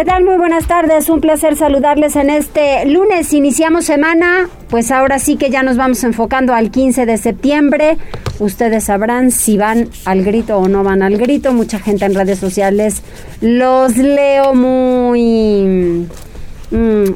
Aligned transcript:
¿Qué 0.00 0.06
tal? 0.06 0.24
Muy 0.24 0.38
buenas 0.38 0.66
tardes, 0.66 1.10
un 1.10 1.20
placer 1.20 1.56
saludarles 1.56 2.16
en 2.16 2.30
este 2.30 2.86
lunes. 2.86 3.34
Iniciamos 3.34 3.84
semana, 3.84 4.48
pues 4.70 4.90
ahora 4.92 5.18
sí 5.18 5.36
que 5.36 5.50
ya 5.50 5.62
nos 5.62 5.76
vamos 5.76 6.02
enfocando 6.04 6.54
al 6.54 6.70
15 6.70 7.04
de 7.04 7.18
septiembre. 7.18 7.98
Ustedes 8.38 8.84
sabrán 8.84 9.30
si 9.30 9.58
van 9.58 9.90
al 10.06 10.24
grito 10.24 10.56
o 10.56 10.68
no 10.68 10.82
van 10.84 11.02
al 11.02 11.18
grito. 11.18 11.52
Mucha 11.52 11.78
gente 11.78 12.06
en 12.06 12.14
redes 12.14 12.38
sociales 12.38 13.02
los 13.42 13.98
leo 13.98 14.54
muy 14.54 16.08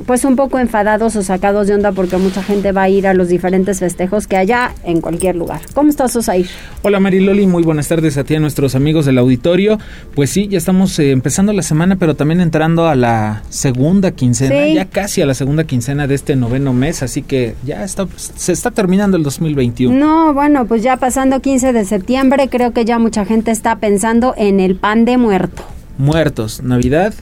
pues 0.06 0.24
un 0.24 0.34
poco 0.34 0.58
enfadados 0.58 1.14
o 1.14 1.22
sacados 1.22 1.68
de 1.68 1.74
onda 1.74 1.92
porque 1.92 2.16
mucha 2.16 2.42
gente 2.42 2.72
va 2.72 2.82
a 2.82 2.88
ir 2.88 3.06
a 3.06 3.14
los 3.14 3.28
diferentes 3.28 3.78
festejos 3.78 4.26
que 4.26 4.36
haya 4.36 4.74
en 4.82 5.00
cualquier 5.00 5.36
lugar. 5.36 5.60
¿Cómo 5.74 5.90
estás, 5.90 6.16
Osair? 6.16 6.48
Hola 6.82 6.98
Mariloli, 6.98 7.46
muy 7.46 7.62
buenas 7.62 7.86
tardes 7.86 8.18
a 8.18 8.24
ti, 8.24 8.34
a 8.34 8.40
nuestros 8.40 8.74
amigos 8.74 9.06
del 9.06 9.18
auditorio. 9.18 9.78
Pues 10.14 10.30
sí, 10.30 10.48
ya 10.48 10.58
estamos 10.58 10.98
eh, 10.98 11.12
empezando 11.12 11.52
la 11.52 11.62
semana, 11.62 11.96
pero 11.96 12.16
también 12.16 12.40
entrando 12.40 12.88
a 12.88 12.96
la 12.96 13.42
segunda 13.48 14.10
quincena, 14.10 14.66
ya 14.68 14.86
casi 14.86 15.22
a 15.22 15.26
la 15.26 15.34
segunda 15.34 15.64
quincena 15.64 16.06
de 16.06 16.16
este 16.16 16.34
noveno 16.34 16.72
mes, 16.72 17.02
así 17.02 17.22
que 17.22 17.54
ya 17.64 17.84
está, 17.84 18.08
se 18.16 18.52
está 18.52 18.72
terminando 18.72 19.16
el 19.16 19.22
2021. 19.22 19.96
No, 19.96 20.34
bueno, 20.34 20.66
pues 20.66 20.82
ya 20.82 20.96
pasando 20.96 21.40
15 21.40 21.72
de 21.72 21.84
septiembre, 21.84 22.48
creo 22.48 22.72
que 22.72 22.84
ya 22.84 22.98
mucha 22.98 23.24
gente 23.24 23.52
está 23.52 23.76
pensando 23.76 24.34
en 24.36 24.58
el 24.58 24.74
pan 24.74 25.04
de 25.04 25.16
muerto. 25.16 25.62
Muertos, 25.96 26.60
Navidad, 26.62 27.14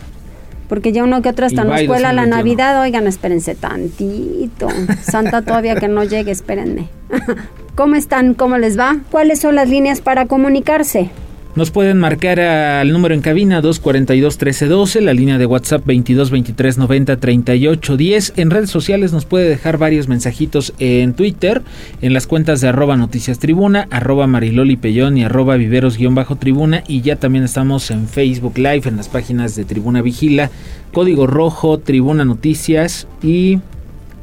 porque 0.72 0.90
ya 0.90 1.04
uno 1.04 1.20
que 1.20 1.28
otro 1.28 1.44
está 1.44 1.60
en 1.60 1.68
la 1.68 1.82
escuela 1.82 2.14
la 2.14 2.24
Navidad, 2.24 2.80
oigan, 2.80 3.06
espérense 3.06 3.54
tantito. 3.54 4.68
Santa 5.02 5.42
todavía 5.42 5.76
que 5.76 5.86
no 5.86 6.02
llegue, 6.02 6.30
espérenme. 6.30 6.88
¿Cómo 7.74 7.94
están? 7.94 8.32
¿Cómo 8.32 8.56
les 8.56 8.78
va? 8.78 8.96
¿Cuáles 9.10 9.38
son 9.38 9.54
las 9.54 9.68
líneas 9.68 10.00
para 10.00 10.24
comunicarse? 10.24 11.10
Nos 11.54 11.70
pueden 11.70 11.98
marcar 11.98 12.40
al 12.40 12.90
número 12.92 13.14
en 13.14 13.20
cabina 13.20 13.60
242-1312, 13.60 15.02
la 15.02 15.12
línea 15.12 15.36
de 15.36 15.44
WhatsApp 15.44 15.86
2223903810. 15.86 18.32
En 18.36 18.50
redes 18.50 18.70
sociales 18.70 19.12
nos 19.12 19.26
puede 19.26 19.50
dejar 19.50 19.76
varios 19.76 20.08
mensajitos 20.08 20.72
en 20.78 21.12
Twitter, 21.12 21.60
en 22.00 22.14
las 22.14 22.26
cuentas 22.26 22.62
de 22.62 22.68
arroba 22.68 22.96
noticias 22.96 23.38
tribuna, 23.38 23.86
arroba 23.90 24.26
mariloli 24.26 24.78
pellón 24.78 25.18
y 25.18 25.24
arroba 25.24 25.56
viveros-tribuna. 25.56 26.84
Y 26.88 27.02
ya 27.02 27.16
también 27.16 27.44
estamos 27.44 27.90
en 27.90 28.08
Facebook 28.08 28.56
Live, 28.56 28.88
en 28.88 28.96
las 28.96 29.10
páginas 29.10 29.54
de 29.54 29.66
Tribuna 29.66 30.00
Vigila, 30.00 30.50
Código 30.90 31.26
Rojo, 31.26 31.76
Tribuna 31.76 32.24
Noticias 32.24 33.06
y 33.22 33.58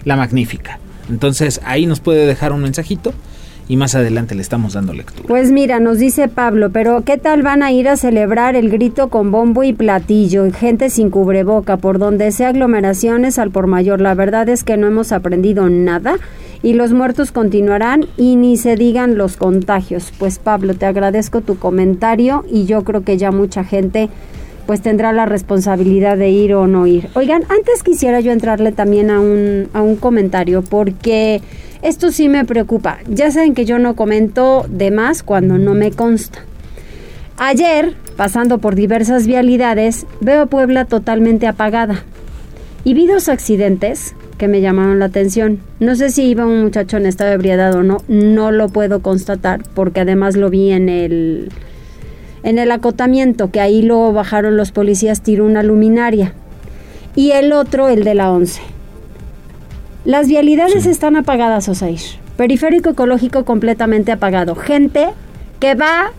La 0.04 0.16
Magnífica. 0.16 0.80
Entonces 1.12 1.62
ahí 1.64 1.86
nos 1.86 2.00
puede 2.00 2.26
dejar 2.26 2.54
un 2.54 2.64
mensajito 2.64 3.14
y 3.70 3.78
más 3.78 3.94
adelante 3.94 4.34
le 4.34 4.42
estamos 4.42 4.74
dando 4.74 4.94
lectura. 4.94 5.28
Pues 5.28 5.52
mira, 5.52 5.80
nos 5.80 6.00
dice 6.00 6.28
Pablo, 6.28 6.72
pero 6.72 7.04
¿qué 7.06 7.20
tal 7.20 7.44
van 7.44 7.62
a 7.62 7.72
ir 7.72 7.88
a 7.88 7.98
celebrar 7.98 8.56
el 8.56 8.72
grito 8.72 9.10
con 9.10 9.32
bombo 9.32 9.64
y 9.64 9.74
platillo? 9.74 10.52
Gente 10.52 10.90
sin 10.90 11.12
cubreboca, 11.12 11.78
por 11.78 12.00
donde 12.00 12.32
sea 12.32 12.50
aglomeraciones 12.50 13.38
al 13.38 13.52
por 13.52 13.68
mayor. 13.68 14.02
La 14.02 14.16
verdad 14.16 14.50
es 14.50 14.64
que 14.64 14.76
no 14.76 14.88
hemos 14.88 15.12
aprendido 15.12 15.70
nada 15.70 16.16
y 16.64 16.74
los 16.74 16.94
muertos 16.94 17.32
continuarán 17.32 18.08
y 18.18 18.38
ni 18.38 18.58
se 18.58 18.76
digan 18.76 19.20
los 19.20 19.38
contagios. 19.38 20.12
Pues 20.18 20.40
Pablo, 20.40 20.74
te 20.74 20.88
agradezco 20.88 21.42
tu 21.42 21.60
comentario 21.60 22.46
y 22.52 22.66
yo 22.66 22.84
creo 22.84 23.04
que 23.04 23.18
ya 23.18 23.32
mucha 23.32 23.64
gente 23.64 24.10
pues 24.66 24.82
tendrá 24.82 25.14
la 25.14 25.28
responsabilidad 25.28 26.18
de 26.18 26.30
ir 26.30 26.56
o 26.56 26.66
no 26.66 26.88
ir. 26.88 27.10
Oigan, 27.14 27.44
antes 27.50 27.84
quisiera 27.84 28.20
yo 28.20 28.32
entrarle 28.32 28.72
también 28.72 29.12
a 29.12 29.20
un, 29.20 29.68
a 29.74 29.84
un 29.84 29.96
comentario 29.96 30.64
porque 30.64 31.42
esto 31.82 32.12
sí 32.12 32.30
me 32.30 32.46
preocupa. 32.46 33.00
Ya 33.08 33.32
saben 33.32 33.54
que 33.54 33.66
yo 33.66 33.80
no 33.80 33.96
comento 33.96 34.66
de 34.70 34.92
más 34.92 35.24
cuando 35.24 35.58
no 35.58 35.74
me 35.74 35.92
consta. 35.92 36.40
Ayer, 37.38 37.94
pasando 38.18 38.58
por 38.58 38.76
diversas 38.76 39.26
vialidades, 39.26 40.06
veo 40.20 40.48
Puebla 40.48 40.86
totalmente 40.86 41.48
apagada. 41.48 42.04
Y 42.84 42.94
vi 42.94 43.08
dos 43.08 43.30
accidentes 43.30 44.14
que 44.38 44.48
me 44.48 44.62
llamaron 44.62 45.00
la 45.00 45.06
atención. 45.06 45.60
No 45.80 45.96
sé 45.96 46.10
si 46.10 46.24
iba 46.24 46.46
un 46.46 46.64
muchacho 46.64 46.98
en 46.98 47.06
estado 47.06 47.30
de 47.30 47.36
ebriedad 47.36 47.74
o 47.76 47.84
no, 47.84 47.98
no 48.08 48.52
lo 48.52 48.70
puedo 48.70 49.02
constatar 49.02 49.62
porque 49.74 50.02
además 50.02 50.36
lo 50.36 50.50
vi 50.50 50.72
en 50.72 50.90
el 50.90 51.50
en 52.44 52.58
el 52.58 52.72
acotamiento 52.72 53.52
que 53.52 53.60
ahí 53.60 53.82
lo 53.82 54.14
bajaron 54.14 54.56
los 54.56 54.72
policías 54.72 55.22
tiró 55.22 55.46
una 55.46 55.64
luminaria. 55.64 56.34
Y 57.16 57.32
el 57.32 57.52
otro 57.52 57.90
el 57.90 58.04
de 58.04 58.16
la 58.16 58.32
11. 58.32 58.79
Las 60.06 60.28
vialidades 60.28 60.86
están 60.86 61.16
apagadas, 61.16 61.68
Osair. 61.68 62.00
Periférico 62.38 62.92
ecológico 62.92 63.44
completamente 63.44 64.12
apagado. 64.14 64.56
Gente 64.56 65.10
que 65.60 65.76
va, 65.76 66.12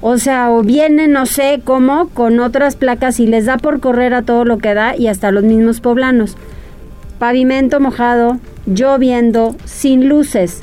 o 0.00 0.16
sea, 0.16 0.50
o 0.50 0.62
viene, 0.62 1.08
no 1.08 1.26
sé 1.26 1.60
cómo, 1.62 2.08
con 2.08 2.40
otras 2.40 2.76
placas 2.76 3.20
y 3.20 3.26
les 3.26 3.44
da 3.44 3.58
por 3.58 3.80
correr 3.80 4.14
a 4.14 4.22
todo 4.22 4.44
lo 4.44 4.58
que 4.58 4.72
da 4.72 4.96
y 4.96 5.08
hasta 5.08 5.30
los 5.30 5.44
mismos 5.44 5.80
poblanos. 5.80 6.36
Pavimento 7.18 7.80
mojado, 7.80 8.38
lloviendo, 8.66 9.56
sin 9.66 10.08
luces, 10.08 10.62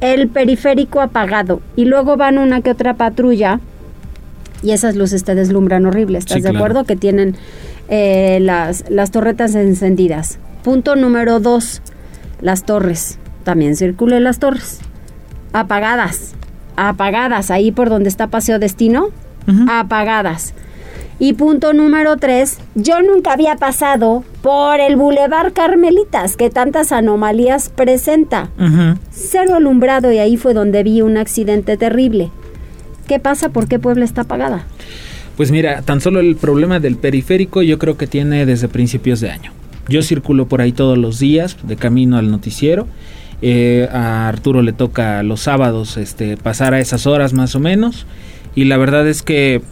el 0.00 0.28
periférico 0.28 1.02
apagado. 1.02 1.60
Y 1.76 1.84
luego 1.84 2.16
van 2.16 2.38
una 2.38 2.62
que 2.62 2.70
otra 2.70 2.94
patrulla 2.94 3.60
y 4.62 4.70
esas 4.70 4.96
luces 4.96 5.24
te 5.24 5.34
deslumbran 5.34 5.84
horrible. 5.84 6.18
¿Estás 6.18 6.42
de 6.42 6.48
acuerdo? 6.48 6.84
Que 6.84 6.96
tienen 6.96 7.36
eh, 7.88 8.38
las, 8.40 8.88
las 8.88 9.10
torretas 9.10 9.54
encendidas. 9.54 10.38
Punto 10.64 10.96
número 10.96 11.38
dos 11.38 11.82
las 12.40 12.64
torres. 12.64 13.18
También 13.44 13.76
circulen 13.76 14.24
las 14.24 14.38
torres. 14.38 14.80
Apagadas. 15.52 16.34
Apagadas. 16.76 17.50
Ahí 17.50 17.72
por 17.72 17.88
donde 17.88 18.08
está 18.08 18.28
Paseo 18.28 18.58
Destino. 18.58 19.08
Apagadas. 19.68 20.54
Y 21.20 21.32
punto 21.32 21.72
número 21.72 22.16
tres, 22.16 22.58
yo 22.76 23.02
nunca 23.02 23.32
había 23.32 23.56
pasado 23.56 24.22
por 24.40 24.78
el 24.78 24.94
Boulevard 24.94 25.52
Carmelitas, 25.52 26.36
que 26.36 26.48
tantas 26.48 26.92
anomalías 26.92 27.70
presenta. 27.70 28.50
Cero 29.10 29.56
alumbrado 29.56 30.12
y 30.12 30.18
ahí 30.18 30.36
fue 30.36 30.54
donde 30.54 30.84
vi 30.84 31.02
un 31.02 31.16
accidente 31.16 31.76
terrible. 31.76 32.30
¿Qué 33.08 33.18
pasa? 33.18 33.48
¿Por 33.48 33.66
qué 33.66 33.80
Puebla 33.80 34.04
está 34.04 34.20
apagada? 34.22 34.66
Pues 35.36 35.50
mira, 35.50 35.82
tan 35.82 36.00
solo 36.00 36.20
el 36.20 36.36
problema 36.36 36.78
del 36.78 36.96
periférico 36.96 37.62
yo 37.62 37.78
creo 37.78 37.96
que 37.96 38.06
tiene 38.06 38.46
desde 38.46 38.68
principios 38.68 39.20
de 39.20 39.30
año. 39.30 39.52
Yo 39.88 40.02
circulo 40.02 40.46
por 40.46 40.60
ahí 40.60 40.72
todos 40.72 40.98
los 40.98 41.18
días 41.18 41.56
de 41.62 41.76
camino 41.76 42.18
al 42.18 42.30
noticiero. 42.30 42.86
Eh, 43.40 43.88
a 43.92 44.28
Arturo 44.28 44.62
le 44.62 44.72
toca 44.72 45.22
los 45.22 45.40
sábados 45.40 45.96
este, 45.96 46.36
pasar 46.36 46.74
a 46.74 46.80
esas 46.80 47.06
horas 47.06 47.32
más 47.32 47.54
o 47.54 47.60
menos. 47.60 48.06
Y 48.54 48.64
la 48.64 48.76
verdad 48.76 49.06
es 49.08 49.22
que 49.22 49.62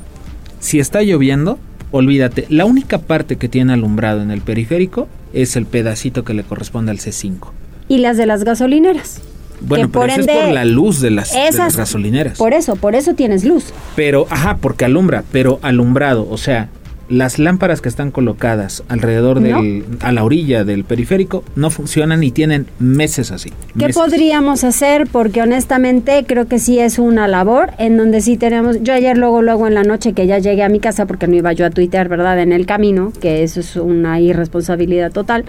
si 0.61 0.79
está 0.79 1.03
lloviendo, 1.03 1.59
olvídate, 1.91 2.47
la 2.49 2.65
única 2.65 2.99
parte 2.99 3.37
que 3.37 3.49
tiene 3.49 3.73
alumbrado 3.73 4.23
en 4.23 4.31
el 4.31 4.41
periférico 4.41 5.09
es 5.33 5.57
el 5.57 5.67
pedacito 5.67 6.25
que 6.25 6.35
le 6.35 6.45
corresponde 6.45 6.93
al 6.93 6.99
C5. 6.99 7.51
¿Y 7.89 7.99
las 7.99 8.17
de 8.17 8.27
las 8.27 8.45
gasolineras? 8.45 9.21
Bueno, 9.61 9.91
pero 9.91 10.05
eso 10.07 10.21
es 10.21 10.27
por 10.27 10.53
la 10.53 10.65
luz 10.65 11.01
de 11.01 11.11
las, 11.11 11.33
de 11.33 11.51
las, 11.53 11.77
gasolineras. 11.77 12.37
Por 12.37 12.53
eso, 12.53 12.77
por 12.77 12.95
eso 12.95 13.15
tienes 13.15 13.45
luz. 13.45 13.73
Pero, 13.95 14.27
ajá, 14.31 14.59
porque 14.59 14.85
alumbra, 14.85 15.25
pero 15.33 15.59
alumbrado, 15.63 16.29
o 16.29 16.37
sea, 16.37 16.69
las 17.09 17.39
lámparas 17.39 17.81
que 17.81 17.89
están 17.89 18.11
colocadas 18.11 18.83
alrededor 18.89 19.41
del, 19.41 19.85
a 20.01 20.13
la 20.13 20.25
orilla 20.25 20.65
del 20.65 20.85
periférico 20.85 21.45
no 21.55 21.71
funcionan 21.71 22.23
y 22.23 22.31
tienen 22.31 22.67
meses 22.79 23.31
así. 23.31 23.53
¿Qué 23.79 23.91
podríamos 23.91 24.65
hacer? 24.65 25.07
Porque 25.11 25.43
honestamente 25.43 26.25
creo 26.27 26.47
que 26.47 26.59
sí 26.59 26.79
es 26.79 26.99
una 26.99 27.29
labor 27.29 27.71
en 27.79 27.97
donde 27.97 28.21
sí 28.21 28.37
tenemos, 28.37 28.83
yo 28.83 28.93
ayer 28.93 29.17
luego, 29.17 29.43
luego 29.43 29.67
en 29.67 29.75
la 29.75 29.85
noche 29.85 30.13
que 30.13 30.27
ya 30.27 30.39
llegué 30.39 30.63
a 30.63 30.69
mi 30.69 30.81
casa 30.81 31.07
porque 31.07 31.27
no 31.29 31.37
iba 31.37 31.53
yo 31.53 31.67
a 31.67 31.71
Twitter, 31.71 32.09
¿verdad? 32.09 32.41
En 32.41 32.53
el 32.53 32.67
camino, 32.67 33.13
que 33.21 33.43
eso 33.43 33.61
es 33.61 33.77
una 33.77 34.21
irresponsabilidad 34.21 35.13
total. 35.13 35.45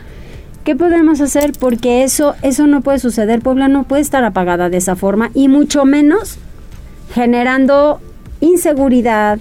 ¿Qué 0.63 0.75
podemos 0.75 1.21
hacer? 1.21 1.53
Porque 1.57 2.03
eso, 2.03 2.36
eso 2.42 2.68
no 2.68 2.81
puede 2.81 3.00
suceder. 3.00 3.39
Puebla 3.39 3.69
no 3.69 3.86
puede 3.86 4.01
estar 4.01 4.24
apagada 4.25 4.69
de 4.69 4.77
esa 4.77 4.95
forma 4.98 5.31
y 5.33 5.48
mucho 5.48 5.86
menos 5.86 6.38
generando 7.13 8.01
inseguridad, 8.42 9.39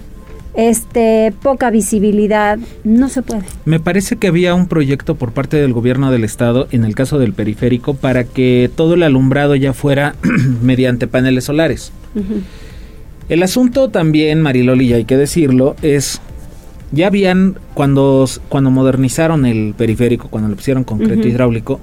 este, 0.57 1.33
poca 1.43 1.69
visibilidad, 1.69 2.57
no 2.83 3.09
se 3.09 3.21
puede. 3.21 3.43
Me 3.63 3.79
parece 3.79 4.17
que 4.17 4.27
había 4.27 4.55
un 4.55 4.67
proyecto 4.67 5.15
por 5.15 5.31
parte 5.31 5.55
del 5.55 5.71
gobierno 5.71 6.11
del 6.11 6.23
estado, 6.23 6.67
en 6.71 6.83
el 6.83 6.95
caso 6.95 7.19
del 7.19 7.33
periférico, 7.33 7.93
para 7.93 8.25
que 8.25 8.69
todo 8.75 8.95
el 8.95 9.03
alumbrado 9.03 9.55
ya 9.55 9.71
fuera 9.71 10.15
mediante 10.63 11.07
paneles 11.07 11.45
solares. 11.45 11.93
El 13.29 13.43
asunto 13.43 13.89
también, 13.89 14.41
Mariloli, 14.41 14.87
y 14.87 14.93
hay 14.93 15.05
que 15.05 15.15
decirlo, 15.15 15.75
es 15.83 16.19
Ya 16.91 17.07
habían, 17.07 17.59
cuando, 17.75 18.27
cuando 18.49 18.71
modernizaron 18.71 19.45
el 19.45 19.75
periférico, 19.77 20.27
cuando 20.29 20.49
le 20.49 20.55
pusieron 20.55 20.83
concreto 20.83 21.27
hidráulico, 21.27 21.79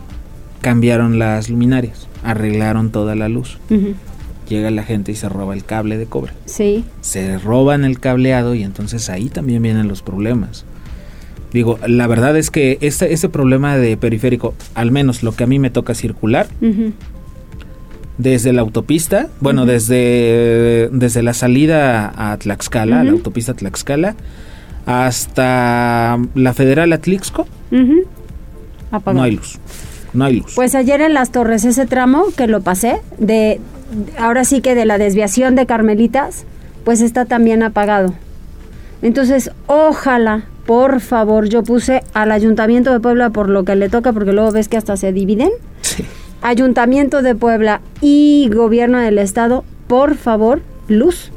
cambiaron 0.63 1.21
las 1.21 1.49
luminarias, 1.49 2.09
arreglaron 2.25 2.91
toda 2.91 3.15
la 3.15 3.29
luz. 3.29 3.59
Llega 4.49 4.71
la 4.71 4.83
gente 4.83 5.13
y 5.13 5.15
se 5.15 5.29
roba 5.29 5.55
el 5.55 5.65
cable 5.65 5.97
de 5.97 6.07
cobre. 6.07 6.33
Sí. 6.45 6.85
Se 7.01 7.39
roban 7.39 7.85
el 7.85 7.99
cableado 7.99 8.55
y 8.55 8.63
entonces 8.63 9.09
ahí 9.09 9.29
también 9.29 9.63
vienen 9.63 9.89
los 9.89 10.03
problemas. 10.03 10.65
Digo, 11.53 11.79
la 11.87 12.07
verdad 12.09 12.37
es 12.37 12.51
que 12.51 12.79
este, 12.81 13.13
este 13.13 13.29
problema 13.29 13.77
de 13.77 13.97
periférico, 13.97 14.55
al 14.75 14.91
menos 14.91 15.23
lo 15.23 15.37
que 15.37 15.45
a 15.45 15.47
mí 15.47 15.61
me 15.61 15.71
toca 15.71 15.95
circular, 15.95 16.49
desde 18.19 18.53
la 18.53 18.63
autopista, 18.63 19.29
bueno, 19.41 19.65
desde, 19.65 20.89
desde 20.93 21.23
la 21.23 21.33
salida 21.33 22.13
a 22.17 22.37
Tlaxcala, 22.39 23.05
la 23.05 23.13
autopista 23.13 23.55
Tlaxcala, 23.55 24.17
hasta 24.85 26.19
la 26.35 26.55
Federal 26.55 26.93
Atlixco, 26.93 27.47
no 27.71 29.23
hay 29.23 29.37
luz. 29.37 29.59
No 30.13 30.25
hay 30.25 30.41
luz. 30.41 30.55
Pues 30.55 30.75
ayer 30.75 31.01
en 31.01 31.15
las 31.15 31.31
torres, 31.31 31.65
ese 31.65 31.87
tramo 31.87 32.27
que 32.37 32.47
lo 32.47 32.63
pasé, 32.63 33.01
de 33.19 33.61
ahora 34.19 34.45
sí 34.45 34.61
que 34.61 34.75
de 34.75 34.85
la 34.85 34.99
desviación 34.99 35.55
de 35.55 35.67
Carmelitas, 35.67 36.45
pues 36.85 37.01
está 37.01 37.25
también 37.25 37.63
apagado. 37.63 38.15
Entonces, 39.03 39.51
ojalá, 39.67 40.45
por 40.67 41.01
favor, 41.01 41.49
yo 41.49 41.63
puse 41.63 42.03
al 42.15 42.33
Ayuntamiento 42.33 42.93
de 42.93 43.01
Puebla 43.01 43.31
por 43.31 43.49
lo 43.49 43.65
que 43.65 43.77
le 43.77 43.89
toca, 43.89 44.13
porque 44.13 44.33
luego 44.33 44.53
ves 44.53 44.69
que 44.69 44.77
hasta 44.77 44.97
se 44.97 45.13
dividen. 45.13 45.51
Sí. 45.83 46.05
Ayuntamiento 46.43 47.23
de 47.23 47.35
Puebla 47.35 47.81
y 48.01 48.51
Gobierno 48.55 48.99
del 48.99 49.19
Estado, 49.19 49.65
por 49.89 50.17
favor, 50.17 50.63
luz. 50.89 51.33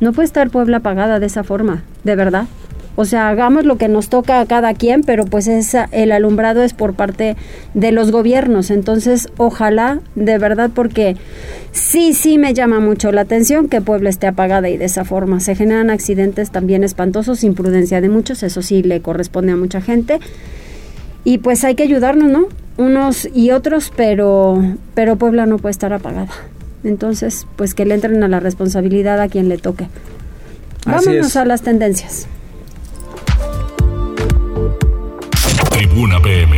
No 0.00 0.12
puede 0.12 0.26
estar 0.26 0.50
Puebla 0.50 0.78
apagada 0.78 1.20
de 1.20 1.26
esa 1.26 1.44
forma, 1.44 1.84
de 2.04 2.16
verdad. 2.16 2.46
O 2.94 3.04
sea, 3.06 3.28
hagamos 3.28 3.64
lo 3.64 3.78
que 3.78 3.88
nos 3.88 4.08
toca 4.08 4.40
a 4.40 4.46
cada 4.46 4.74
quien, 4.74 5.02
pero 5.02 5.24
pues 5.24 5.48
esa, 5.48 5.88
el 5.92 6.12
alumbrado 6.12 6.62
es 6.62 6.74
por 6.74 6.94
parte 6.94 7.36
de 7.72 7.90
los 7.90 8.10
gobiernos. 8.10 8.70
Entonces, 8.70 9.28
ojalá, 9.38 10.00
de 10.14 10.36
verdad, 10.38 10.70
porque 10.74 11.16
sí, 11.70 12.12
sí 12.12 12.36
me 12.36 12.52
llama 12.52 12.80
mucho 12.80 13.10
la 13.10 13.22
atención 13.22 13.68
que 13.68 13.80
Puebla 13.80 14.10
esté 14.10 14.26
apagada 14.26 14.68
y 14.68 14.76
de 14.76 14.84
esa 14.84 15.04
forma. 15.04 15.40
Se 15.40 15.54
generan 15.54 15.88
accidentes 15.88 16.50
también 16.50 16.84
espantosos, 16.84 17.44
imprudencia 17.44 18.00
de 18.00 18.10
muchos, 18.10 18.42
eso 18.42 18.60
sí 18.60 18.82
le 18.82 19.00
corresponde 19.00 19.52
a 19.52 19.56
mucha 19.56 19.80
gente. 19.80 20.20
Y 21.24 21.38
pues 21.38 21.64
hay 21.64 21.74
que 21.74 21.84
ayudarnos, 21.84 22.30
¿no? 22.30 22.48
Unos 22.76 23.28
y 23.32 23.52
otros, 23.52 23.92
pero, 23.96 24.62
pero 24.94 25.16
Puebla 25.16 25.46
no 25.46 25.58
puede 25.58 25.70
estar 25.70 25.92
apagada. 25.92 26.30
Entonces, 26.84 27.46
pues 27.56 27.74
que 27.74 27.86
le 27.86 27.94
entren 27.94 28.22
a 28.22 28.28
la 28.28 28.40
responsabilidad 28.40 29.20
a 29.20 29.28
quien 29.28 29.48
le 29.48 29.56
toque. 29.56 29.88
Vámonos 30.84 31.36
a 31.36 31.44
las 31.44 31.62
tendencias. 31.62 32.26
Tribuna 35.92 36.22
PM. 36.22 36.56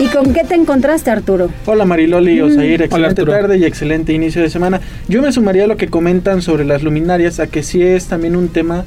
¿Y 0.00 0.06
con 0.08 0.34
qué 0.34 0.42
te 0.42 0.56
encontraste, 0.56 1.12
Arturo? 1.12 1.48
Hola 1.64 1.84
Mariloli, 1.84 2.40
mm. 2.40 2.44
Osair, 2.44 2.82
excelente 2.82 3.24
tarde 3.24 3.58
y 3.58 3.64
excelente 3.64 4.12
inicio 4.12 4.42
de 4.42 4.50
semana. 4.50 4.80
Yo 5.06 5.22
me 5.22 5.30
sumaría 5.30 5.62
a 5.62 5.66
lo 5.68 5.76
que 5.76 5.86
comentan 5.86 6.42
sobre 6.42 6.64
las 6.64 6.82
luminarias, 6.82 7.38
a 7.38 7.46
que 7.46 7.62
sí 7.62 7.84
es 7.84 8.06
también 8.06 8.34
un 8.34 8.48
tema 8.48 8.84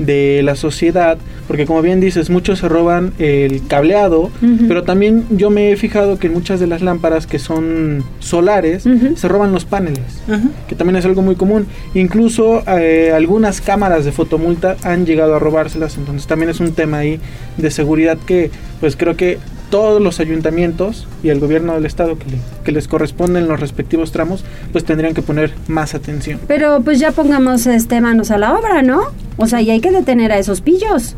de 0.00 0.40
la 0.42 0.56
sociedad, 0.56 1.18
porque 1.50 1.66
como 1.66 1.82
bien 1.82 1.98
dices, 1.98 2.30
muchos 2.30 2.60
se 2.60 2.68
roban 2.68 3.12
el 3.18 3.66
cableado, 3.66 4.30
pero 4.68 4.84
también 4.84 5.24
yo 5.30 5.50
me 5.50 5.72
he 5.72 5.76
fijado 5.76 6.16
que 6.16 6.28
en 6.28 6.32
muchas 6.32 6.60
de 6.60 6.68
las 6.68 6.80
lámparas 6.80 7.26
que 7.26 7.40
son 7.40 8.04
solares 8.20 8.84
se 9.16 9.26
roban 9.26 9.50
los 9.50 9.64
paneles, 9.64 10.22
que 10.68 10.76
también 10.76 10.94
es 10.94 11.04
algo 11.06 11.22
muy 11.22 11.34
común. 11.34 11.66
Incluso 11.92 12.62
eh, 12.68 13.10
algunas 13.12 13.60
cámaras 13.60 14.04
de 14.04 14.12
fotomulta 14.12 14.76
han 14.84 15.06
llegado 15.06 15.34
a 15.34 15.40
robárselas, 15.40 15.96
entonces 15.96 16.28
también 16.28 16.50
es 16.50 16.60
un 16.60 16.70
tema 16.70 16.98
ahí 16.98 17.18
de 17.56 17.72
seguridad 17.72 18.16
que 18.16 18.52
pues 18.78 18.94
creo 18.94 19.16
que 19.16 19.40
todos 19.70 20.00
los 20.00 20.20
ayuntamientos 20.20 21.08
y 21.24 21.30
el 21.30 21.40
gobierno 21.40 21.74
del 21.74 21.84
estado 21.84 22.16
que, 22.16 22.26
que, 22.62 22.70
les 22.70 22.86
corresponden 22.86 23.48
los 23.48 23.58
respectivos 23.58 24.12
tramos, 24.12 24.44
pues 24.70 24.84
tendrían 24.84 25.14
que 25.14 25.22
poner 25.22 25.52
más 25.66 25.96
atención. 25.96 26.38
Pero 26.46 26.80
pues 26.84 27.00
ya 27.00 27.10
pongamos 27.10 27.66
este 27.66 28.00
manos 28.00 28.30
a 28.30 28.38
la 28.38 28.54
obra, 28.54 28.82
¿no? 28.82 29.00
O 29.36 29.46
sea, 29.46 29.60
y 29.60 29.70
hay 29.70 29.80
que 29.80 29.90
detener 29.90 30.30
a 30.30 30.38
esos 30.38 30.60
pillos. 30.60 31.16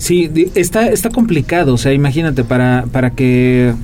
Sí, 0.00 0.30
está, 0.54 0.88
está 0.88 1.10
complicado, 1.10 1.74
o 1.74 1.76
sea, 1.76 1.92
imagínate, 1.92 2.42
para, 2.42 2.86
para 2.90 3.10
que 3.10 3.74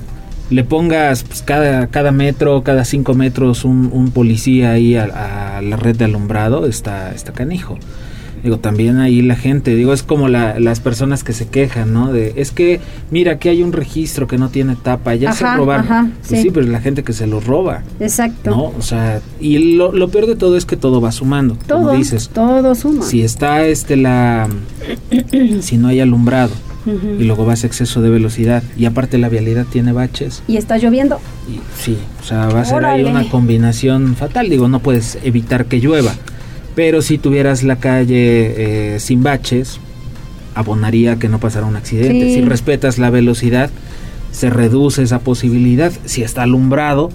le 0.49 0.63
pongas 0.63 1.23
pues, 1.23 1.43
cada, 1.43 1.85
cada 1.87 2.11
metro, 2.11 2.63
cada 2.63 2.85
cinco 2.85 3.13
metros 3.13 3.63
un, 3.63 3.91
un 3.93 4.09
policía 4.09 4.71
ahí 4.71 4.95
a, 4.95 5.57
a, 5.57 5.61
la 5.61 5.75
red 5.77 5.95
de 5.95 6.05
alumbrado, 6.05 6.65
está, 6.65 7.11
está 7.11 7.33
canijo. 7.33 7.77
Digo, 8.43 8.59
también 8.59 8.97
ahí 8.99 9.21
la 9.21 9.35
gente, 9.35 9.75
digo, 9.75 9.93
es 9.93 10.03
como 10.03 10.27
las 10.27 10.79
personas 10.79 11.23
que 11.23 11.33
se 11.33 11.47
quejan, 11.47 11.93
¿no? 11.93 12.11
De, 12.13 12.33
es 12.37 12.51
que, 12.51 12.79
mira, 13.11 13.33
aquí 13.33 13.49
hay 13.49 13.63
un 13.63 13.73
registro 13.73 14.27
que 14.27 14.37
no 14.37 14.49
tiene 14.49 14.75
tapa, 14.75 15.15
ya 15.15 15.31
se 15.33 15.45
robaron. 15.55 16.13
Pues 16.27 16.41
sí. 16.41 16.49
pero 16.51 16.65
es 16.65 16.71
la 16.71 16.79
gente 16.79 17.03
que 17.03 17.13
se 17.13 17.27
lo 17.27 17.39
roba. 17.39 17.83
Exacto. 17.99 18.51
¿No? 18.51 18.63
O 18.77 18.81
sea, 18.81 19.21
y 19.39 19.75
lo, 19.75 19.91
lo 19.91 20.09
peor 20.09 20.27
de 20.27 20.35
todo 20.35 20.57
es 20.57 20.65
que 20.65 20.77
todo 20.77 21.01
va 21.01 21.11
sumando, 21.11 21.57
todo, 21.67 21.79
como 21.79 21.93
dices. 21.93 22.29
Todo 22.29 22.75
suma. 22.75 23.03
Si 23.05 23.21
está 23.21 23.65
este 23.65 23.97
la... 23.97 24.47
si 25.61 25.77
no 25.77 25.87
hay 25.87 25.99
alumbrado, 25.99 26.51
y 27.19 27.23
luego 27.23 27.45
vas 27.45 27.63
a 27.63 27.67
exceso 27.67 28.01
de 28.01 28.09
velocidad 28.09 28.63
y 28.77 28.85
aparte 28.85 29.17
la 29.17 29.29
vialidad 29.29 29.65
tiene 29.65 29.91
baches. 29.91 30.41
Y 30.47 30.57
está 30.57 30.77
lloviendo. 30.77 31.19
Y, 31.49 31.59
sí, 31.77 31.97
o 32.21 32.23
sea, 32.23 32.47
va 32.47 32.61
a 32.61 32.65
ser 32.65 32.85
ahí 32.85 33.03
una 33.03 33.29
combinación 33.29 34.15
fatal. 34.15 34.49
Digo, 34.49 34.67
no 34.67 34.79
puedes 34.79 35.17
evitar 35.23 35.65
que 35.65 35.79
llueva. 35.79 36.13
Pero 36.77 37.01
si 37.01 37.17
tuvieras 37.17 37.63
la 37.63 37.77
calle 37.77 38.93
eh, 38.95 38.99
sin 38.99 39.23
baches, 39.23 39.79
abonaría 40.53 41.17
que 41.17 41.27
no 41.27 41.39
pasara 41.39 41.65
un 41.65 41.75
accidente. 41.75 42.31
Si 42.31 42.41
respetas 42.41 42.99
la 42.99 43.09
velocidad, 43.09 43.71
se 44.31 44.51
reduce 44.51 45.01
esa 45.01 45.17
posibilidad. 45.17 45.91
Si 46.05 46.21
está 46.21 46.43
alumbrado, 46.43 47.09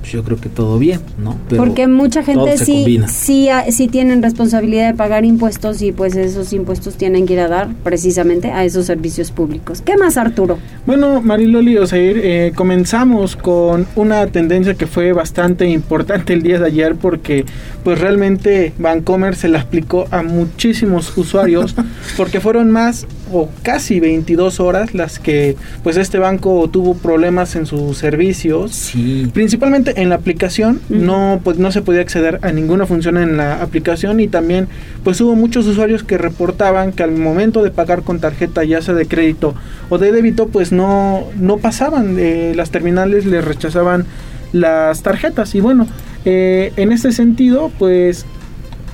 pues 0.00 0.12
yo 0.12 0.24
creo 0.24 0.40
que 0.40 0.48
todo 0.48 0.78
bien, 0.78 1.00
¿no? 1.22 1.36
Porque 1.56 1.86
mucha 1.86 2.22
gente 2.22 2.58
sí, 2.58 3.00
sí, 3.08 3.48
sí 3.70 3.88
tienen 3.88 4.22
responsabilidad 4.22 4.88
de 4.88 4.94
pagar 4.94 5.24
impuestos 5.24 5.82
y 5.82 5.92
pues 5.92 6.16
esos 6.16 6.52
impuestos 6.52 6.96
tienen 6.96 7.26
que 7.26 7.34
ir 7.34 7.40
a 7.40 7.48
dar 7.48 7.68
precisamente 7.84 8.50
a 8.50 8.64
esos 8.64 8.86
servicios 8.86 9.30
públicos. 9.30 9.82
¿Qué 9.82 9.96
más, 9.96 10.16
Arturo? 10.16 10.58
Bueno, 10.86 11.20
Mariloli 11.20 11.76
Oseir, 11.76 12.20
eh, 12.22 12.52
comenzamos 12.54 13.36
con 13.36 13.86
una 13.94 14.26
tendencia 14.26 14.74
que 14.74 14.86
fue 14.86 15.12
bastante 15.12 15.66
importante 15.68 16.32
el 16.32 16.42
día 16.42 16.58
de 16.58 16.66
ayer 16.66 16.96
porque 16.96 17.44
pues 17.84 18.00
realmente 18.00 18.72
Vancomer 18.78 19.36
se 19.36 19.48
la 19.48 19.60
aplicó 19.60 20.06
a 20.10 20.22
muchísimos 20.22 21.16
usuarios 21.16 21.74
porque 22.16 22.40
fueron 22.40 22.70
más 22.70 23.06
o 23.32 23.48
casi 23.62 24.00
22 24.00 24.60
horas 24.60 24.94
las 24.94 25.18
que 25.18 25.56
pues 25.82 25.96
este 25.96 26.18
banco 26.18 26.68
tuvo 26.70 26.94
problemas 26.94 27.56
en 27.56 27.66
sus 27.66 27.98
servicios. 27.98 28.72
Sí. 28.72 29.30
Principalmente 29.32 30.00
en 30.02 30.08
la 30.08 30.16
aplicación, 30.16 30.80
no 30.88 31.40
pues 31.42 31.58
no 31.58 31.72
se 31.72 31.82
podía 31.82 32.00
acceder 32.00 32.38
a 32.42 32.52
ninguna 32.52 32.86
función 32.86 33.16
en 33.16 33.36
la 33.36 33.62
aplicación 33.62 34.20
y 34.20 34.28
también 34.28 34.68
pues 35.04 35.20
hubo 35.20 35.34
muchos 35.34 35.66
usuarios 35.66 36.02
que 36.02 36.18
reportaban 36.18 36.92
que 36.92 37.02
al 37.02 37.12
momento 37.12 37.62
de 37.62 37.70
pagar 37.70 38.02
con 38.02 38.20
tarjeta 38.20 38.64
ya 38.64 38.82
sea 38.82 38.94
de 38.94 39.06
crédito 39.06 39.54
o 39.88 39.98
de 39.98 40.12
débito 40.12 40.48
pues 40.48 40.72
no 40.72 41.24
no 41.36 41.58
pasaban, 41.58 42.16
eh, 42.18 42.52
las 42.56 42.70
terminales 42.70 43.26
les 43.26 43.44
rechazaban 43.44 44.06
las 44.52 45.02
tarjetas 45.02 45.54
y 45.54 45.60
bueno, 45.60 45.86
eh, 46.24 46.72
en 46.76 46.92
este 46.92 47.12
sentido 47.12 47.70
pues 47.78 48.26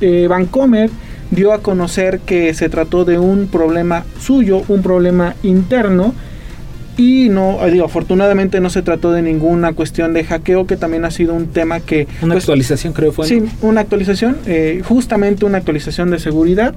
eh, 0.01 0.27
Bancomer 0.29 0.91
dio 1.31 1.53
a 1.53 1.59
conocer 1.63 2.21
que 2.21 2.55
se 2.55 2.69
trató 2.69 3.05
de 3.05 3.19
un 3.19 3.49
problema 3.49 4.05
suyo, 4.21 4.63
un 4.69 4.83
problema 4.83 5.35
interno. 5.43 6.15
Y 6.97 7.29
no, 7.29 7.65
eh, 7.67 7.71
digo, 7.71 7.85
afortunadamente 7.85 8.61
no 8.61 8.71
se 8.71 8.81
trató 8.81 9.13
de 9.13 9.21
ninguna 9.21 9.75
cuestión 9.75 10.15
de 10.15 10.25
hackeo, 10.25 10.67
que 10.67 10.77
también 10.79 11.05
ha 11.05 11.11
sido 11.11 11.35
un 11.35 11.49
tema 11.49 11.81
que... 11.81 12.09
Una 12.23 12.35
pues, 12.35 12.45
actualización 12.45 12.95
creo 12.95 13.13
fue. 13.13 13.27
Sí, 13.27 13.43
una 13.61 13.83
actualización, 13.83 14.39
eh, 14.47 14.83
justamente 14.83 15.45
una 15.45 15.59
actualización 15.59 16.11
de 16.11 16.19
seguridad 16.19 16.75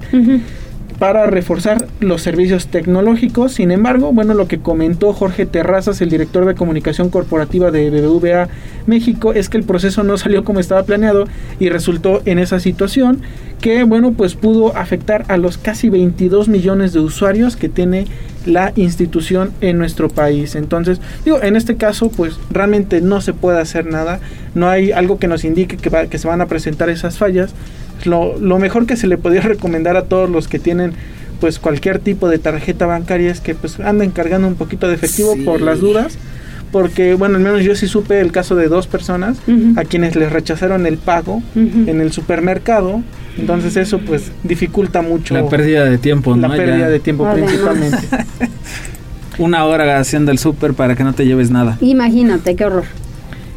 para 1.00 1.26
reforzar 1.28 1.88
los 2.02 2.22
servicios 2.22 2.68
tecnológicos. 2.68 3.54
Sin 3.54 3.72
embargo, 3.72 4.12
bueno, 4.12 4.34
lo 4.34 4.48
que 4.48 4.60
comentó 4.60 5.14
Jorge 5.14 5.46
Terrazas, 5.46 6.02
el 6.02 6.10
director 6.10 6.46
de 6.46 6.56
comunicación 6.56 7.10
corporativa 7.10 7.72
de 7.72 7.90
BBVA 7.90 8.50
México, 8.86 9.34
es 9.34 9.48
que 9.48 9.58
el 9.58 9.64
proceso 9.64 10.04
no 10.04 10.18
salió 10.18 10.44
como 10.44 10.60
estaba 10.60 10.84
planeado 10.84 11.26
y 11.58 11.70
resultó 11.70 12.22
en 12.26 12.38
esa 12.38 12.60
situación 12.60 13.22
que, 13.62 13.84
bueno, 13.84 14.12
pues 14.12 14.36
pudo 14.36 14.76
afectar 14.76 15.26
a 15.30 15.38
los 15.38 15.58
casi 15.58 15.90
22 15.90 16.50
millones 16.50 16.92
de 16.92 17.00
usuarios 17.00 17.56
que 17.56 17.70
tiene 17.70 18.06
la 18.46 18.74
institución 18.76 19.52
en 19.62 19.78
nuestro 19.78 20.10
país. 20.10 20.56
Entonces, 20.56 21.00
digo, 21.24 21.42
en 21.42 21.56
este 21.56 21.78
caso, 21.78 22.10
pues 22.10 22.38
realmente 22.52 23.00
no 23.00 23.22
se 23.22 23.34
puede 23.34 23.60
hacer 23.60 23.86
nada, 23.86 24.20
no 24.54 24.68
hay 24.68 24.92
algo 24.92 25.18
que 25.18 25.28
nos 25.28 25.46
indique 25.46 25.78
que, 25.78 26.08
que 26.10 26.18
se 26.18 26.28
van 26.28 26.42
a 26.42 26.48
presentar 26.48 26.90
esas 26.90 27.18
fallas 27.18 27.54
lo, 28.06 28.38
lo 28.40 28.60
mejor 28.60 28.86
que 28.86 28.96
se 28.96 29.08
le 29.08 29.18
podría 29.18 29.42
recomendar 29.42 29.98
a 29.98 30.04
todos 30.04 30.30
los 30.30 30.48
que 30.48 30.60
tienen 30.60 30.94
pues 31.40 31.58
cualquier 31.60 32.00
tipo 32.00 32.28
de 32.28 32.38
tarjeta 32.38 32.86
bancaria 32.86 33.32
es 33.32 33.40
que 33.40 33.56
pues 33.56 33.80
anden 33.80 34.12
cargando 34.12 34.48
un 34.48 34.56
poquito 34.56 34.88
de 34.88 34.96
efectivo 34.96 35.36
por 35.46 35.62
las 35.62 35.80
dudas 35.80 36.18
porque, 36.72 37.16
bueno, 37.16 37.38
al 37.38 37.42
menos 37.42 37.64
yo 37.64 37.76
sí 37.76 37.88
supe 37.88 38.20
el 38.20 38.32
caso 38.32 38.56
de 38.56 38.68
dos 38.68 38.88
personas 38.88 39.38
a 39.76 39.84
quienes 39.86 40.16
les 40.16 40.32
rechazaron 40.32 40.86
el 40.86 40.98
pago 40.98 41.42
en 41.56 42.02
el 42.02 42.12
supermercado. 42.12 43.02
Entonces 43.38 43.78
eso 43.78 44.00
pues 44.00 44.32
dificulta 44.44 45.02
mucho. 45.02 45.34
La 45.34 45.48
pérdida 45.48 45.86
de 45.86 45.98
tiempo, 45.98 46.36
La 46.36 46.50
pérdida 46.50 46.90
de 46.90 47.00
tiempo 47.00 47.28
principalmente. 47.34 47.98
Una 49.40 49.64
hora 49.66 50.00
haciendo 50.00 50.32
el 50.32 50.38
súper 50.38 50.74
para 50.74 50.96
que 50.96 51.04
no 51.04 51.14
te 51.14 51.26
lleves 51.26 51.50
nada. 51.50 51.78
Imagínate, 51.80 52.56
qué 52.56 52.66
horror. 52.66 52.84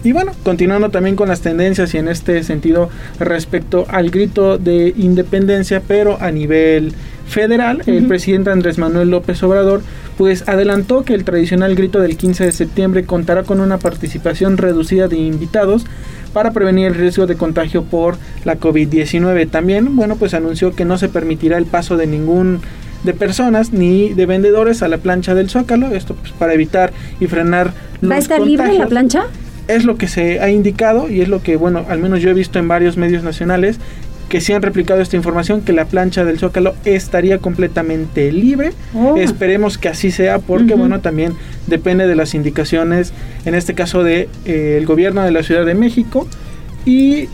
Y 0.04 0.12
bueno, 0.12 0.32
continuando 0.42 0.90
también 0.90 1.14
con 1.14 1.28
las 1.28 1.42
tendencias 1.42 1.94
y 1.94 1.98
en 1.98 2.08
este 2.08 2.42
sentido 2.42 2.90
respecto 3.20 3.86
al 3.88 4.10
grito 4.10 4.58
de 4.58 4.92
independencia, 4.96 5.80
pero 5.86 6.20
a 6.20 6.30
nivel 6.30 6.92
federal, 7.26 7.82
el 7.86 8.06
presidente 8.06 8.50
Andrés 8.50 8.78
Manuel 8.78 9.10
López 9.10 9.42
Obrador 9.42 9.82
pues 10.18 10.46
adelantó 10.48 11.04
que 11.04 11.14
el 11.14 11.24
tradicional 11.24 11.74
grito 11.74 12.00
del 12.00 12.16
15 12.16 12.44
de 12.44 12.52
septiembre 12.52 13.04
contará 13.04 13.44
con 13.44 13.60
una 13.60 13.78
participación 13.78 14.58
reducida 14.58 15.08
de 15.08 15.16
invitados 15.16 15.86
para 16.32 16.50
prevenir 16.50 16.88
el 16.88 16.94
riesgo 16.94 17.26
de 17.26 17.36
contagio 17.36 17.84
por 17.84 18.16
la 18.44 18.58
COVID-19. 18.58 19.50
También, 19.50 19.96
bueno, 19.96 20.16
pues 20.16 20.34
anunció 20.34 20.74
que 20.74 20.84
no 20.84 20.98
se 20.98 21.08
permitirá 21.08 21.58
el 21.58 21.66
paso 21.66 21.96
de 21.96 22.06
ningún 22.06 22.60
de 23.04 23.14
personas 23.14 23.72
ni 23.72 24.10
de 24.10 24.26
vendedores 24.26 24.82
a 24.82 24.88
la 24.88 24.98
plancha 24.98 25.34
del 25.34 25.50
Zócalo, 25.50 25.88
esto 25.88 26.14
pues 26.14 26.32
para 26.32 26.54
evitar 26.54 26.92
y 27.18 27.26
frenar 27.26 27.72
los 28.00 28.12
¿Va 28.12 28.16
a 28.16 28.18
estar 28.18 28.40
libre 28.40 28.78
la 28.78 28.86
plancha? 28.86 29.24
Es 29.68 29.84
lo 29.84 29.96
que 29.96 30.08
se 30.08 30.40
ha 30.40 30.50
indicado 30.50 31.08
y 31.08 31.20
es 31.20 31.28
lo 31.28 31.42
que, 31.42 31.56
bueno, 31.56 31.84
al 31.88 31.98
menos 31.98 32.20
yo 32.20 32.30
he 32.30 32.34
visto 32.34 32.58
en 32.58 32.68
varios 32.68 32.96
medios 32.96 33.22
nacionales 33.22 33.78
que 34.32 34.40
sí 34.40 34.54
han 34.54 34.62
replicado 34.62 35.02
esta 35.02 35.14
información, 35.14 35.60
que 35.60 35.74
la 35.74 35.84
plancha 35.84 36.24
del 36.24 36.38
Zócalo 36.38 36.74
estaría 36.86 37.36
completamente 37.36 38.32
libre. 38.32 38.72
Oh. 38.94 39.14
Esperemos 39.18 39.76
que 39.76 39.90
así 39.90 40.10
sea, 40.10 40.38
porque 40.38 40.72
bueno, 40.74 41.00
también 41.00 41.34
depende 41.66 42.06
de 42.06 42.16
las 42.16 42.34
indicaciones, 42.34 43.12
en 43.44 43.54
este 43.54 43.74
caso 43.74 44.02
del 44.02 44.30
de, 44.46 44.78
eh, 44.78 44.84
gobierno 44.86 45.22
de 45.22 45.32
la 45.32 45.42
Ciudad 45.42 45.66
de 45.66 45.74
México 45.74 46.26
y 46.86 47.28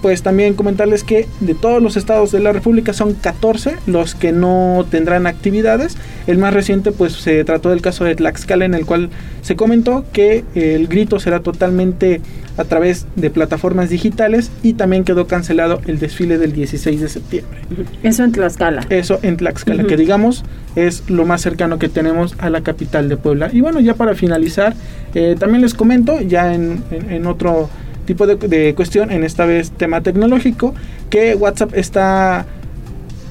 pues 0.00 0.22
también 0.22 0.54
comentarles 0.54 1.04
que 1.04 1.28
de 1.40 1.54
todos 1.54 1.82
los 1.82 1.96
estados 1.96 2.32
de 2.32 2.40
la 2.40 2.52
República 2.52 2.92
son 2.92 3.14
14 3.14 3.76
los 3.86 4.14
que 4.14 4.32
no 4.32 4.86
tendrán 4.90 5.26
actividades. 5.26 5.96
El 6.26 6.38
más 6.38 6.54
reciente 6.54 6.92
pues 6.92 7.12
se 7.12 7.44
trató 7.44 7.70
del 7.70 7.82
caso 7.82 8.04
de 8.04 8.14
Tlaxcala 8.14 8.64
en 8.64 8.74
el 8.74 8.86
cual 8.86 9.10
se 9.42 9.56
comentó 9.56 10.04
que 10.12 10.44
el 10.54 10.88
grito 10.88 11.18
será 11.20 11.40
totalmente 11.40 12.20
a 12.56 12.64
través 12.64 13.06
de 13.16 13.30
plataformas 13.30 13.88
digitales 13.90 14.50
y 14.62 14.74
también 14.74 15.04
quedó 15.04 15.26
cancelado 15.26 15.80
el 15.86 15.98
desfile 15.98 16.38
del 16.38 16.52
16 16.52 17.00
de 17.00 17.08
septiembre. 17.08 17.60
Eso 18.02 18.24
en 18.24 18.32
Tlaxcala. 18.32 18.86
Eso 18.90 19.18
en 19.22 19.36
Tlaxcala, 19.36 19.84
que 19.84 19.96
digamos 19.96 20.44
es 20.76 21.08
lo 21.10 21.26
más 21.26 21.42
cercano 21.42 21.78
que 21.78 21.88
tenemos 21.88 22.34
a 22.38 22.50
la 22.50 22.62
capital 22.62 23.08
de 23.08 23.16
Puebla. 23.16 23.50
Y 23.52 23.60
bueno, 23.60 23.80
ya 23.80 23.94
para 23.94 24.14
finalizar, 24.14 24.74
eh, 25.14 25.36
también 25.38 25.62
les 25.62 25.74
comento, 25.74 26.20
ya 26.20 26.54
en, 26.54 26.82
en 26.90 27.26
otro 27.26 27.68
tipo 28.04 28.26
de, 28.26 28.74
cuestión, 28.74 29.10
en 29.10 29.24
esta 29.24 29.46
vez 29.46 29.70
tema 29.70 30.00
tecnológico, 30.00 30.74
que 31.10 31.34
WhatsApp 31.34 31.74
está 31.74 32.46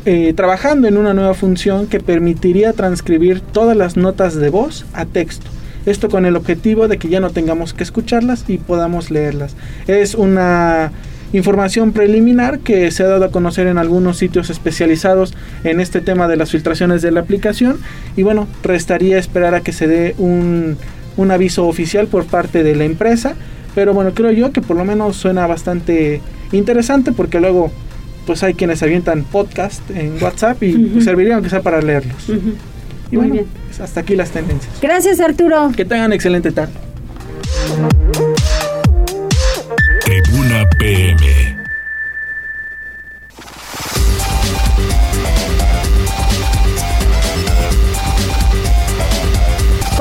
eh, 0.06 0.34
trabajando 0.36 0.88
en 0.88 0.98
una 0.98 1.14
nueva 1.14 1.34
función 1.34 1.88
que 1.88 2.00
permitiría 2.00 2.74
transcribir 2.74 3.42
todas 3.42 3.76
las 3.76 3.98
notas 3.98 4.36
de 4.36 4.50
voz 4.50 4.86
a 4.94 5.06
texto. 5.06 5.48
Esto 5.86 6.10
con 6.10 6.26
el 6.26 6.36
objetivo 6.36 6.88
de 6.88 6.98
que 6.98 7.10
ya 7.10 7.20
no 7.20 7.32
tengamos 7.32 7.74
que 7.74 7.84
escucharlas 7.84 8.46
y 8.48 8.58
podamos 8.58 9.10
leerlas. 9.10 9.56
Es 9.88 10.14
una 10.14 10.92
información 11.34 11.92
preliminar 11.94 12.60
que 12.60 12.92
se 12.92 13.04
ha 13.04 13.08
dado 13.08 13.26
a 13.26 13.32
conocer 13.32 13.68
en 13.68 13.78
algunos 13.78 14.18
sitios 14.18 14.50
especializados 14.50 15.34
en 15.64 15.80
este 15.80 16.02
tema 16.02 16.28
de 16.28 16.36
las 16.36 16.52
filtraciones 16.52 17.02
de 17.02 17.12
la 17.12 17.22
aplicación 17.22 17.80
y 18.18 18.24
bueno, 18.24 18.48
restaría 18.64 19.18
esperar 19.18 19.56
a 19.56 19.62
que 19.62 19.72
se 19.72 19.88
dé 19.88 20.14
un, 20.18 20.78
un 21.18 21.32
aviso 21.32 21.68
oficial 21.68 22.08
por 22.08 22.26
parte 22.26 22.64
de 22.64 22.76
la 22.76 22.84
empresa 22.84 23.36
pero 23.76 23.94
bueno, 23.94 24.14
creo 24.14 24.32
yo 24.32 24.52
que 24.52 24.62
por 24.62 24.78
lo 24.78 24.86
menos 24.86 25.16
suena 25.16 25.48
bastante 25.48 26.22
interesante 26.52 27.12
porque 27.12 27.40
luego 27.40 27.72
pues 28.26 28.44
hay 28.44 28.54
quienes 28.54 28.84
avientan 28.84 29.24
podcast 29.24 29.82
en 29.92 30.22
WhatsApp 30.22 30.62
y 30.64 30.74
pues, 30.74 31.06
servirían 31.06 31.36
aunque 31.36 31.50
sea 31.50 31.62
para 31.62 31.82
leerlos. 31.82 32.30
Y 33.12 33.18
Muy 33.18 33.30
bien. 33.32 33.46
Pues, 33.68 33.80
hasta 33.82 34.02
aquí 34.02 34.16
las 34.16 34.32
tendencias. 34.32 34.74
Gracias 34.82 35.20
Arturo. 35.20 35.72
Que 35.76 35.86
tengan 35.86 36.14
excelente 36.14 36.52
tarde. 36.52 36.74
Tribuna 40.02 40.66
PM. 40.78 41.31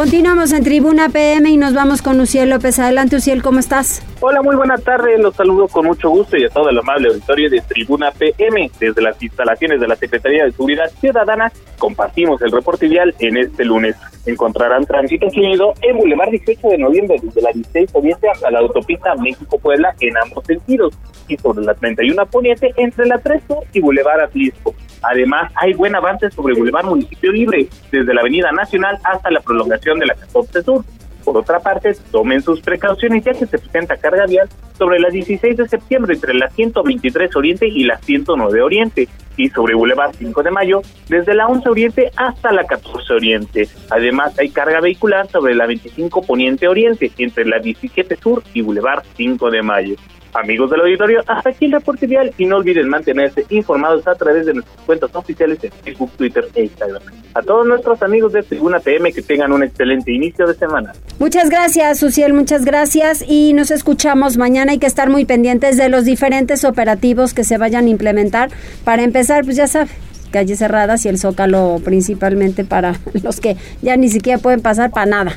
Continuamos 0.01 0.51
en 0.53 0.65
Tribuna 0.65 1.11
PM 1.11 1.51
y 1.51 1.59
nos 1.59 1.75
vamos 1.75 2.01
con 2.01 2.19
Uciel 2.21 2.49
López. 2.49 2.79
Adelante, 2.79 3.17
Uciel, 3.17 3.43
¿cómo 3.43 3.59
estás? 3.59 4.03
Hola, 4.21 4.41
muy 4.41 4.57
buena 4.57 4.79
tarde. 4.79 5.19
Los 5.19 5.37
saludo 5.37 5.69
con 5.69 5.85
mucho 5.85 6.09
gusto 6.09 6.39
y 6.39 6.45
a 6.47 6.49
todo 6.49 6.71
el 6.71 6.79
amable 6.79 7.09
auditorio 7.09 7.51
de 7.51 7.61
Tribuna 7.61 8.11
PM. 8.11 8.71
Desde 8.81 9.03
las 9.03 9.23
instalaciones 9.23 9.79
de 9.79 9.87
la 9.87 9.97
Secretaría 9.97 10.47
de 10.47 10.53
Seguridad 10.53 10.91
Ciudadana 11.03 11.53
compartimos 11.79 12.41
el 12.41 12.51
reporte 12.51 12.89
vial 12.89 13.15
en 13.19 13.37
este 13.37 13.63
lunes. 13.67 13.95
Encontrarán 14.25 14.87
tránsito 14.87 15.29
fluido 15.29 15.75
en 15.83 15.99
Boulevard 15.99 16.31
18 16.31 16.69
de 16.69 16.79
noviembre 16.79 17.17
desde 17.23 17.43
la 17.43 17.53
16 17.53 17.93
Poniente 17.93 18.31
hasta 18.31 18.51
la 18.51 18.61
autopista 18.61 19.15
México-Puebla 19.17 19.95
en 20.01 20.17
ambos 20.17 20.47
sentidos 20.47 20.95
y 21.29 21.37
sobre 21.37 21.63
la 21.63 21.75
31 21.75 22.25
Poniente 22.25 22.73
entre 22.79 23.05
la 23.05 23.19
3 23.19 23.43
y 23.75 23.81
Boulevard 23.81 24.21
Atlisco. 24.21 24.75
Además, 25.03 25.53
hay 25.55 25.73
buen 25.75 25.95
avance 25.95 26.31
sobre 26.31 26.55
Boulevard 26.55 26.87
Municipio 26.87 27.33
Libre, 27.33 27.69
desde 27.91 28.15
la 28.15 28.21
Avenida 28.21 28.53
Nacional 28.53 28.99
hasta 29.05 29.31
la 29.31 29.41
prolongación 29.41 29.99
de 29.99 30.07
la 30.07 30.15
14 30.15 30.63
Sur. 30.63 30.85
Por 31.25 31.37
otra 31.37 31.61
parte, 31.61 31.95
tomen 32.11 32.43
sus 32.43 32.61
precauciones 32.61 33.25
ya 33.25 33.33
que 33.33 33.47
se 33.47 33.59
presenta 33.59 33.97
carga 33.97 34.27
vial 34.27 34.49
sobre 34.79 34.99
la 34.99 35.11
16 35.11 35.57
de 35.57 35.69
septiembre 35.69 36.15
entre 36.15 36.35
la 36.35 36.49
123 36.49 37.37
Oriente 37.37 37.67
y 37.69 37.85
la 37.85 37.99
109 37.99 38.63
Oriente 38.63 39.09
y 39.37 39.49
sobre 39.51 39.75
Boulevard 39.75 40.15
5 40.15 40.43
de 40.43 40.51
Mayo 40.51 40.83
desde 41.09 41.35
la 41.35 41.47
11 41.47 41.69
Oriente 41.69 42.11
hasta 42.17 42.53
la 42.53 42.65
14 42.65 43.13
Oriente. 43.13 43.69
Además, 43.91 44.39
hay 44.39 44.51
carga 44.51 44.81
vehicular 44.81 45.29
sobre 45.29 45.55
la 45.55 45.67
25 45.67 46.23
Poniente 46.23 46.69
Oriente 46.69 47.13
entre 47.19 47.45
la 47.45 47.59
17 47.59 48.17
Sur 48.17 48.43
y 48.55 48.63
Boulevard 48.63 49.05
5 49.17 49.51
de 49.51 49.63
Mayo. 49.63 49.97
Amigos 50.33 50.71
del 50.71 50.81
auditorio, 50.81 51.23
hasta 51.27 51.51
aquí 51.51 51.65
el 51.65 51.73
reporte 51.73 52.07
vial 52.07 52.33
y 52.39 52.47
no 52.47 52.57
olviden 52.57 52.89
mantenerse 52.89 53.45
informados 53.51 54.07
a 54.07 54.15
través 54.15 54.47
de 54.47 54.55
nuestras 54.55 54.81
cuentas 54.87 55.11
oficiales 55.15 55.59
en 55.65 55.73
Facebook, 55.73 56.11
Twitter 56.17 56.47
e 56.55 56.65
Instagram. 56.65 57.03
A 57.35 57.43
todos 57.43 57.67
nuestros 57.67 58.01
amigos 58.03 58.33
de 58.33 58.43
Tribuna 58.43 58.79
PM 58.79 59.13
que 59.13 59.23
tengan 59.23 59.53
un 59.53 59.65
excelente 59.65 60.13
inicio 60.13 60.47
de 60.47 60.55
semana. 60.55 60.93
Muchas 61.19 61.51
gracias, 61.51 61.99
Suciel, 61.99 62.33
muchas 62.33 62.65
gracias 62.65 63.25
y 63.27 63.53
nos 63.55 63.73
escuchamos 63.73 64.37
mañana. 64.37 64.73
Hay 64.73 64.79
que 64.79 64.87
estar 64.87 65.11
muy 65.11 65.25
pendientes 65.25 65.77
de 65.77 65.89
los 65.89 66.05
diferentes 66.05 66.65
operativos 66.65 67.35
que 67.35 67.43
se 67.43 67.59
vayan 67.59 67.87
a 67.87 67.89
implementar. 67.89 68.51
Para 68.85 69.03
empezar, 69.03 69.45
pues 69.45 69.57
ya 69.57 69.67
sabe, 69.67 69.91
calles 70.31 70.61
cerradas 70.61 71.05
y 71.07 71.09
el 71.09 71.19
zócalo 71.19 71.81
principalmente 71.85 72.65
para 72.65 72.95
los 73.23 73.41
que 73.41 73.57
ya 73.83 73.97
ni 73.97 74.09
siquiera 74.09 74.39
pueden 74.39 74.61
pasar 74.61 74.91
para 74.91 75.07
nada 75.07 75.33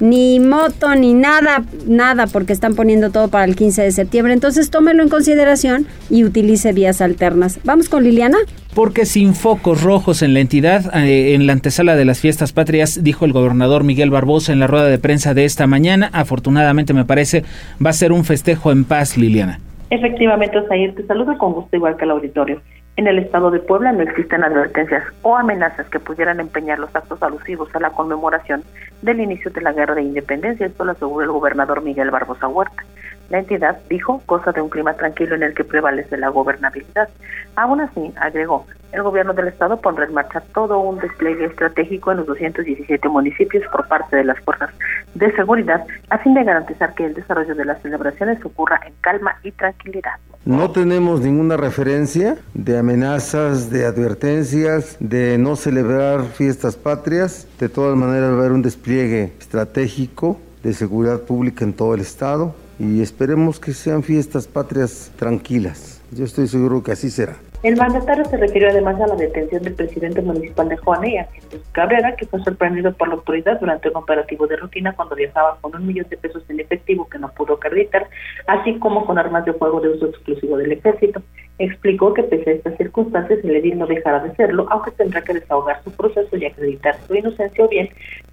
ni 0.00 0.40
moto, 0.40 0.94
ni 0.94 1.14
nada, 1.14 1.64
nada, 1.86 2.26
porque 2.26 2.52
están 2.52 2.74
poniendo 2.74 3.10
todo 3.10 3.28
para 3.28 3.44
el 3.44 3.56
15 3.56 3.82
de 3.82 3.92
septiembre. 3.92 4.32
Entonces 4.32 4.70
tómelo 4.70 5.02
en 5.02 5.08
consideración 5.08 5.86
y 6.10 6.24
utilice 6.24 6.72
vías 6.72 7.00
alternas. 7.00 7.60
Vamos 7.64 7.88
con 7.88 8.04
Liliana. 8.04 8.38
Porque 8.74 9.06
sin 9.06 9.34
focos 9.34 9.82
rojos 9.82 10.22
en 10.22 10.34
la 10.34 10.40
entidad, 10.40 10.94
eh, 10.94 11.34
en 11.34 11.46
la 11.46 11.54
antesala 11.54 11.96
de 11.96 12.04
las 12.04 12.20
fiestas 12.20 12.52
patrias, 12.52 13.02
dijo 13.02 13.24
el 13.24 13.32
gobernador 13.32 13.84
Miguel 13.84 14.10
Barbosa 14.10 14.52
en 14.52 14.60
la 14.60 14.66
rueda 14.66 14.86
de 14.86 14.98
prensa 14.98 15.32
de 15.32 15.44
esta 15.44 15.66
mañana, 15.66 16.10
afortunadamente 16.12 16.92
me 16.92 17.04
parece, 17.04 17.44
va 17.84 17.90
a 17.90 17.94
ser 17.94 18.12
un 18.12 18.24
festejo 18.24 18.72
en 18.72 18.84
paz, 18.84 19.16
Liliana. 19.16 19.60
Efectivamente, 19.88 20.58
Osair, 20.58 20.94
te 20.94 21.06
saludo 21.06 21.38
con 21.38 21.52
gusto 21.52 21.76
igual 21.76 21.96
que 21.96 22.04
el 22.04 22.10
auditorio. 22.10 22.60
En 22.96 23.06
el 23.06 23.18
estado 23.18 23.50
de 23.50 23.60
Puebla 23.60 23.92
no 23.92 24.00
existen 24.02 24.42
advertencias 24.42 25.04
o 25.20 25.36
amenazas 25.36 25.86
que 25.90 26.00
pudieran 26.00 26.40
empeñar 26.40 26.78
los 26.78 26.96
actos 26.96 27.22
alusivos 27.22 27.68
a 27.74 27.80
la 27.80 27.90
conmemoración 27.90 28.64
del 29.02 29.20
inicio 29.20 29.50
de 29.50 29.60
la 29.60 29.74
guerra 29.74 29.96
de 29.96 30.02
independencia, 30.02 30.64
esto 30.64 30.82
lo 30.82 30.92
aseguró 30.92 31.22
el 31.22 31.30
gobernador 31.30 31.82
Miguel 31.82 32.10
Barbosa 32.10 32.48
Huerta. 32.48 32.84
La 33.28 33.40
entidad 33.40 33.78
dijo 33.90 34.22
cosa 34.24 34.52
de 34.52 34.62
un 34.62 34.70
clima 34.70 34.94
tranquilo 34.94 35.34
en 35.34 35.42
el 35.42 35.52
que 35.52 35.64
prevalece 35.64 36.16
la 36.16 36.28
gobernabilidad. 36.28 37.10
Aún 37.56 37.82
así, 37.82 38.14
agregó, 38.18 38.66
el 38.92 39.02
gobierno 39.02 39.34
del 39.34 39.48
estado 39.48 39.78
pondrá 39.78 40.06
en 40.06 40.14
marcha 40.14 40.40
todo 40.54 40.80
un 40.80 40.98
despliegue 40.98 41.44
estratégico 41.44 42.12
en 42.12 42.18
los 42.18 42.26
217 42.28 43.08
municipios 43.10 43.64
por 43.72 43.86
parte 43.88 44.16
de 44.16 44.24
las 44.24 44.40
fuerzas 44.40 44.70
de 45.14 45.30
seguridad 45.32 45.84
a 46.08 46.16
fin 46.18 46.32
de 46.32 46.44
garantizar 46.44 46.94
que 46.94 47.04
el 47.04 47.14
desarrollo 47.14 47.54
de 47.54 47.64
las 47.66 47.82
celebraciones 47.82 48.42
ocurra 48.42 48.80
en 48.86 48.94
calma 49.02 49.36
y 49.42 49.52
tranquilidad. 49.52 50.14
No 50.46 50.70
tenemos 50.70 51.22
ninguna 51.22 51.56
referencia 51.56 52.38
de 52.54 52.78
amenazas, 52.78 53.68
de 53.68 53.84
advertencias, 53.84 54.96
de 55.00 55.38
no 55.38 55.56
celebrar 55.56 56.24
fiestas 56.24 56.76
patrias. 56.76 57.48
De 57.58 57.68
todas 57.68 57.96
maneras 57.96 58.30
va 58.30 58.36
a 58.36 58.38
haber 58.38 58.52
un 58.52 58.62
despliegue 58.62 59.32
estratégico 59.40 60.38
de 60.62 60.72
seguridad 60.72 61.22
pública 61.22 61.64
en 61.64 61.72
todo 61.72 61.94
el 61.94 62.00
estado 62.00 62.54
y 62.78 63.00
esperemos 63.02 63.58
que 63.58 63.74
sean 63.74 64.04
fiestas 64.04 64.46
patrias 64.46 65.10
tranquilas 65.16 66.00
Yo 66.12 66.24
estoy 66.24 66.46
seguro 66.46 66.80
que 66.80 66.92
así 66.92 67.10
será. 67.10 67.34
El 67.66 67.74
mandatario 67.74 68.24
se 68.26 68.36
refirió 68.36 68.68
además 68.68 69.00
a 69.00 69.08
la 69.08 69.16
detención 69.16 69.60
del 69.64 69.74
presidente 69.74 70.22
municipal 70.22 70.68
de 70.68 70.76
Juanea, 70.76 71.28
Jesús 71.32 71.68
Cabrera, 71.72 72.14
que 72.14 72.24
fue 72.24 72.40
sorprendido 72.44 72.92
por 72.92 73.08
la 73.08 73.14
autoridad 73.14 73.58
durante 73.58 73.88
un 73.88 73.96
operativo 73.96 74.46
de 74.46 74.54
rutina 74.54 74.94
cuando 74.94 75.16
viajaba 75.16 75.58
con 75.60 75.74
un 75.74 75.84
millón 75.84 76.06
de 76.08 76.16
pesos 76.16 76.44
en 76.48 76.60
efectivo 76.60 77.08
que 77.08 77.18
no 77.18 77.28
pudo 77.32 77.54
acreditar, 77.54 78.06
así 78.46 78.78
como 78.78 79.04
con 79.04 79.18
armas 79.18 79.46
de 79.46 79.52
fuego 79.54 79.80
de 79.80 79.88
uso 79.88 80.06
exclusivo 80.06 80.56
del 80.58 80.70
ejército. 80.70 81.20
Explicó 81.58 82.12
que 82.12 82.22
pese 82.22 82.50
a 82.50 82.52
estas 82.54 82.76
circunstancias 82.76 83.40
el 83.42 83.56
edil 83.56 83.78
no 83.78 83.86
dejará 83.86 84.20
de 84.20 84.34
serlo, 84.34 84.66
aunque 84.70 84.90
tendrá 84.90 85.22
que 85.22 85.34
desahogar 85.34 85.82
su 85.82 85.90
proceso 85.90 86.36
y 86.36 86.44
acreditar 86.44 86.96
su 87.06 87.14
inocencia 87.14 87.64
o 87.64 87.68
bien 87.68 87.88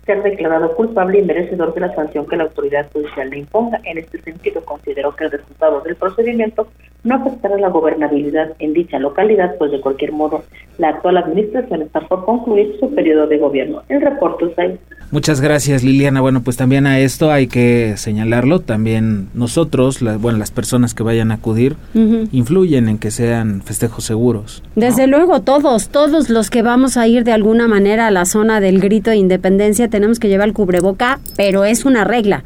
ser 0.05 0.21
declarado 0.21 0.75
culpable 0.75 1.19
y 1.19 1.23
merecedor 1.23 1.73
de 1.73 1.81
la 1.81 1.95
sanción 1.95 2.27
que 2.27 2.35
la 2.35 2.43
autoridad 2.43 2.91
judicial 2.91 3.29
le 3.29 3.39
imponga. 3.39 3.79
En 3.85 3.97
este 3.97 4.21
sentido, 4.21 4.63
consideró 4.65 5.15
que 5.15 5.23
el 5.25 5.31
resultado 5.31 5.79
del 5.81 5.95
procedimiento 5.95 6.67
no 7.03 7.15
afectará 7.15 7.57
la 7.57 7.69
gobernabilidad 7.69 8.53
en 8.59 8.73
dicha 8.73 8.99
localidad, 8.99 9.55
pues 9.57 9.71
de 9.71 9.79
cualquier 9.79 10.11
modo 10.11 10.43
la 10.77 10.89
actual 10.89 11.17
administración 11.17 11.81
está 11.83 12.01
por 12.01 12.25
concluir 12.25 12.75
su 12.79 12.93
periodo 12.93 13.27
de 13.27 13.37
gobierno. 13.37 13.83
El 13.87 14.01
reporte. 14.01 14.33
Muchas 15.13 15.41
gracias 15.41 15.83
Liliana. 15.83 16.21
Bueno, 16.21 16.41
pues 16.41 16.57
también 16.57 16.87
a 16.87 16.97
esto 16.97 17.31
hay 17.31 17.45
que 17.45 17.93
señalarlo. 17.97 18.61
También 18.61 19.29
nosotros, 19.35 20.01
las, 20.01 20.19
bueno, 20.19 20.39
las 20.39 20.49
personas 20.49 20.95
que 20.95 21.03
vayan 21.03 21.29
a 21.29 21.35
acudir, 21.35 21.75
influyen 22.31 22.89
en 22.89 22.97
que 22.97 23.11
sean 23.11 23.61
festejos 23.61 24.05
seguros. 24.05 24.63
Desde 24.75 25.05
luego, 25.05 25.43
todos, 25.43 25.89
todos 25.89 26.31
los 26.31 26.49
que 26.49 26.63
vamos 26.63 26.97
a 26.97 27.07
ir 27.07 27.25
de 27.25 27.31
alguna 27.31 27.67
manera 27.67 28.07
a 28.07 28.11
la 28.11 28.25
zona 28.25 28.59
del 28.59 28.79
grito 28.79 29.11
de 29.11 29.17
independencia 29.17 29.87
tenemos 29.87 30.17
que 30.17 30.29
llevar 30.29 30.47
el 30.47 30.55
cubreboca, 30.55 31.19
pero 31.37 31.63
es 31.63 31.85
una 31.85 32.05
regla. 32.05 32.43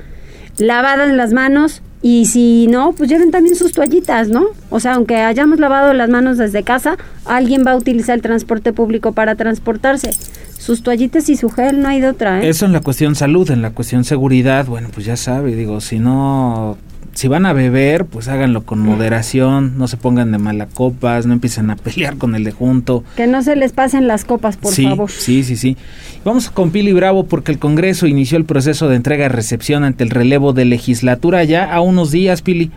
Lavadas 0.58 1.16
las 1.16 1.32
manos, 1.32 1.82
y 2.10 2.24
si 2.24 2.68
no, 2.68 2.94
pues 2.94 3.10
lleven 3.10 3.32
también 3.32 3.58
sus 3.58 3.74
toallitas, 3.74 4.30
¿no? 4.30 4.46
O 4.70 4.80
sea, 4.80 4.94
aunque 4.94 5.18
hayamos 5.18 5.60
lavado 5.60 5.92
las 5.92 6.10
manos 6.10 6.38
desde 6.38 6.64
casa, 6.64 6.98
alguien 7.26 7.66
va 7.68 7.72
a 7.72 7.76
utilizar 7.76 8.16
el 8.16 8.22
transporte 8.22 8.72
público 8.72 9.12
para 9.12 9.36
transportarse. 9.36 10.12
Sus 10.58 10.84
toallitas 10.84 11.28
y 11.28 11.36
su 11.36 11.50
gel, 11.50 11.82
no 11.82 11.90
hay 11.90 12.00
de 12.00 12.08
otra, 12.08 12.42
¿eh? 12.42 12.48
Eso 12.48 12.66
en 12.66 12.72
la 12.72 12.80
cuestión 12.80 13.16
salud, 13.16 13.52
en 13.52 13.62
la 13.62 13.72
cuestión 13.72 14.06
seguridad, 14.06 14.68
bueno, 14.68 14.88
pues 14.94 15.06
ya 15.06 15.18
sabe, 15.18 15.54
digo, 15.54 15.82
si 15.82 16.00
no 16.00 16.78
si 17.18 17.28
van 17.28 17.48
a 17.48 17.54
beber, 17.54 18.06
pues 18.06 18.28
háganlo 18.28 18.62
con 18.62 18.78
moderación, 18.78 19.76
no 19.80 19.88
se 19.88 19.98
pongan 19.98 20.32
de 20.32 20.38
mala 20.38 20.68
copas, 20.68 21.26
no 21.26 21.34
empiecen 21.34 21.72
a 21.72 21.76
pelear 21.76 22.16
con 22.20 22.36
el 22.36 22.44
de 22.44 22.52
junto. 22.52 23.04
Que 23.16 23.26
no 23.26 23.42
se 23.42 23.56
les 23.56 23.74
pasen 23.74 24.08
las 24.08 24.24
copas, 24.24 24.56
por 24.56 24.72
favor. 24.72 25.10
Sí, 25.10 25.42
sí, 25.42 25.56
sí. 25.56 25.78
Vamos 26.24 26.52
con 26.52 26.70
Pili 26.70 26.94
Bravo 26.94 27.24
porque 27.24 27.52
el 27.52 27.58
Congreso 27.58 28.06
inició 28.06 28.38
el 28.38 28.46
proceso 28.46 28.88
de 28.88 28.98
entrega 28.98 29.26
y 29.26 29.30
recepción 29.30 29.84
ante 29.84 30.04
el 30.04 30.12
relevo 30.12 30.54
de 30.54 30.66
legislatura 30.66 31.44
ya 31.44 31.74
a 31.74 31.82
unos 31.82 32.12
días, 32.12 32.44
Pili. 32.44 32.70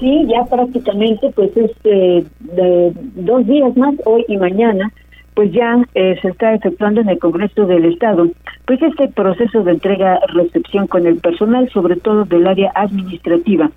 Sí, 0.00 0.26
ya 0.26 0.46
prácticamente, 0.46 1.30
pues 1.34 1.50
este, 1.54 2.24
de 2.54 2.92
dos 3.14 3.46
días 3.46 3.76
más, 3.76 3.94
hoy 4.06 4.24
y 4.26 4.38
mañana, 4.38 4.90
pues 5.36 5.52
ya 5.52 5.76
eh, 5.94 6.18
se 6.22 6.28
está 6.28 6.54
efectuando 6.54 7.02
en 7.02 7.10
el 7.10 7.18
Congreso 7.18 7.66
del 7.66 7.84
Estado, 7.84 8.26
pues 8.64 8.80
este 8.80 9.06
proceso 9.08 9.62
de 9.62 9.72
entrega-recepción 9.72 10.86
con 10.86 11.06
el 11.06 11.18
personal, 11.18 11.68
sobre 11.68 11.96
todo 11.96 12.24
del 12.24 12.46
área 12.46 12.72
administrativa. 12.74 13.70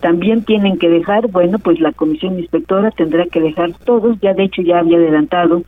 También 0.00 0.44
tienen 0.44 0.76
que 0.76 0.90
dejar, 0.90 1.28
bueno, 1.28 1.58
pues 1.58 1.80
la 1.80 1.92
comisión 1.92 2.38
inspectora 2.38 2.90
tendrá 2.90 3.24
que 3.24 3.40
dejar 3.40 3.72
todos, 3.86 4.20
ya 4.20 4.34
de 4.34 4.44
hecho 4.44 4.60
ya 4.60 4.80
había 4.80 4.98
adelantado, 4.98 5.62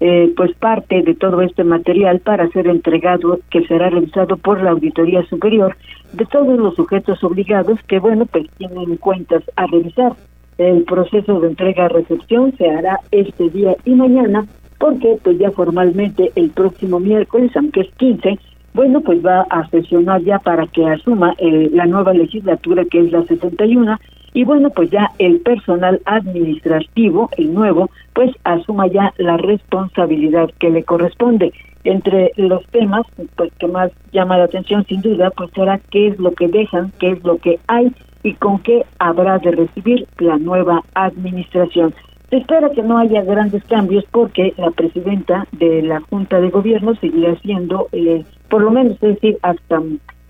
eh, 0.00 0.32
pues 0.34 0.54
parte 0.54 1.02
de 1.02 1.14
todo 1.14 1.42
este 1.42 1.64
material 1.64 2.20
para 2.20 2.48
ser 2.48 2.66
entregado, 2.66 3.40
que 3.50 3.66
será 3.66 3.90
revisado 3.90 4.38
por 4.38 4.62
la 4.62 4.70
Auditoría 4.70 5.22
Superior 5.26 5.76
de 6.14 6.24
todos 6.24 6.58
los 6.58 6.76
sujetos 6.76 7.22
obligados 7.22 7.78
que, 7.86 7.98
bueno, 7.98 8.24
pues 8.24 8.48
tienen 8.56 8.96
cuentas 8.96 9.42
a 9.56 9.66
revisar. 9.66 10.14
El 10.56 10.84
proceso 10.84 11.40
de 11.40 11.48
entrega-recepción 11.48 12.56
se 12.56 12.70
hará 12.70 13.00
este 13.10 13.50
día 13.50 13.76
y 13.84 13.90
mañana 13.90 14.46
porque 14.78 15.18
pues 15.22 15.38
ya 15.38 15.50
formalmente 15.50 16.32
el 16.34 16.50
próximo 16.50 17.00
miércoles, 17.00 17.50
aunque 17.56 17.80
es 17.82 17.90
15, 17.96 18.38
bueno, 18.74 19.00
pues 19.02 19.24
va 19.24 19.42
a 19.50 19.68
sesionar 19.68 20.22
ya 20.22 20.38
para 20.40 20.66
que 20.66 20.86
asuma 20.86 21.34
eh, 21.38 21.70
la 21.72 21.86
nueva 21.86 22.12
legislatura 22.12 22.84
que 22.84 23.00
es 23.00 23.12
la 23.12 23.22
61 23.24 23.98
y 24.34 24.44
bueno, 24.44 24.70
pues 24.70 24.90
ya 24.90 25.12
el 25.18 25.38
personal 25.40 26.00
administrativo, 26.06 27.30
el 27.36 27.54
nuevo, 27.54 27.88
pues 28.14 28.32
asuma 28.42 28.88
ya 28.88 29.14
la 29.16 29.36
responsabilidad 29.36 30.50
que 30.58 30.70
le 30.70 30.82
corresponde. 30.82 31.52
Entre 31.84 32.32
los 32.36 32.66
temas 32.66 33.06
pues 33.36 33.52
que 33.60 33.68
más 33.68 33.92
llama 34.12 34.38
la 34.38 34.44
atención 34.44 34.84
sin 34.86 35.02
duda, 35.02 35.30
pues 35.30 35.50
será 35.54 35.78
qué 35.90 36.08
es 36.08 36.18
lo 36.18 36.32
que 36.32 36.48
dejan, 36.48 36.92
qué 36.98 37.12
es 37.12 37.22
lo 37.22 37.38
que 37.38 37.60
hay 37.68 37.92
y 38.24 38.32
con 38.34 38.58
qué 38.58 38.84
habrá 38.98 39.38
de 39.38 39.52
recibir 39.52 40.08
la 40.18 40.36
nueva 40.38 40.82
administración. 40.94 41.94
Espera 42.34 42.68
que 42.70 42.82
no 42.82 42.98
haya 42.98 43.22
grandes 43.22 43.62
cambios 43.62 44.04
porque 44.10 44.54
la 44.56 44.72
presidenta 44.72 45.46
de 45.52 45.82
la 45.82 46.00
Junta 46.00 46.40
de 46.40 46.50
Gobierno 46.50 46.96
seguirá 46.96 47.36
siendo, 47.36 47.86
eh, 47.92 48.24
por 48.48 48.60
lo 48.60 48.72
menos, 48.72 48.94
es 48.94 49.14
decir, 49.14 49.38
hasta, 49.42 49.80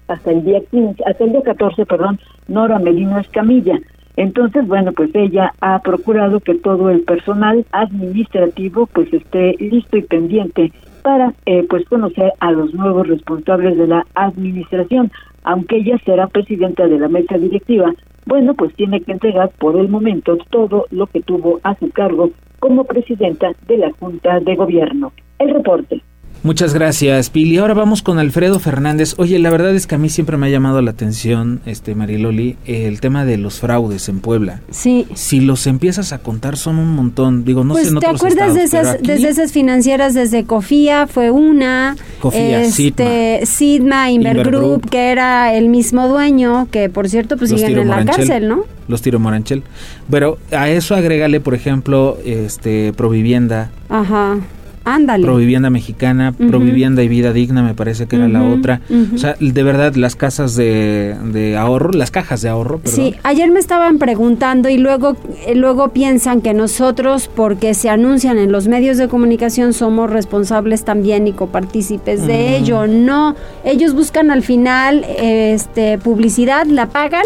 hasta 0.09 0.31
el 0.31 0.45
día 0.45 0.61
15, 0.71 1.03
hasta 1.03 1.25
el 1.25 1.33
día 1.33 1.40
14, 1.40 1.87
perdón, 1.87 2.21
Nora 2.47 2.79
Melino 2.79 3.19
Escamilla. 3.19 3.79
Entonces, 4.19 4.69
bueno, 4.69 4.93
pues 4.93 5.14
ella 5.14 5.55
ha 5.62 5.79
procurado 5.79 6.40
que 6.40 6.57
todo 6.57 6.90
el 6.90 7.05
personal 7.05 7.64
administrativo 7.73 8.85
pues 8.85 9.11
esté 9.11 9.57
listo 9.59 9.97
y 9.97 10.03
pendiente 10.03 10.73
para 11.01 11.33
eh, 11.47 11.64
pues 11.71 11.87
conocer 11.87 12.35
a 12.38 12.53
los 12.53 12.75
nuevos 12.75 13.09
responsables 13.09 13.79
de 13.79 13.87
la 13.87 14.05
administración, 14.14 15.11
aunque 15.43 15.77
ella 15.77 15.97
será 16.05 16.27
presidenta 16.27 16.87
de 16.87 16.99
la 16.99 17.09
mesa 17.09 17.38
directiva, 17.38 17.95
bueno, 18.27 18.55
pues 18.55 18.75
tiene 18.75 19.01
que 19.01 19.13
entregar 19.13 19.51
por 19.59 19.77
el 19.77 19.89
momento 19.89 20.39
todo 20.51 20.87
lo 20.91 21.07
que 21.07 21.21
tuvo 21.21 21.61
a 21.63 21.75
su 21.77 21.91
cargo 21.91 22.31
como 22.59 22.85
presidenta 22.85 23.53
de 23.67 23.79
la 23.79 23.91
Junta 23.93 24.41
de 24.41 24.57
Gobierno. 24.57 25.13
El 25.39 25.51
reporte. 25.51 26.03
Muchas 26.44 26.74
gracias, 26.74 27.30
Pili. 27.30 27.57
Ahora 27.57 27.72
vamos 27.72 28.02
con 28.02 28.18
Alfredo 28.18 28.61
Fernández. 28.61 29.14
Oye, 29.16 29.38
la 29.38 29.48
verdad 29.48 29.74
es 29.74 29.87
que 29.87 29.94
a 29.94 29.98
mí 29.98 30.11
siempre 30.11 30.37
me 30.37 30.46
ha 30.46 30.50
llamado 30.50 30.83
la 30.83 30.90
atención, 30.90 31.61
este 31.64 31.94
Mariloli, 31.94 32.57
el 32.66 33.00
tema 33.00 33.24
de 33.24 33.38
los 33.38 33.61
fraudes 33.61 34.11
en 34.11 34.20
Puebla. 34.20 34.61
Sí. 34.70 35.07
Si 35.14 35.40
los 35.40 35.66
empiezas 35.66 36.12
a 36.12 36.18
contar 36.18 36.59
son 36.59 36.76
un 36.78 36.90
montón. 36.94 37.46
Digo, 37.46 37.64
no 37.64 37.72
pues 37.72 37.85
sé 37.85 37.94
en 37.94 37.98
¿te 37.98 38.07
otros 38.07 38.20
acuerdas 38.20 38.54
estados, 38.54 38.57
de 38.57 38.64
esas, 38.64 38.94
aquí- 38.96 39.07
desde 39.07 39.28
esas 39.30 39.52
financieras 39.52 40.12
desde 40.12 40.44
Cofía 40.44 41.07
fue 41.07 41.30
una, 41.30 41.96
Cofía, 42.20 42.61
este, 42.61 43.40
Sidma, 43.46 44.11
Invergroup, 44.11 44.46
Invergroup. 44.54 44.90
que 44.90 45.11
era 45.12 45.54
el 45.54 45.70
mismo 45.70 46.09
dueño, 46.09 46.68
que 46.70 46.90
por 46.90 47.09
cierto 47.09 47.38
pues 47.38 47.50
Los 47.52 47.61
siguen 47.61 47.78
en 47.78 47.88
la 47.88 48.04
cárcel, 48.04 48.48
¿no? 48.48 48.64
Los 48.87 49.00
tiro 49.00 49.18
Moranchel. 49.18 49.62
Pero 50.11 50.37
a 50.52 50.68
eso 50.68 50.94
agrégale, 50.94 51.40
por 51.40 51.54
ejemplo, 51.54 52.18
este 52.22 52.92
Provivienda, 52.92 53.70
Ajá. 53.88 54.37
Ándale. 54.85 55.25
Provivienda 55.25 55.70
Mexicana, 55.70 56.35
Ujú. 56.38 56.49
Provivienda 56.49 57.03
y 57.03 57.09
Vida 57.09 57.33
Digna, 57.33 57.62
me 57.62 57.75
parece 57.75 58.07
que 58.07 58.16
era 58.16 58.29
la 58.29 58.42
otra. 58.42 58.81
O 59.14 59.18
sea, 59.18 59.37
de 59.40 59.62
verdad, 59.62 59.94
las 59.94 60.14
casas 60.16 60.57
de, 60.57 61.16
de 61.33 61.57
ahorro, 61.57 61.90
las 61.92 62.11
cajas 62.11 62.42
de 62.42 62.49
ahorro, 62.51 62.79
perdón. 62.79 62.94
Sí, 62.94 63.14
ayer 63.23 63.51
me 63.51 63.61
estaban 63.61 63.99
preguntando 63.99 64.68
y 64.68 64.77
luego, 64.77 65.16
eh, 65.47 65.55
luego 65.55 65.88
piensan 65.88 66.40
que 66.42 66.53
nosotros, 66.55 67.31
porque 67.35 67.75
se 67.75 67.88
anuncian 67.88 68.38
en 68.38 68.53
los 68.53 68.68
medios 68.68 68.99
de 68.99 69.09
comunicación, 69.09 69.73
somos 69.73 70.11
responsables 70.11 70.85
también 70.85 71.27
y 71.27 71.33
copartícipes 71.33 72.27
de 72.27 72.57
ello. 72.57 72.87
No, 72.87 73.35
ellos 73.64 73.94
buscan 73.94 74.31
al 74.31 74.42
final 74.42 75.05
este, 75.18 75.99
publicidad, 75.99 76.66
la 76.66 76.87
pagan 76.87 77.25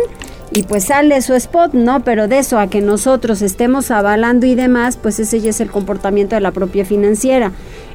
y 0.53 0.63
pues 0.63 0.85
sale 0.85 1.21
su 1.23 1.35
spot, 1.35 1.75
¿no? 1.75 2.05
Pero 2.05 2.29
de 2.29 2.39
eso 2.39 2.59
a 2.59 2.69
que 2.69 2.81
nosotros 2.81 3.43
estemos 3.43 3.91
avalando 3.91 4.47
y 4.47 4.55
demás, 4.55 4.97
pues 4.97 5.21
ese 5.21 5.41
ya 5.41 5.51
es 5.51 5.61
el 5.61 5.71
comportamiento 5.71 6.35
de 6.35 6.41
la 6.41 6.53
propia 6.53 6.85
financiera. 6.85 7.53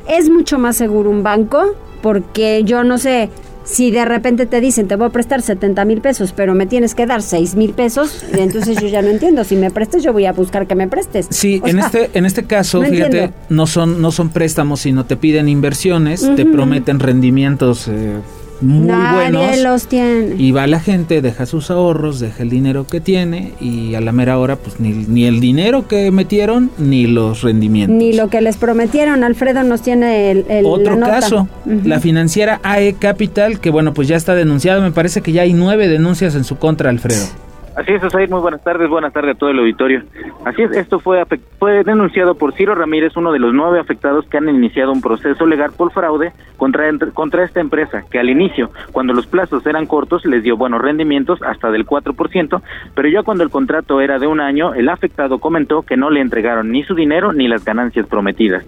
Es 0.07 0.29
mucho 0.29 0.59
más 0.59 0.75
seguro 0.75 1.09
un 1.09 1.23
banco 1.23 1.75
porque 2.01 2.63
yo 2.65 2.83
no 2.83 2.97
sé, 2.97 3.29
si 3.63 3.91
de 3.91 4.03
repente 4.05 4.45
te 4.45 4.59
dicen 4.59 4.87
te 4.87 4.95
voy 4.95 5.07
a 5.07 5.09
prestar 5.09 5.41
70 5.41 5.85
mil 5.85 6.01
pesos, 6.01 6.33
pero 6.35 6.53
me 6.53 6.65
tienes 6.65 6.95
que 6.95 7.05
dar 7.05 7.21
6 7.21 7.55
mil 7.55 7.73
pesos, 7.73 8.23
entonces 8.33 8.79
yo 8.81 8.87
ya 8.87 9.01
no 9.01 9.09
entiendo. 9.09 9.43
Si 9.43 9.55
me 9.55 9.71
prestes, 9.71 10.03
yo 10.03 10.13
voy 10.13 10.25
a 10.25 10.33
buscar 10.33 10.67
que 10.67 10.75
me 10.75 10.87
prestes. 10.87 11.27
Sí, 11.29 11.61
O 11.63 11.67
en 11.67 11.77
sea, 11.77 11.85
este 11.85 12.09
en 12.13 12.25
este 12.25 12.43
caso, 12.43 12.81
no 12.81 12.89
fíjate, 12.89 13.23
entiendo. 13.23 13.35
no 13.49 13.67
son 13.67 14.01
no 14.01 14.11
son 14.11 14.29
préstamos, 14.29 14.81
sino 14.81 15.05
te 15.05 15.15
piden 15.15 15.47
inversiones, 15.49 16.29
te 16.35 16.45
prometen 16.45 16.99
rendimientos 16.99 17.87
eh, 17.87 18.17
muy 18.61 18.87
nadie 18.87 19.31
buenos. 19.31 19.59
los 19.63 19.87
tiene. 19.87 20.35
Y 20.37 20.51
va 20.51 20.67
la 20.67 20.79
gente, 20.79 21.21
deja 21.21 21.45
sus 21.45 21.69
ahorros, 21.71 22.19
deja 22.19 22.43
el 22.43 22.49
dinero 22.49 22.85
que 22.87 23.01
tiene 23.01 23.53
y 23.59 23.95
a 23.95 24.01
la 24.01 24.11
mera 24.11 24.37
hora 24.39 24.55
pues 24.55 24.79
ni, 24.79 24.89
ni 24.91 25.25
el 25.25 25.39
dinero 25.39 25.87
que 25.87 26.11
metieron 26.11 26.71
ni 26.77 27.07
los 27.07 27.41
rendimientos. 27.41 27.97
Ni 27.97 28.13
lo 28.13 28.29
que 28.29 28.41
les 28.41 28.57
prometieron, 28.57 29.23
Alfredo 29.23 29.63
nos 29.63 29.81
tiene 29.81 30.31
el, 30.31 30.45
el- 30.49 30.65
Otro 30.65 30.93
la 30.95 30.99
nota. 30.99 31.11
caso, 31.19 31.47
la 31.65 31.99
financiera 31.99 32.59
AE 32.63 32.93
Capital, 32.93 33.59
que 33.59 33.69
bueno, 33.69 33.93
pues 33.93 34.07
ya 34.07 34.15
está 34.15 34.35
denunciada, 34.35 34.81
me 34.81 34.91
parece 34.91 35.21
que 35.21 35.31
ya 35.31 35.41
hay 35.41 35.53
nueve 35.53 35.87
denuncias 35.87 36.35
en 36.35 36.43
su 36.43 36.57
contra, 36.57 36.89
Alfredo. 36.89 37.25
Así 37.75 37.91
es, 37.91 38.03
Osair, 38.03 38.29
muy 38.29 38.39
buenas 38.39 38.63
tardes, 38.63 38.87
buenas 38.87 39.11
tardes 39.11 39.35
a 39.35 39.37
todo 39.37 39.49
el 39.49 39.57
auditorio. 39.57 40.03
Así 40.45 40.61
es, 40.61 40.71
esto 40.73 40.99
fue, 40.99 41.23
fue 41.57 41.83
denunciado 41.83 42.35
por 42.35 42.53
Ciro 42.53 42.75
Ramírez, 42.75 43.17
uno 43.17 43.31
de 43.31 43.39
los 43.39 43.51
nueve 43.51 43.79
afectados 43.79 44.27
que 44.27 44.37
han 44.37 44.47
iniciado 44.47 44.91
un 44.91 45.01
proceso 45.01 45.47
legal 45.47 45.71
por 45.75 45.91
fraude 45.91 46.33
contra, 46.57 46.87
contra 47.13 47.43
esta 47.43 47.61
empresa, 47.61 48.03
que 48.11 48.19
al 48.19 48.29
inicio, 48.29 48.69
cuando 48.91 49.13
los 49.13 49.25
plazos 49.25 49.65
eran 49.65 49.87
cortos, 49.87 50.23
les 50.25 50.43
dio 50.43 50.55
buenos 50.55 50.81
rendimientos, 50.81 51.41
hasta 51.41 51.71
del 51.71 51.85
4%, 51.85 52.61
pero 52.93 53.09
ya 53.09 53.23
cuando 53.23 53.43
el 53.43 53.49
contrato 53.49 54.01
era 54.01 54.19
de 54.19 54.27
un 54.27 54.39
año, 54.39 54.75
el 54.75 54.87
afectado 54.87 55.39
comentó 55.39 55.81
que 55.81 55.97
no 55.97 56.11
le 56.11 56.21
entregaron 56.21 56.71
ni 56.71 56.83
su 56.83 56.93
dinero 56.93 57.33
ni 57.33 57.47
las 57.47 57.65
ganancias 57.65 58.05
prometidas. 58.05 58.63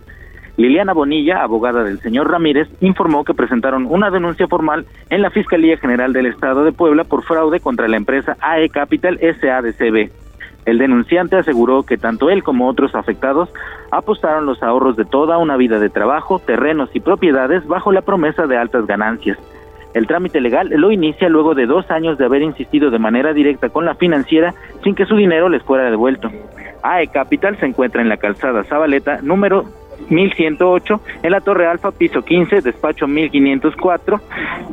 Liliana 0.57 0.93
Bonilla, 0.93 1.43
abogada 1.43 1.83
del 1.83 1.99
señor 1.99 2.31
Ramírez, 2.31 2.69
informó 2.79 3.25
que 3.25 3.33
presentaron 3.33 3.85
una 3.89 4.09
denuncia 4.09 4.47
formal 4.47 4.85
en 5.09 5.21
la 5.21 5.29
Fiscalía 5.29 5.77
General 5.77 6.13
del 6.13 6.27
Estado 6.27 6.63
de 6.63 6.71
Puebla 6.71 7.03
por 7.03 7.23
fraude 7.23 7.59
contra 7.59 7.87
la 7.87 7.97
empresa 7.97 8.37
AE 8.39 8.69
Capital 8.69 9.19
SADCB. 9.19 10.11
El 10.65 10.77
denunciante 10.79 11.35
aseguró 11.35 11.83
que 11.83 11.97
tanto 11.97 12.29
él 12.29 12.41
como 12.41 12.67
otros 12.67 12.95
afectados 12.95 13.49
apostaron 13.91 14.45
los 14.45 14.63
ahorros 14.63 14.95
de 14.95 15.05
toda 15.05 15.37
una 15.37 15.57
vida 15.57 15.77
de 15.79 15.89
trabajo, 15.89 16.39
terrenos 16.39 16.89
y 16.93 17.01
propiedades 17.01 17.67
bajo 17.67 17.91
la 17.91 18.01
promesa 18.01 18.47
de 18.47 18.57
altas 18.57 18.87
ganancias. 18.87 19.37
El 19.93 20.07
trámite 20.07 20.41
legal 20.41 20.69
lo 20.69 20.91
inicia 20.91 21.29
luego 21.29 21.53
de 21.53 21.67
dos 21.67 21.89
años 21.91 22.17
de 22.17 22.25
haber 22.25 22.41
insistido 22.41 22.89
de 22.91 22.99
manera 22.99 23.33
directa 23.33 23.69
con 23.69 23.85
la 23.85 23.95
financiera 23.95 24.53
sin 24.83 24.95
que 24.95 25.05
su 25.05 25.15
dinero 25.15 25.49
les 25.49 25.63
fuera 25.63 25.89
devuelto. 25.91 26.29
AE 26.81 27.07
Capital 27.07 27.57
se 27.57 27.65
encuentra 27.65 28.01
en 28.01 28.09
la 28.09 28.17
calzada 28.17 28.63
Zabaleta, 28.63 29.19
número 29.21 29.65
1108, 30.09 31.01
en 31.23 31.31
la 31.31 31.41
Torre 31.41 31.67
Alfa, 31.67 31.91
piso 31.91 32.23
15, 32.23 32.61
despacho 32.61 33.07
1504, 33.07 34.21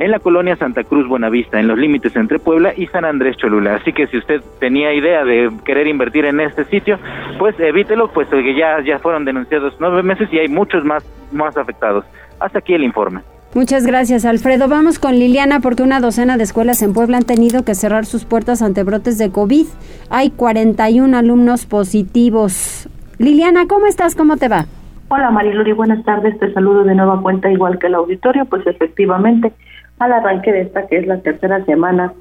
en 0.01 0.11
la 0.11 0.19
colonia 0.19 0.57
Santa 0.57 0.85
Cruz 0.85 1.09
Buenavista, 1.09 1.59
en 1.59 1.69
los 1.69 1.79
límites 1.79 2.15
entre 2.17 2.39
Puebla 2.39 2.73
y 2.77 2.87
San 2.89 3.05
Andrés 3.05 3.37
Cholula. 3.37 3.77
Así 3.77 3.93
que 3.93 4.07
si 4.07 4.19
usted 4.19 4.43
tenía 4.61 4.93
idea 4.93 5.25
de 5.25 5.51
querer 5.65 5.87
invertir 5.87 6.25
en 6.25 6.41
este 6.41 6.65
sitio, 6.67 6.99
pues 7.39 7.59
evítelo, 7.59 8.09
puesto 8.13 8.37
que 8.37 8.55
ya, 8.55 8.81
ya 8.85 8.99
fueron 8.99 9.25
denunciados 9.25 9.75
nueve 9.81 10.03
meses 10.03 10.29
y 10.33 10.39
hay 10.39 10.49
muchos 10.49 10.85
más, 10.85 11.05
más 11.33 11.57
afectados. 11.57 12.05
Hasta 12.41 12.59
aquí 12.59 12.75
el 12.75 12.85
informe. 12.85 13.21
Muchas 13.55 13.87
gracias, 13.87 14.25
Alfredo. 14.25 14.67
Vamos 14.67 14.99
con 14.99 15.19
Liliana 15.19 15.61
porque 15.61 15.83
una 15.83 16.01
docena 16.01 16.39
de 16.39 16.45
escuelas 16.45 16.81
en 16.81 16.95
Puebla 16.95 17.19
han 17.19 17.25
tenido 17.25 17.65
que 17.65 17.75
cerrar 17.75 18.07
sus 18.07 18.25
puertas 18.25 18.63
ante 18.63 18.83
brotes 18.83 19.19
de 19.19 19.31
COVID. 19.31 19.67
Hay 20.09 20.31
41 20.31 21.17
alumnos 21.17 21.67
positivos. 21.67 22.89
Liliana, 23.19 23.67
¿cómo 23.67 23.87
estás? 23.87 24.15
¿Cómo 24.15 24.39
te 24.39 24.49
va? 24.49 24.67
Hola 25.15 25.31
Mariluri, 25.31 25.73
buenas 25.73 26.03
tardes. 26.07 26.39
Te 26.39 26.51
saludo 26.55 26.85
de 26.85 26.95
nueva 26.95 27.21
cuenta 27.21 27.53
igual 27.53 27.79
que 27.79 27.89
el 27.89 27.97
auditorio. 27.97 28.47
Pues 28.47 28.67
efectivamente, 28.67 29.53
al 29.99 30.11
arranque 30.11 30.51
de 30.51 30.63
esta 30.63 30.87
que 30.87 30.97
es 30.97 31.07
la 31.07 31.21
tercera 31.21 31.63
semana 31.67 32.15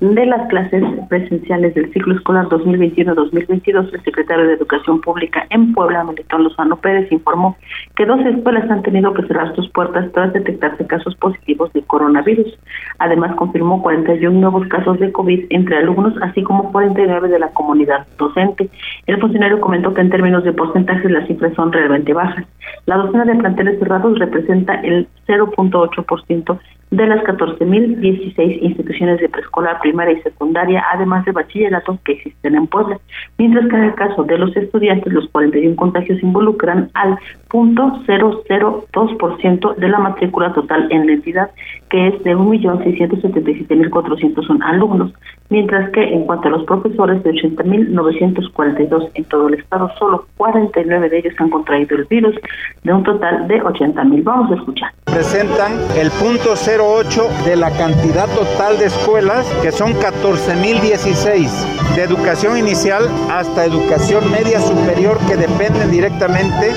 de 0.00 0.24
las 0.24 0.48
clases 0.48 0.82
presenciales 1.10 1.74
del 1.74 1.92
ciclo 1.92 2.14
escolar 2.14 2.46
2021-2022, 2.46 3.92
el 3.92 4.02
secretario 4.02 4.46
de 4.46 4.54
Educación 4.54 5.02
Pública 5.02 5.46
en 5.50 5.74
Puebla, 5.74 6.04
Melitón 6.04 6.44
Lozano 6.44 6.76
Pérez, 6.76 7.12
informó 7.12 7.56
que 7.96 8.06
dos 8.06 8.20
escuelas 8.20 8.70
han 8.70 8.82
tenido 8.82 9.12
que 9.12 9.26
cerrar 9.26 9.54
sus 9.54 9.68
puertas 9.68 10.10
tras 10.12 10.32
detectarse 10.32 10.86
casos 10.86 11.14
positivos 11.16 11.70
de 11.74 11.82
coronavirus. 11.82 12.58
Además, 12.98 13.34
confirmó 13.36 13.82
41 13.82 14.40
nuevos 14.40 14.66
casos 14.68 14.98
de 15.00 15.12
COVID 15.12 15.44
entre 15.50 15.76
alumnos, 15.76 16.14
así 16.22 16.42
como 16.42 16.72
49 16.72 17.28
de 17.28 17.38
la 17.38 17.48
comunidad 17.48 18.06
docente. 18.16 18.70
El 19.06 19.20
funcionario 19.20 19.60
comentó 19.60 19.92
que 19.92 20.00
en 20.00 20.10
términos 20.10 20.44
de 20.44 20.54
porcentajes 20.54 21.10
las 21.10 21.26
cifras 21.26 21.52
son 21.54 21.72
realmente 21.72 22.14
bajas. 22.14 22.46
La 22.86 22.96
docena 22.96 23.26
de 23.26 23.34
planteles 23.34 23.78
cerrados 23.78 24.18
representa 24.18 24.76
el 24.76 25.08
0.8% 25.26 26.58
de 26.90 27.06
las 27.06 27.22
14.016 27.22 28.62
instituciones 28.62 29.20
de 29.20 29.28
preescolar, 29.28 29.78
primaria 29.80 30.18
y 30.18 30.22
secundaria, 30.22 30.84
además 30.92 31.24
de 31.24 31.30
bachillerato 31.32 31.98
que 32.04 32.12
existen 32.12 32.54
en 32.56 32.66
Puebla, 32.66 32.98
mientras 33.38 33.68
que 33.68 33.76
en 33.76 33.84
el 33.84 33.94
caso 33.94 34.24
de 34.24 34.36
los 34.38 34.56
estudiantes, 34.56 35.12
los 35.12 35.28
41 35.28 35.76
contagios 35.76 36.20
involucran 36.22 36.90
al 36.94 37.18
0.002% 37.48 39.76
de 39.76 39.88
la 39.88 39.98
matrícula 39.98 40.52
total 40.52 40.88
en 40.90 41.06
la 41.06 41.12
entidad, 41.12 41.50
que 41.90 42.08
es 42.08 42.22
de 42.22 42.34
1.677.401 42.36 44.58
alumnos, 44.62 45.12
mientras 45.48 45.90
que 45.90 46.02
en 46.02 46.24
cuanto 46.24 46.48
a 46.48 46.50
los 46.52 46.64
profesores, 46.64 47.22
de 47.24 47.32
80.942 47.32 49.10
en 49.14 49.24
todo 49.24 49.48
el 49.48 49.54
estado, 49.54 49.90
solo 49.98 50.26
49 50.36 51.08
de 51.10 51.18
ellos 51.18 51.34
han 51.38 51.50
contraído 51.50 51.96
el 51.96 52.04
virus, 52.04 52.36
de 52.84 52.92
un 52.92 53.02
total 53.02 53.48
de 53.48 53.60
80.000. 53.62 54.22
Vamos 54.22 54.52
a 54.52 54.54
escuchar. 54.54 54.92
Presentan 55.04 55.72
el 55.96 56.12
punto 56.12 56.54
08 56.54 57.28
de 57.44 57.56
la 57.56 57.76
cantidad 57.76 58.28
total 58.28 58.78
de 58.78 58.84
escuelas, 58.86 59.44
que 59.60 59.72
son 59.72 59.92
14.016, 59.94 61.96
de 61.96 62.02
educación 62.02 62.56
inicial 62.56 63.02
hasta 63.28 63.64
educación 63.64 64.30
media 64.30 64.60
superior, 64.60 65.18
que 65.26 65.36
dependen 65.36 65.90
directamente 65.90 66.72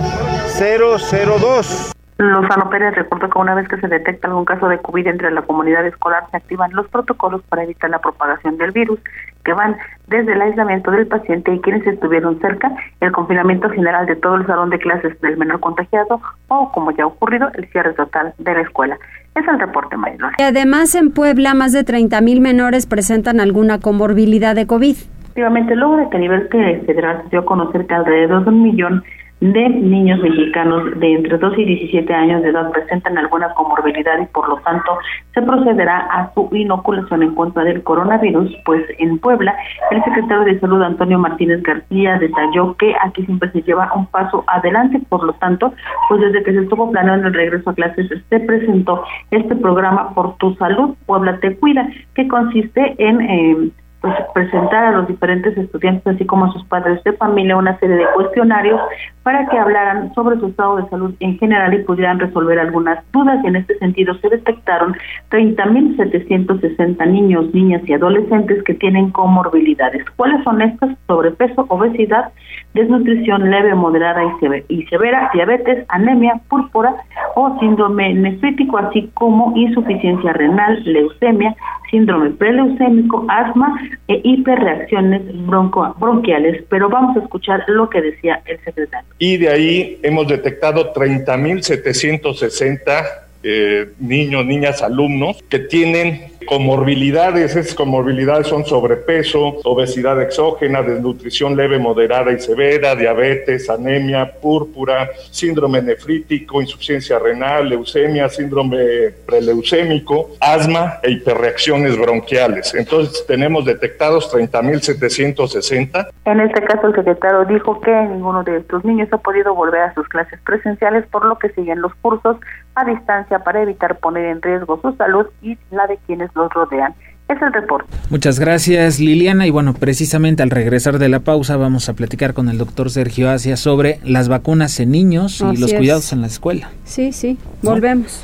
002. 0.59 1.93
Lozano 2.17 2.69
Pérez 2.69 2.93
recordó 2.93 3.29
que 3.29 3.39
una 3.39 3.55
vez 3.55 3.67
que 3.67 3.77
se 3.77 3.87
detecta 3.87 4.27
algún 4.27 4.45
caso 4.45 4.67
de 4.67 4.77
COVID 4.77 5.07
entre 5.07 5.31
la 5.31 5.41
comunidad 5.41 5.83
escolar, 5.87 6.25
se 6.29 6.37
activan 6.37 6.71
los 6.73 6.87
protocolos 6.89 7.41
para 7.49 7.63
evitar 7.63 7.89
la 7.89 7.97
propagación 7.99 8.57
del 8.57 8.69
virus, 8.71 8.99
que 9.43 9.53
van 9.53 9.77
desde 10.07 10.33
el 10.33 10.41
aislamiento 10.41 10.91
del 10.91 11.07
paciente 11.07 11.53
y 11.53 11.59
quienes 11.61 11.85
estuvieron 11.87 12.39
cerca, 12.39 12.71
el 12.99 13.11
confinamiento 13.11 13.69
general 13.69 14.05
de 14.05 14.15
todo 14.15 14.35
el 14.35 14.45
salón 14.45 14.69
de 14.69 14.79
clases 14.79 15.19
del 15.21 15.37
menor 15.37 15.59
contagiado 15.59 16.21
o, 16.49 16.71
como 16.71 16.91
ya 16.91 17.03
ha 17.03 17.07
ocurrido, 17.07 17.49
el 17.55 17.67
cierre 17.69 17.93
total 17.93 18.33
de 18.37 18.53
la 18.53 18.61
escuela. 18.61 18.97
Es 19.35 19.47
el 19.47 19.59
reporte, 19.59 19.95
Marilón. 19.95 20.31
Y 20.37 20.43
además, 20.43 20.93
en 20.95 21.11
Puebla, 21.11 21.53
más 21.53 21.71
de 21.71 21.83
30 21.83 22.19
mil 22.21 22.41
menores 22.41 22.85
presentan 22.85 23.39
alguna 23.39 23.79
comorbilidad 23.79 24.55
de 24.55 24.67
COVID. 24.67 24.97
Efectivamente, 25.21 25.75
luego 25.75 25.95
de 25.95 26.09
que 26.09 26.17
a 26.17 26.19
nivel 26.19 26.49
federal 26.49 27.21
se 27.23 27.29
dio 27.29 27.39
a 27.39 27.45
conocer 27.45 27.87
que 27.87 27.93
alrededor 27.93 28.43
de 28.43 28.49
un 28.49 28.63
millón 28.63 29.03
de 29.41 29.69
niños 29.69 30.19
mexicanos 30.19 30.99
de 30.99 31.13
entre 31.13 31.37
2 31.37 31.57
y 31.57 31.65
17 31.65 32.13
años 32.13 32.43
de 32.43 32.49
edad 32.49 32.71
presentan 32.71 33.17
alguna 33.17 33.51
comorbilidad 33.55 34.19
y 34.21 34.27
por 34.27 34.47
lo 34.47 34.57
tanto 34.57 34.99
se 35.33 35.41
procederá 35.41 35.97
a 35.97 36.31
su 36.33 36.47
inoculación 36.51 37.23
en 37.23 37.33
contra 37.33 37.63
del 37.63 37.81
coronavirus, 37.81 38.55
pues 38.65 38.85
en 38.99 39.17
Puebla 39.17 39.55
el 39.89 40.03
secretario 40.03 40.43
de 40.43 40.59
Salud 40.59 40.83
Antonio 40.83 41.17
Martínez 41.17 41.63
García 41.63 42.19
detalló 42.19 42.75
que 42.75 42.93
aquí 43.01 43.25
siempre 43.25 43.51
se 43.51 43.63
lleva 43.63 43.91
un 43.95 44.05
paso 44.05 44.43
adelante, 44.45 45.01
por 45.09 45.23
lo 45.23 45.33
tanto, 45.33 45.73
pues 46.07 46.21
desde 46.21 46.43
que 46.43 46.53
se 46.53 46.59
estuvo 46.59 46.91
planeando 46.91 47.27
el 47.27 47.33
regreso 47.33 47.71
a 47.71 47.73
clases 47.73 48.11
se 48.29 48.39
presentó 48.41 49.03
este 49.31 49.55
programa 49.55 50.13
Por 50.13 50.35
tu 50.37 50.53
Salud, 50.55 50.95
Puebla 51.07 51.39
te 51.39 51.57
cuida, 51.57 51.89
que 52.13 52.27
consiste 52.27 52.95
en... 52.99 53.21
Eh, 53.21 53.71
pues 54.01 54.15
presentar 54.33 54.85
a 54.85 54.91
los 54.91 55.07
diferentes 55.07 55.55
estudiantes 55.55 56.05
así 56.07 56.25
como 56.25 56.45
a 56.45 56.51
sus 56.53 56.65
padres 56.65 57.03
de 57.03 57.13
familia 57.13 57.55
una 57.55 57.77
serie 57.79 57.97
de 57.97 58.05
cuestionarios 58.15 58.81
para 59.23 59.47
que 59.47 59.57
hablaran 59.57 60.11
sobre 60.15 60.39
su 60.39 60.47
estado 60.47 60.77
de 60.77 60.89
salud 60.89 61.13
en 61.19 61.37
general 61.37 61.73
y 61.73 61.83
pudieran 61.83 62.19
resolver 62.19 62.57
algunas 62.57 62.99
dudas 63.11 63.39
y 63.43 63.47
en 63.47 63.57
este 63.57 63.77
sentido 63.77 64.15
se 64.15 64.29
detectaron 64.29 64.95
30.760 65.29 67.07
niños, 67.07 67.53
niñas 67.53 67.83
y 67.85 67.93
adolescentes 67.93 68.63
que 68.63 68.73
tienen 68.73 69.11
comorbilidades. 69.11 70.03
¿Cuáles 70.15 70.43
son 70.43 70.61
estas? 70.61 70.97
Sobrepeso, 71.07 71.65
obesidad, 71.69 72.31
desnutrición 72.73 73.49
leve, 73.49 73.73
moderada 73.75 74.21
y 74.67 74.83
severa, 74.85 75.29
diabetes, 75.33 75.85
anemia, 75.89 76.39
púrpura 76.49 76.95
o 77.35 77.59
síndrome 77.59 78.13
nefrítico, 78.13 78.77
así 78.77 79.09
como 79.13 79.53
insuficiencia 79.55 80.33
renal, 80.33 80.83
leucemia, 80.85 81.55
síndrome 81.89 82.29
preleucémico, 82.31 83.25
asma 83.27 83.79
e 84.07 84.21
hiperreacciones 84.23 85.21
bronco 85.45 85.95
bronquiales. 85.99 86.63
Pero 86.69 86.89
vamos 86.89 87.17
a 87.17 87.21
escuchar 87.21 87.63
lo 87.67 87.89
que 87.89 88.01
decía 88.01 88.41
el 88.45 88.59
secretario. 88.63 89.09
Y 89.19 89.37
de 89.37 89.49
ahí 89.49 89.99
hemos 90.03 90.27
detectado 90.27 90.93
30.760 90.93 93.03
eh, 93.43 93.89
niños, 93.99 94.45
niñas, 94.45 94.81
alumnos 94.81 95.43
que 95.49 95.59
tienen 95.59 96.30
comorbilidades. 96.45 97.55
Esas 97.55 97.75
comorbilidades 97.75 98.47
son 98.47 98.65
sobrepeso, 98.65 99.59
obesidad 99.63 100.21
exógena, 100.21 100.81
desnutrición 100.81 101.55
leve, 101.55 101.79
moderada 101.79 102.31
y 102.31 102.39
severa, 102.39 102.95
diabetes, 102.95 103.69
anemia, 103.69 104.31
púrpura, 104.41 105.09
síndrome 105.31 105.81
nefrítico, 105.81 106.61
insuficiencia 106.61 107.19
renal, 107.19 107.69
leucemia, 107.69 108.29
síndrome 108.29 109.11
preleucémico, 109.25 110.31
asma 110.39 110.99
e 111.03 111.11
hiperreacciones 111.11 111.97
bronquiales. 111.97 112.73
Entonces 112.73 113.25
tenemos 113.25 113.65
detectados 113.65 114.33
30.760. 114.33 116.07
En 116.25 116.39
este 116.39 116.61
caso 116.63 116.87
el 116.87 116.95
secretario 116.95 117.45
dijo 117.45 117.79
que 117.81 117.91
ninguno 117.91 118.43
de 118.43 118.57
estos 118.57 118.83
niños 118.85 119.09
ha 119.11 119.17
podido 119.17 119.53
volver 119.55 119.81
a 119.81 119.93
sus 119.93 120.07
clases 120.07 120.39
presenciales, 120.41 121.05
por 121.07 121.25
lo 121.25 121.37
que 121.37 121.49
siguen 121.49 121.81
los 121.81 121.93
cursos 121.95 122.37
a 122.75 122.85
distancia 122.85 123.39
para 123.39 123.61
evitar 123.61 123.97
poner 123.99 124.25
en 124.25 124.41
riesgo 124.41 124.79
su 124.81 124.93
salud 124.95 125.27
y 125.41 125.57
la 125.71 125.87
de 125.87 125.97
quienes 126.07 126.30
los 126.35 126.51
rodean. 126.53 126.93
Es 127.29 127.41
el 127.41 127.53
reporte. 127.53 127.87
Muchas 128.09 128.39
gracias 128.39 128.99
Liliana 128.99 129.47
y 129.47 129.51
bueno, 129.51 129.73
precisamente 129.73 130.43
al 130.43 130.49
regresar 130.49 130.99
de 130.99 131.07
la 131.07 131.21
pausa 131.21 131.55
vamos 131.55 131.87
a 131.87 131.93
platicar 131.93 132.33
con 132.33 132.49
el 132.49 132.57
doctor 132.57 132.89
Sergio 132.89 133.29
Asia 133.29 133.55
sobre 133.55 133.99
las 134.03 134.27
vacunas 134.27 134.77
en 134.81 134.91
niños 134.91 135.41
y 135.53 135.57
los 135.57 135.73
cuidados 135.73 136.11
en 136.11 136.21
la 136.21 136.27
escuela. 136.27 136.71
Sí, 136.83 137.13
sí, 137.13 137.37
volvemos. 137.61 138.21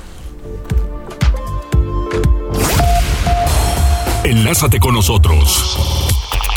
Enlázate 4.26 4.78
con 4.80 4.94
nosotros. 4.94 5.78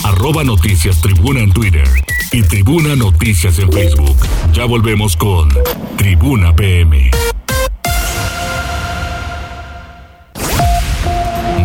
Arroba 0.05 0.43
Noticias 0.43 1.01
Tribuna 1.01 1.41
en 1.41 1.53
Twitter 1.53 1.87
y 2.33 2.43
Tribuna 2.43 2.97
Noticias 2.97 3.61
en 3.61 3.71
Facebook. 3.71 4.17
Ya 4.53 4.65
volvemos 4.65 5.17
con 5.17 5.49
Tribuna 5.97 6.53
PM. 6.53 7.11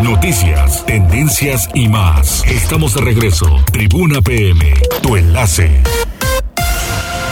Noticias, 0.05 0.85
tendencias 0.85 1.67
y 1.73 1.89
más. 1.89 2.45
Estamos 2.45 2.93
de 2.93 3.01
regreso. 3.01 3.47
Tribuna 3.71 4.21
PM, 4.21 4.71
tu 5.01 5.15
enlace. 5.15 5.81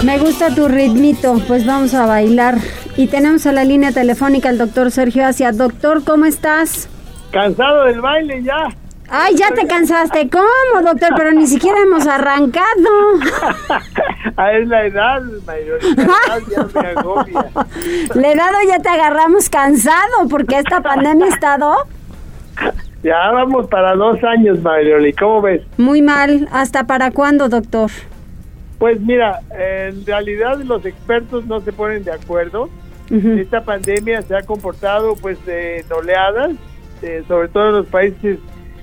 Me 0.03 0.17
gusta 0.17 0.55
tu 0.55 0.67
ritmito, 0.67 1.39
pues 1.47 1.67
vamos 1.67 1.93
a 1.93 2.07
bailar. 2.07 2.57
Y 2.97 3.05
tenemos 3.05 3.45
a 3.45 3.51
la 3.51 3.63
línea 3.63 3.91
telefónica 3.91 4.49
al 4.49 4.57
doctor 4.57 4.89
Sergio 4.89 5.23
Asia. 5.23 5.51
Doctor, 5.51 6.03
¿cómo 6.03 6.25
estás? 6.25 6.89
Cansado 7.31 7.83
del 7.83 8.01
baile 8.01 8.41
ya. 8.41 8.69
Ay, 9.07 9.35
ya 9.35 9.51
te 9.51 9.67
cansaste. 9.67 10.27
¿Cómo, 10.31 10.81
doctor? 10.83 11.09
Pero 11.15 11.31
ni 11.31 11.45
siquiera 11.45 11.77
hemos 11.79 12.07
arrancado. 12.07 12.89
ah, 14.35 14.51
es 14.51 14.67
la 14.67 14.85
edad, 14.87 15.21
mayor. 15.45 15.83
La 15.83 16.03
edad 16.03 16.41
ya 16.49 16.81
me 16.81 16.87
agobia. 16.87 17.45
La 18.15 18.31
edad 18.31 18.51
ya 18.67 18.79
te 18.79 18.89
agarramos 18.89 19.47
cansado 19.49 20.27
porque 20.27 20.57
esta 20.57 20.81
pandemia 20.81 21.27
ha 21.27 21.29
estado... 21.29 21.75
Ya 23.03 23.31
vamos 23.31 23.67
para 23.67 23.95
dos 23.95 24.23
años, 24.23 24.61
Marioli. 24.61 25.11
¿Cómo 25.11 25.41
ves? 25.41 25.61
Muy 25.77 26.01
mal. 26.01 26.47
¿Hasta 26.53 26.87
para 26.87 27.11
cuándo, 27.11 27.49
doctor? 27.49 27.91
Pues 28.79 29.01
mira, 29.01 29.41
en 29.51 30.05
realidad 30.05 30.57
los 30.59 30.85
expertos 30.85 31.45
no 31.45 31.59
se 31.59 31.73
ponen 31.73 32.05
de 32.05 32.13
acuerdo. 32.13 32.69
Esta 33.11 33.61
pandemia 33.63 34.21
se 34.21 34.35
ha 34.35 34.41
comportado 34.43 35.15
pues 35.17 35.37
en 35.47 35.83
oleadas, 35.91 36.51
eh, 37.01 37.23
sobre 37.27 37.49
todo 37.49 37.69
en 37.69 37.75
los 37.75 37.87
países 37.87 38.39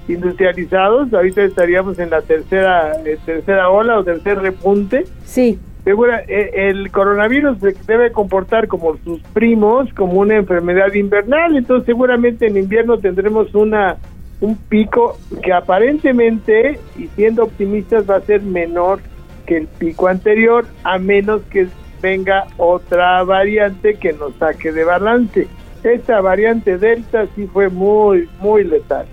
industrializados. 0.07 1.13
Ahorita 1.13 1.43
estaríamos 1.43 1.99
en 1.99 2.11
la 2.11 2.21
tercera 2.21 3.01
eh, 3.05 3.19
tercera 3.25 3.71
ola 3.71 3.99
o 3.99 4.05
tercer 4.05 4.39
repunte. 4.39 5.07
Sí. 5.25 5.59
Segura, 5.85 6.23
eh, 6.29 6.69
el 6.69 6.91
coronavirus 6.91 7.59
se 7.59 7.75
debe 7.87 8.13
comportar 8.13 8.69
como 8.69 8.97
sus 8.99 9.21
primos, 9.33 9.93
como 9.95 10.21
una 10.21 10.37
enfermedad 10.37 10.93
invernal, 10.93 11.57
entonces 11.57 11.87
seguramente 11.87 12.47
en 12.47 12.57
invierno 12.57 12.99
tendremos 12.99 13.55
una 13.55 13.97
un 14.41 14.57
pico 14.57 15.19
que 15.43 15.53
aparentemente, 15.53 16.79
y 16.97 17.09
siendo 17.09 17.45
optimistas, 17.45 18.09
va 18.09 18.17
a 18.17 18.21
ser 18.23 18.43
menor 18.43 19.01
que 19.47 19.59
el 19.59 19.67
pico 19.67 20.09
anterior, 20.09 20.67
a 20.83 20.99
menos 20.99 21.43
que 21.51 21.69
venga 22.01 22.47
otra 22.57 23.23
variante 23.25 23.95
que 23.97 24.13
nos 24.15 24.35
saque 24.37 24.73
de 24.73 24.85
balance. 24.85 25.47
Esta 25.83 26.21
variante 26.21 26.79
Delta 26.79 27.27
sí 27.35 27.47
fue 27.47 27.69
muy, 27.69 28.29
muy 28.41 28.65
letal. 28.65 29.07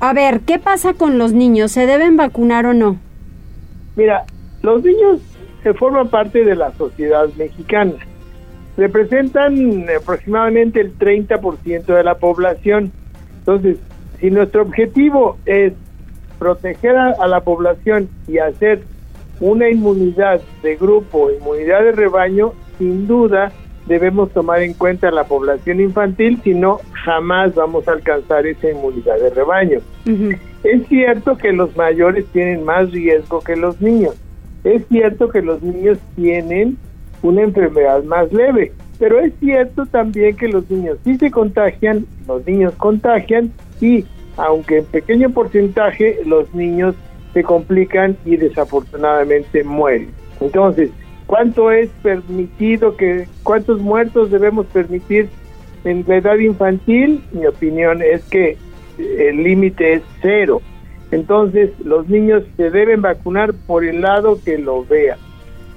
A 0.00 0.12
ver, 0.12 0.40
¿qué 0.40 0.58
pasa 0.58 0.94
con 0.94 1.18
los 1.18 1.32
niños? 1.32 1.72
¿Se 1.72 1.86
deben 1.86 2.16
vacunar 2.16 2.66
o 2.66 2.74
no? 2.74 2.98
Mira, 3.96 4.24
los 4.62 4.82
niños 4.82 5.20
se 5.62 5.74
forman 5.74 6.08
parte 6.08 6.44
de 6.44 6.54
la 6.54 6.72
sociedad 6.72 7.28
mexicana. 7.36 7.94
Representan 8.76 9.86
aproximadamente 9.90 10.80
el 10.80 10.96
30% 10.98 11.86
de 11.86 12.04
la 12.04 12.16
población. 12.16 12.92
Entonces, 13.38 13.78
si 14.20 14.30
nuestro 14.30 14.62
objetivo 14.62 15.38
es 15.46 15.72
proteger 16.38 16.96
a, 16.96 17.26
la 17.26 17.40
población 17.40 18.08
y 18.28 18.38
hacer 18.38 18.82
una 19.40 19.68
inmunidad 19.70 20.40
de 20.62 20.76
grupo, 20.76 21.30
inmunidad 21.30 21.82
de 21.82 21.92
rebaño, 21.92 22.52
sin 22.78 23.06
duda 23.06 23.52
debemos 23.86 24.30
tomar 24.32 24.62
en 24.62 24.74
cuenta 24.74 25.10
la 25.10 25.24
población 25.24 25.80
infantil, 25.80 26.40
si 26.42 26.54
no, 26.54 26.80
jamás 27.04 27.54
vamos 27.54 27.86
a 27.88 27.92
alcanzar 27.92 28.46
esa 28.46 28.70
inmunidad 28.70 29.18
de 29.18 29.30
rebaño. 29.30 29.78
Es 30.64 30.86
cierto 30.88 31.36
que 31.36 31.52
los 31.52 31.76
mayores 31.76 32.26
tienen 32.26 32.64
más 32.64 32.90
riesgo 32.90 33.40
que 33.40 33.56
los 33.56 33.80
niños. 33.80 34.16
Es 34.66 34.84
cierto 34.88 35.28
que 35.28 35.42
los 35.42 35.62
niños 35.62 35.96
tienen 36.16 36.76
una 37.22 37.42
enfermedad 37.42 38.02
más 38.02 38.32
leve, 38.32 38.72
pero 38.98 39.20
es 39.20 39.32
cierto 39.38 39.86
también 39.86 40.34
que 40.34 40.48
los 40.48 40.68
niños 40.68 40.98
sí 41.04 41.16
se 41.18 41.30
contagian, 41.30 42.04
los 42.26 42.44
niños 42.44 42.74
contagian 42.74 43.52
y 43.80 44.04
aunque 44.36 44.78
en 44.78 44.84
pequeño 44.86 45.30
porcentaje 45.30 46.18
los 46.26 46.52
niños 46.52 46.96
se 47.32 47.44
complican 47.44 48.16
y 48.24 48.38
desafortunadamente 48.38 49.62
mueren. 49.62 50.10
Entonces, 50.40 50.90
¿cuánto 51.28 51.70
es 51.70 51.88
permitido 52.02 52.96
que 52.96 53.28
cuántos 53.44 53.80
muertos 53.80 54.32
debemos 54.32 54.66
permitir 54.66 55.28
en 55.84 56.04
la 56.08 56.16
edad 56.16 56.38
infantil? 56.38 57.22
Mi 57.30 57.46
opinión 57.46 58.02
es 58.02 58.24
que 58.24 58.56
el 58.98 59.44
límite 59.44 59.92
es 59.92 60.02
cero. 60.20 60.60
Entonces, 61.10 61.70
los 61.84 62.08
niños 62.08 62.42
se 62.56 62.70
deben 62.70 63.02
vacunar 63.02 63.54
por 63.66 63.84
el 63.84 64.00
lado 64.00 64.38
que 64.44 64.58
lo 64.58 64.84
vea. 64.84 65.16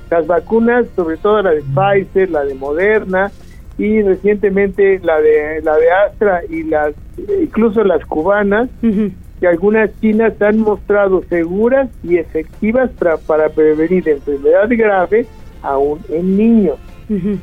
Las 0.10 0.26
vacunas, 0.26 0.88
sobre 0.96 1.18
todo 1.18 1.42
la 1.42 1.52
de 1.52 1.62
Pfizer, 1.62 2.32
la 2.32 2.44
de 2.44 2.56
Moderna 2.56 3.32
y 3.78 4.02
recientemente 4.02 5.00
la 5.04 5.22
de 5.22 5.62
la 5.62 5.78
de 5.78 5.92
Astra 5.92 6.42
y 6.50 6.64
las 6.64 6.94
incluso 7.42 7.84
las 7.84 8.04
cubanas, 8.06 8.70
que 8.82 9.48
algunas 9.48 9.90
chinas 10.02 10.42
han 10.42 10.60
mostrado 10.60 11.24
seguras 11.30 11.90
y 12.04 12.18
efectivas 12.18 12.90
para, 12.98 13.18
para 13.18 13.50
prevenir 13.50 14.08
enfermedad 14.10 14.68
grave 14.70 15.28
aún 15.62 16.00
en 16.10 16.38
niños, 16.38 16.78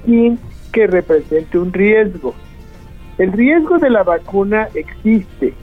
sin 0.04 0.38
que 0.72 0.86
represente 0.86 1.58
un 1.58 1.72
riesgo. 1.72 2.34
El 3.18 3.32
riesgo 3.32 3.78
de 3.78 3.90
la 3.90 4.02
vacuna 4.02 4.68
existe. 4.74 5.54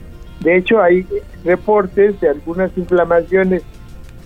De 0.44 0.56
hecho, 0.56 0.80
hay 0.80 1.06
reportes 1.44 2.20
de 2.20 2.28
algunas 2.28 2.76
inflamaciones 2.76 3.62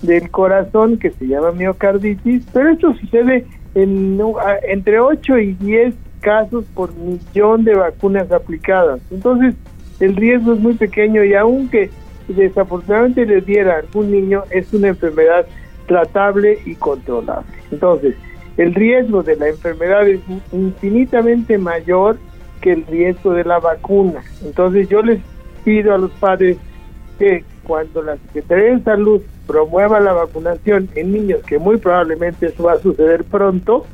del 0.02 0.30
corazón 0.30 0.98
que 0.98 1.10
se 1.10 1.26
llama 1.26 1.52
miocarditis, 1.52 2.44
pero 2.52 2.70
esto 2.70 2.94
sucede 2.94 3.46
en, 3.74 4.20
entre 4.68 5.00
8 5.00 5.38
y 5.38 5.52
10 5.54 5.94
casos 6.20 6.64
por 6.74 6.92
millón 6.94 7.64
de 7.64 7.74
vacunas 7.74 8.30
aplicadas. 8.32 9.00
Entonces, 9.10 9.54
el 10.00 10.16
riesgo 10.16 10.54
es 10.54 10.60
muy 10.60 10.74
pequeño 10.74 11.24
y 11.24 11.34
aunque 11.34 11.90
desafortunadamente 12.28 13.24
le 13.24 13.40
diera 13.40 13.74
a 13.74 13.78
algún 13.78 14.10
niño, 14.10 14.44
es 14.50 14.72
una 14.72 14.88
enfermedad 14.88 15.46
tratable 15.86 16.58
y 16.66 16.74
controlable. 16.74 17.46
Entonces, 17.70 18.14
el 18.56 18.74
riesgo 18.74 19.22
de 19.22 19.36
la 19.36 19.48
enfermedad 19.48 20.06
es 20.08 20.20
infinitamente 20.52 21.58
mayor 21.58 22.18
que 22.60 22.72
el 22.72 22.86
riesgo 22.86 23.32
de 23.32 23.44
la 23.44 23.58
vacuna. 23.60 24.22
Entonces, 24.44 24.88
yo 24.88 25.00
les 25.02 25.20
pido 25.68 25.94
a 25.94 25.98
los 25.98 26.10
padres 26.12 26.56
que 27.18 27.44
cuando 27.62 28.00
la 28.00 28.16
Secretaría 28.16 28.74
de 28.74 28.82
Salud 28.84 29.20
promueva 29.46 30.00
la 30.00 30.14
vacunación 30.14 30.88
en 30.94 31.12
niños, 31.12 31.42
que 31.46 31.58
muy 31.58 31.76
probablemente 31.76 32.46
eso 32.46 32.62
va 32.62 32.72
a 32.72 32.78
suceder 32.78 33.22
pronto, 33.24 33.84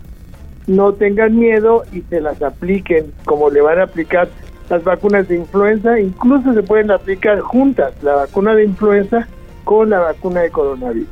no 0.69 0.93
tengan 0.93 1.37
miedo 1.37 1.83
y 1.93 2.03
se 2.03 2.21
las 2.21 2.41
apliquen 2.43 3.13
como 3.25 3.51
le 3.51 3.61
van 3.61 3.81
a 3.81 3.85
aplicar 3.85 4.29
las 4.71 4.85
vacunas 4.85 5.27
de 5.27 5.35
influenza, 5.35 5.99
incluso 5.99 6.55
se 6.55 6.63
pueden 6.63 6.93
aplicar 6.93 7.41
juntas 7.41 7.93
la 8.05 8.15
vacuna 8.15 8.55
de 8.55 8.67
influenza 8.67 9.27
con 9.65 9.91
la 9.91 9.99
vacuna 9.99 10.43
de 10.43 10.51
coronavirus. 10.51 11.09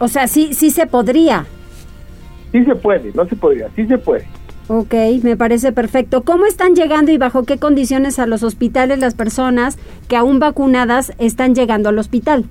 O 0.00 0.08
sea, 0.08 0.28
sí, 0.28 0.52
sí 0.52 0.70
se 0.70 0.86
podría. 0.86 1.46
Sí 2.52 2.62
se 2.62 2.74
puede, 2.74 3.10
no 3.14 3.24
se 3.24 3.36
podría, 3.36 3.70
sí 3.74 3.86
se 3.86 3.96
puede. 3.96 4.26
Ok, 4.66 4.94
me 5.22 5.36
parece 5.36 5.72
perfecto. 5.72 6.22
¿Cómo 6.22 6.46
están 6.46 6.74
llegando 6.74 7.12
y 7.12 7.18
bajo 7.18 7.44
qué 7.44 7.58
condiciones 7.58 8.18
a 8.18 8.26
los 8.26 8.42
hospitales 8.42 8.98
las 8.98 9.14
personas 9.14 9.78
que 10.08 10.16
aún 10.16 10.38
vacunadas 10.38 11.12
están 11.18 11.54
llegando 11.54 11.90
al 11.90 11.98
hospital? 11.98 12.46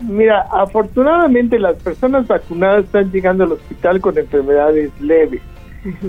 Mira, 0.00 0.48
afortunadamente 0.50 1.60
las 1.60 1.76
personas 1.76 2.26
vacunadas 2.26 2.86
están 2.86 3.12
llegando 3.12 3.44
al 3.44 3.52
hospital 3.52 4.00
con 4.00 4.18
enfermedades 4.18 4.90
leves. 5.00 5.40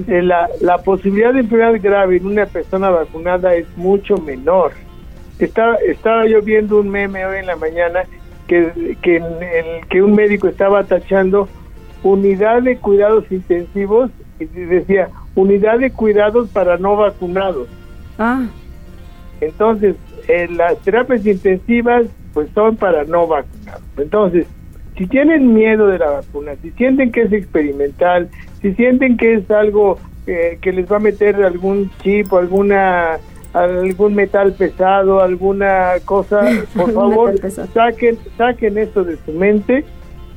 Eh, 0.07 0.21
la, 0.21 0.49
la, 0.61 0.79
posibilidad 0.79 1.33
de 1.33 1.41
enfermedad 1.41 1.79
grave 1.81 2.17
en 2.17 2.27
una 2.27 2.45
persona 2.45 2.89
vacunada 2.89 3.55
es 3.55 3.65
mucho 3.75 4.17
menor. 4.17 4.71
Estaba, 5.39 5.75
estaba 5.75 6.27
yo 6.27 6.41
viendo 6.41 6.79
un 6.79 6.89
meme 6.89 7.25
hoy 7.25 7.39
en 7.39 7.47
la 7.47 7.55
mañana 7.55 8.03
que, 8.47 8.97
que, 9.01 9.17
el, 9.17 9.87
que 9.87 10.01
un 10.01 10.13
médico 10.13 10.47
estaba 10.47 10.83
tachando 10.83 11.47
unidad 12.03 12.61
de 12.61 12.77
cuidados 12.77 13.25
intensivos 13.31 14.11
y 14.39 14.45
decía 14.45 15.09
unidad 15.35 15.79
de 15.79 15.91
cuidados 15.91 16.49
para 16.49 16.77
no 16.77 16.95
vacunados. 16.95 17.67
Ah. 18.17 18.45
Entonces, 19.41 19.95
eh, 20.27 20.47
las 20.49 20.77
terapias 20.79 21.25
intensivas 21.25 22.05
pues 22.33 22.49
son 22.53 22.75
para 22.77 23.03
no 23.03 23.27
vacunados. 23.27 23.83
Entonces, 23.97 24.47
si 24.97 25.07
tienen 25.07 25.53
miedo 25.53 25.87
de 25.87 25.99
la 25.99 26.09
vacuna, 26.09 26.53
si 26.61 26.71
sienten 26.71 27.11
que 27.11 27.23
es 27.23 27.33
experimental, 27.33 28.29
si 28.61 28.73
sienten 28.73 29.17
que 29.17 29.35
es 29.35 29.51
algo 29.51 29.97
eh, 30.27 30.57
que 30.61 30.71
les 30.71 30.91
va 30.91 30.97
a 30.97 30.99
meter 30.99 31.43
algún 31.43 31.91
chip 32.01 32.31
o 32.31 32.37
alguna 32.37 33.19
algún 33.53 34.15
metal 34.15 34.53
pesado, 34.53 35.21
alguna 35.21 35.93
cosa, 36.05 36.41
por 36.75 36.91
favor, 36.91 37.35
saquen, 37.73 38.17
saquen 38.35 38.77
esto 38.79 39.03
de 39.03 39.17
su 39.17 39.31
mente 39.31 39.85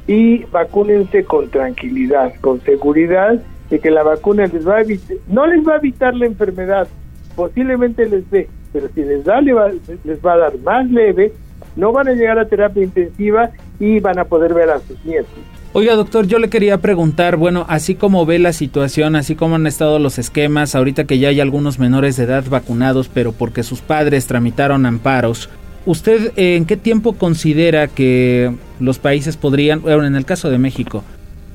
y 0.07 0.45
vacúnense 0.45 1.25
con 1.25 1.49
tranquilidad, 1.49 2.35
con 2.41 2.61
seguridad 2.61 3.41
de 3.70 3.79
que 3.79 3.90
la 3.90 4.02
vacuna 4.02 4.46
les 4.46 4.66
va 4.66 4.76
a 4.76 4.81
evitar, 4.83 5.16
no 5.29 5.46
les 5.46 5.66
va 5.66 5.74
a 5.74 5.79
evitar 5.79 6.14
la 6.14 6.26
enfermedad, 6.26 6.88
posiblemente 7.35 8.09
les 8.09 8.29
dé, 8.31 8.48
pero 8.72 8.88
si 8.94 9.02
les 9.02 9.24
da, 9.24 9.40
les 9.40 9.55
va, 9.55 9.68
les 10.05 10.24
va 10.24 10.35
a 10.35 10.38
dar 10.38 10.59
más 10.59 10.88
leve, 10.90 11.33
no 11.76 11.92
van 11.92 12.09
a 12.09 12.12
llegar 12.12 12.38
a 12.38 12.46
terapia 12.46 12.83
intensiva 12.83 13.50
y 13.79 14.00
van 14.00 14.18
a 14.18 14.24
poder 14.24 14.55
ver 14.55 14.70
a 14.70 14.81
sus 14.81 15.02
nietos. 15.05 15.31
Oiga, 15.72 15.94
doctor, 15.94 16.26
yo 16.26 16.38
le 16.38 16.48
quería 16.48 16.79
preguntar, 16.79 17.37
bueno, 17.37 17.66
así 17.68 17.96
como 17.96 18.24
ve 18.24 18.38
la 18.38 18.55
situación, 18.55 19.14
así 19.14 19.35
como 19.35 19.57
han 19.57 19.66
estado 19.66 19.98
los 19.98 20.18
esquemas, 20.18 20.74
ahorita 20.74 21.05
que 21.05 21.18
ya 21.18 21.29
hay 21.29 21.40
algunos 21.40 21.79
menores 21.79 22.16
de 22.16 22.24
edad 22.24 22.44
vacunados, 22.48 23.11
pero 23.12 23.33
porque 23.33 23.62
sus 23.62 23.83
padres 23.83 24.26
tramitaron 24.26 24.87
amparos, 24.87 25.50
¿usted 25.85 26.33
en 26.37 26.64
qué 26.64 26.79
tiempo 26.79 27.12
considera 27.12 27.88
que 27.88 28.55
los 28.81 28.98
países 28.98 29.37
podrían, 29.37 29.83
bueno, 29.83 30.07
en 30.07 30.16
el 30.16 30.24
caso 30.24 30.48
de 30.48 30.57
México, 30.57 31.05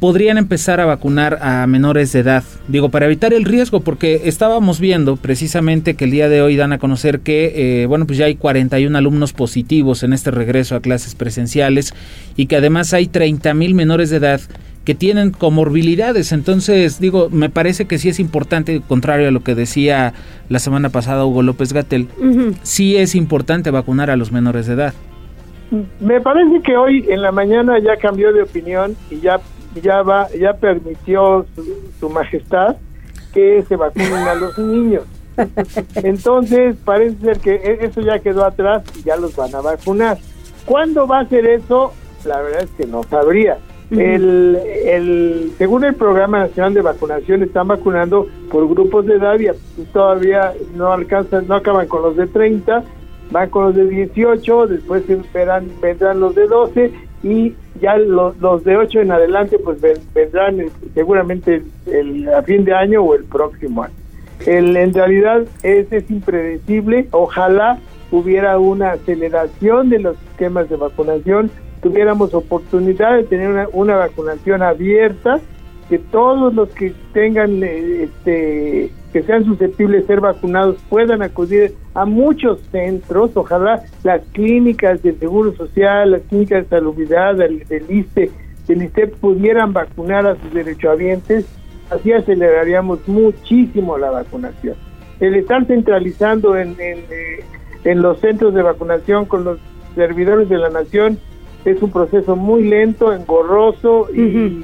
podrían 0.02 0.40
empezar 0.40 0.80
a 0.80 0.86
vacunar 0.86 1.38
a 1.44 1.68
menores 1.68 2.12
de 2.12 2.22
edad. 2.22 2.44
Digo, 2.68 2.90
para 2.90 3.06
evitar 3.06 3.36
el 3.36 3.46
riesgo, 3.46 3.82
porque 3.82 4.22
estábamos 4.26 4.80
viendo 4.80 5.16
precisamente 5.16 5.94
que 5.94 6.06
el 6.06 6.12
día 6.12 6.28
de 6.28 6.42
hoy 6.42 6.56
dan 6.56 6.74
a 6.74 6.80
conocer 6.80 7.20
que, 7.20 7.84
eh, 7.84 7.86
bueno, 7.86 8.08
pues 8.08 8.18
ya 8.18 8.26
hay 8.26 8.34
41 8.34 8.98
alumnos 8.98 9.32
positivos 9.32 10.02
en 10.02 10.14
este 10.14 10.32
regreso 10.32 10.76
a 10.76 10.80
clases 10.80 11.14
presenciales 11.14 11.94
y 12.36 12.48
que 12.48 12.56
además 12.56 12.96
hay 12.96 13.06
30 13.06 13.54
mil 13.54 13.76
menores 13.76 14.10
de 14.10 14.18
edad 14.18 14.42
que 14.86 14.96
tienen 14.96 15.30
comorbilidades. 15.30 16.32
Entonces, 16.32 17.00
digo, 17.00 17.30
me 17.30 17.52
parece 17.52 17.86
que 17.86 18.00
sí 18.00 18.10
es 18.10 18.20
importante, 18.20 18.82
contrario 18.82 19.28
a 19.28 19.32
lo 19.32 19.42
que 19.42 19.54
decía 19.54 20.16
la 20.50 20.58
semana 20.58 20.90
pasada 20.90 21.28
Hugo 21.28 21.44
López 21.44 21.74
Gatel, 21.74 22.08
sí 22.64 22.98
es 22.98 23.14
importante 23.14 23.70
vacunar 23.70 24.10
a 24.10 24.16
los 24.16 24.32
menores 24.32 24.66
de 24.66 24.74
edad. 24.74 24.96
Me 26.00 26.20
parece 26.22 26.60
que 26.64 26.76
hoy 26.76 27.06
en 27.08 27.22
la 27.22 27.32
mañana 27.32 27.78
ya 27.78 27.98
cambió 27.98 28.34
de 28.34 28.42
opinión 28.42 28.96
y 29.12 29.20
ya 29.20 29.40
ya 29.80 30.02
va 30.02 30.30
ya 30.30 30.54
permitió 30.54 31.46
su, 32.00 32.10
majestad 32.10 32.76
que 33.34 33.64
se 33.68 33.76
vacunen 33.76 34.28
a 34.28 34.36
los 34.36 34.58
niños. 34.58 35.04
Entonces, 35.96 36.76
parece 36.84 37.18
ser 37.22 37.40
que 37.40 37.56
e, 37.56 37.86
eso 37.86 38.02
ya 38.02 38.20
quedó 38.20 38.44
atrás 38.44 38.84
y 39.00 39.04
ya 39.04 39.16
los 39.16 39.36
van 39.36 39.56
a 39.56 39.62
vacunar. 39.62 40.18
¿Cuándo 40.66 41.08
va 41.08 41.20
a 41.20 41.26
ser 41.28 41.46
eso? 41.46 41.94
La 42.26 42.42
verdad 42.42 42.64
es 42.64 42.70
que 42.72 42.86
no 42.86 43.04
sabría. 43.04 43.58
el, 43.92 44.58
el, 44.86 45.52
según 45.58 45.84
el 45.86 45.96
Programa 45.96 46.40
Nacional 46.40 46.74
de 46.74 46.82
Vacunación, 46.82 47.44
están 47.44 47.68
vacunando 47.68 48.28
por 48.52 48.68
grupos 48.68 49.06
de 49.06 49.16
edad 49.16 49.38
y 49.40 49.50
todavía 49.94 50.54
no 50.76 50.92
alcanzan, 50.92 51.48
no 51.48 51.56
acaban 51.56 51.88
con 51.88 52.02
los 52.02 52.16
de 52.16 52.28
30, 52.28 52.84
van 53.32 53.50
con 53.50 53.66
los 53.66 53.76
de 53.76 53.88
18, 53.88 54.68
después 54.68 55.10
esperan, 55.10 55.70
vendrán 55.82 56.20
los 56.20 56.36
de 56.36 56.48
12 56.48 57.11
y 57.24 57.54
ya 57.80 57.98
los 57.98 58.64
de 58.64 58.78
8 58.78 59.02
en 59.02 59.12
adelante 59.12 59.60
pues 59.60 59.80
vendrán 60.14 60.60
eh, 60.60 60.70
seguramente 60.94 61.64
el, 61.86 62.28
a 62.34 62.42
fin 62.44 62.66
de 62.66 62.74
año 62.74 63.02
o 63.04 63.16
el 63.16 63.24
próximo 63.26 63.84
año. 63.84 63.94
El, 64.46 64.76
en 64.76 64.94
realidad 64.94 65.44
es, 65.62 65.92
es 65.92 66.10
impredecible, 66.10 67.08
ojalá 67.12 67.78
hubiera 68.12 68.58
una 68.58 68.94
aceleración 68.94 69.90
de 69.90 70.00
los 70.00 70.18
esquemas 70.32 70.70
de 70.70 70.76
vacunación, 70.76 71.52
tuviéramos 71.82 72.34
oportunidad 72.34 73.18
de 73.18 73.24
tener 73.24 73.50
una, 73.50 73.68
una 73.72 73.96
vacunación 73.98 74.62
abierta, 74.64 75.40
que 75.92 76.00
todos 76.00 76.54
los 76.54 76.70
que 76.70 76.94
tengan 77.12 77.62
eh, 77.62 78.04
este 78.04 78.90
que 79.12 79.24
sean 79.24 79.44
susceptibles 79.44 80.04
de 80.04 80.08
ser 80.08 80.22
vacunados 80.22 80.78
puedan 80.88 81.22
acudir 81.22 81.76
a 81.94 82.06
muchos 82.06 82.62
centros, 82.72 83.32
ojalá 83.36 83.84
las 84.04 84.22
clínicas 84.32 85.04
del 85.04 85.20
Seguro 85.20 85.54
Social, 85.54 86.12
las 86.12 86.22
clínicas 86.22 86.64
de 86.64 86.70
salubridad, 86.70 87.36
del, 87.36 87.68
del 87.68 87.92
ISTE, 87.92 88.32
del 88.70 88.84
ISTE 88.84 89.08
pudieran 89.08 89.74
vacunar 89.74 90.26
a 90.26 90.36
sus 90.36 90.54
derechohabientes, 90.54 91.46
así 91.90 92.14
aceleraríamos 92.14 93.06
muchísimo 93.10 93.98
la 93.98 94.12
vacunación. 94.12 94.76
El 95.20 95.36
estar 95.36 95.66
centralizando 95.66 96.56
en, 96.56 96.70
en, 96.80 97.00
eh, 97.10 97.44
en 97.84 98.02
los 98.02 98.22
centros 98.22 98.54
de 98.54 98.62
vacunación 98.62 99.26
con 99.26 99.44
los 99.44 99.60
servidores 99.94 100.48
de 100.48 100.58
la 100.58 100.70
nación 100.70 101.20
es 101.66 101.82
un 101.82 101.92
proceso 101.92 102.36
muy 102.36 102.64
lento, 102.64 103.14
engorroso 103.14 104.08
y, 104.14 104.22
y 104.22 104.64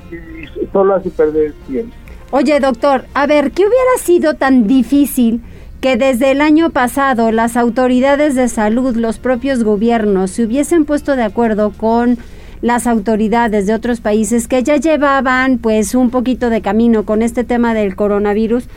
solo 0.72 0.96
hace 0.96 1.10
perder 1.10 1.54
tiempo. 1.68 1.94
Oye, 2.32 2.60
doctor, 2.60 3.06
a 3.14 3.26
ver, 3.26 3.52
¿qué 3.52 3.64
hubiera 3.64 3.98
sido 4.00 4.34
tan 4.34 4.68
difícil 4.68 5.42
que 5.82 5.96
desde 5.96 6.32
el 6.32 6.42
año 6.42 6.72
pasado 6.72 7.32
las 7.32 7.56
autoridades 7.56 8.36
de 8.36 8.50
salud, 8.50 8.96
los 8.96 9.20
propios 9.20 9.64
gobiernos, 9.64 10.32
se 10.32 10.44
hubiesen 10.44 10.86
puesto 10.86 11.16
de 11.16 11.24
acuerdo 11.24 11.72
con 11.72 12.18
las 12.62 12.88
autoridades 12.88 13.68
de 13.68 13.74
otros 13.74 14.02
países 14.02 14.48
que 14.48 14.64
ya 14.64 14.78
llevaban 14.78 15.60
pues 15.60 15.94
un 15.94 16.10
poquito 16.10 16.50
de 16.50 16.62
camino 16.62 17.06
con 17.06 17.22
este 17.22 17.44
tema 17.44 17.74
del 17.74 17.96
coronavirus 17.96 18.68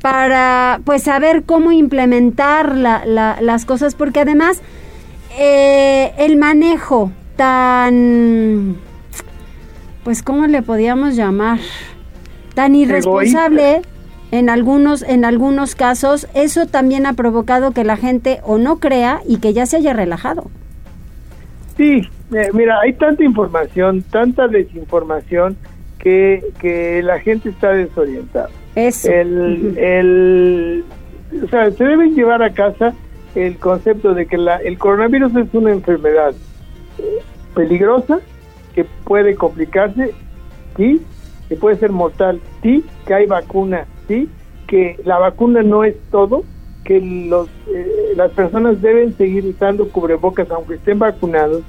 para 0.00 0.80
pues 0.84 1.02
saber 1.02 1.42
cómo 1.44 1.72
implementar 1.72 2.76
las 2.76 3.64
cosas 3.66 3.94
porque 3.94 4.20
además 4.20 4.62
eh, 5.38 6.12
el 6.16 6.36
manejo 6.36 7.10
tan 7.36 8.76
pues 10.04 10.22
cómo 10.22 10.46
le 10.46 10.62
podíamos 10.62 11.16
llamar 11.16 11.58
tan 12.54 12.74
irresponsable 12.74 13.82
en 14.30 14.48
algunos 14.50 15.02
en 15.02 15.24
algunos 15.24 15.74
casos. 15.74 16.28
Eso 16.34 16.66
también 16.66 17.06
ha 17.06 17.12
provocado 17.12 17.72
que 17.72 17.84
la 17.84 17.96
gente 17.96 18.40
o 18.44 18.58
no 18.58 18.78
crea 18.78 19.20
y 19.26 19.38
que 19.38 19.52
ya 19.52 19.66
se 19.66 19.76
haya 19.76 19.92
relajado. 19.92 20.50
Sí 21.76 22.08
eh, 22.34 22.48
mira 22.52 22.80
hay 22.80 22.92
tanta 22.94 23.22
información 23.22 24.02
tanta 24.10 24.48
desinformación 24.48 25.56
que, 25.98 26.42
que 26.60 27.02
la 27.02 27.20
gente 27.20 27.50
está 27.50 27.72
desorientada. 27.72 28.48
Eso. 28.74 29.10
El, 29.10 29.76
el 29.78 30.84
o 31.44 31.48
sea 31.48 31.70
se 31.70 31.84
deben 31.84 32.14
llevar 32.14 32.42
a 32.42 32.50
casa 32.50 32.94
el 33.34 33.58
concepto 33.58 34.14
de 34.14 34.26
que 34.26 34.38
la, 34.38 34.56
el 34.56 34.78
coronavirus 34.78 35.36
es 35.36 35.52
una 35.52 35.72
enfermedad 35.72 36.34
peligrosa 37.56 38.20
que 38.74 38.84
puede 38.84 39.34
complicarse 39.34 40.12
y 40.76 41.00
que 41.48 41.56
puede 41.56 41.76
ser 41.76 41.90
mortal, 41.90 42.40
sí, 42.62 42.84
que 43.06 43.14
hay 43.14 43.26
vacuna, 43.26 43.86
sí, 44.06 44.28
que 44.66 45.00
la 45.04 45.18
vacuna 45.18 45.62
no 45.62 45.82
es 45.82 45.96
todo, 46.10 46.44
que 46.84 47.00
los, 47.00 47.48
eh, 47.72 48.12
las 48.14 48.30
personas 48.32 48.82
deben 48.82 49.16
seguir 49.16 49.46
usando 49.46 49.88
cubrebocas 49.88 50.50
aunque 50.50 50.74
estén 50.74 50.98
vacunados, 50.98 51.62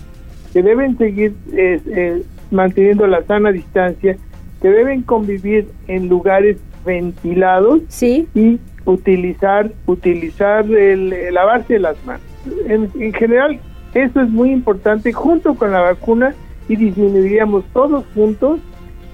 que 0.51 0.61
deben 0.61 0.97
seguir 0.97 1.33
eh, 1.53 1.79
eh, 1.87 2.23
manteniendo 2.51 3.07
la 3.07 3.23
sana 3.23 3.51
distancia, 3.51 4.17
que 4.61 4.69
deben 4.69 5.03
convivir 5.03 5.69
en 5.87 6.09
lugares 6.09 6.57
ventilados 6.85 7.81
sí. 7.87 8.27
y 8.35 8.59
utilizar 8.85 9.71
utilizar 9.85 10.65
el, 10.69 11.33
lavarse 11.33 11.79
las 11.79 12.03
manos. 12.05 12.21
En, 12.67 12.89
en 12.99 13.13
general, 13.13 13.59
eso 14.03 14.21
es 14.21 14.29
muy 14.29 14.51
importante 14.51 15.11
junto 15.13 15.55
con 15.55 15.71
la 15.71 15.81
vacuna 15.81 16.33
y 16.67 16.75
disminuiríamos 16.75 17.63
todos 17.73 18.05
juntos 18.13 18.59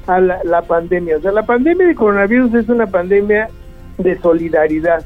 a 0.08 0.20
la, 0.20 0.62
pandemia. 0.64 1.18
O 1.18 1.22
sea, 1.22 1.32
la 1.32 1.46
pandemia 1.46 1.88
de 1.88 1.96
coronavirus 1.96 2.54
es 2.56 2.70
una 2.70 2.88
pandemia 2.88 3.50
de 3.98 4.18
solidaridad. 4.20 5.06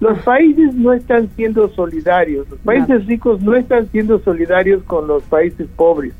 Los 0.00 0.18
países 0.20 0.74
no 0.74 0.94
están 0.94 1.28
siendo 1.36 1.68
solidarios, 1.70 2.48
los 2.48 2.58
países 2.60 3.06
ricos 3.06 3.42
no 3.42 3.54
están 3.54 3.86
siendo 3.88 4.18
solidarios 4.20 4.82
con 4.84 5.06
los 5.06 5.22
países 5.24 5.66
pobres. 5.76 6.14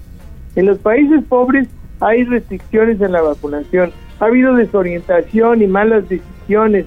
En 0.55 0.67
los 0.67 0.79
países 0.79 1.25
pobres 1.29 1.69
hay 2.01 2.25
restricciones 2.25 3.01
en 3.01 3.13
la 3.13 3.23
vacunación, 3.23 3.93
ha 4.19 4.27
habido 4.27 4.55
desorientación 4.55 5.63
y 5.63 5.67
malas 5.67 6.07
decisiones 6.11 6.85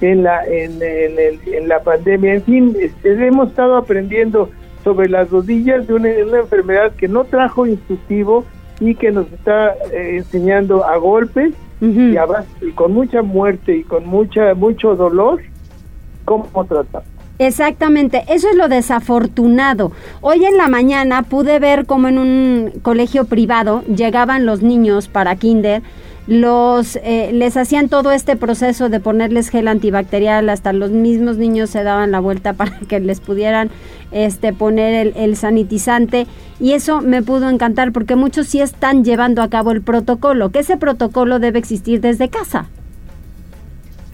en 0.00 0.22
la 0.22 0.46
en, 0.46 0.78
en, 0.80 1.68
la 1.68 1.80
pandemia. 1.80 2.34
En 2.34 2.42
fin, 2.42 2.76
hemos 3.02 3.48
estado 3.48 3.76
aprendiendo 3.76 4.48
sobre 4.84 5.08
las 5.08 5.30
rodillas 5.30 5.86
de 5.86 5.94
una, 5.94 6.08
una 6.26 6.38
enfermedad 6.38 6.92
que 6.92 7.08
no 7.08 7.24
trajo 7.24 7.66
instructivo, 7.66 8.44
y 8.80 8.94
que 8.94 9.10
nos 9.10 9.30
está 9.32 9.74
eh, 9.92 10.16
enseñando 10.18 10.84
a 10.84 10.96
golpes 10.96 11.52
y, 11.80 12.14
con 12.74 12.92
mucha 12.92 13.22
muerte 13.22 13.76
y 13.76 13.82
con 13.84 14.06
mucha 14.06 14.54
mucho 14.54 14.96
dolor 14.96 15.40
cómo 16.24 16.64
tratar. 16.64 17.02
Exactamente, 17.38 18.24
eso 18.28 18.48
es 18.48 18.56
lo 18.56 18.68
desafortunado. 18.68 19.92
Hoy 20.20 20.44
en 20.44 20.56
la 20.56 20.68
mañana 20.68 21.22
pude 21.22 21.60
ver 21.60 21.86
como 21.86 22.08
en 22.08 22.18
un 22.18 22.72
colegio 22.82 23.26
privado 23.26 23.82
llegaban 23.82 24.44
los 24.44 24.60
niños 24.60 25.06
para 25.06 25.36
kinder 25.36 25.82
los 26.28 26.96
eh, 26.96 27.30
les 27.32 27.56
hacían 27.56 27.88
todo 27.88 28.12
este 28.12 28.36
proceso 28.36 28.90
de 28.90 29.00
ponerles 29.00 29.48
gel 29.48 29.66
antibacterial 29.66 30.50
hasta 30.50 30.74
los 30.74 30.90
mismos 30.90 31.38
niños 31.38 31.70
se 31.70 31.82
daban 31.82 32.10
la 32.10 32.20
vuelta 32.20 32.52
para 32.54 32.78
que 32.86 33.00
les 33.00 33.20
pudieran 33.20 33.70
este 34.12 34.52
poner 34.52 35.14
el, 35.16 35.36
sanitizante 35.36 36.26
y 36.60 36.72
eso 36.72 37.00
me 37.00 37.22
pudo 37.22 37.48
encantar 37.48 37.92
porque 37.92 38.14
muchos 38.14 38.46
sí 38.46 38.60
están 38.60 39.04
llevando 39.04 39.42
a 39.42 39.48
cabo 39.48 39.72
el 39.72 39.80
protocolo 39.80 40.50
que 40.50 40.60
ese 40.60 40.76
protocolo 40.76 41.38
debe 41.38 41.58
existir 41.58 42.00
desde 42.00 42.28
casa 42.28 42.68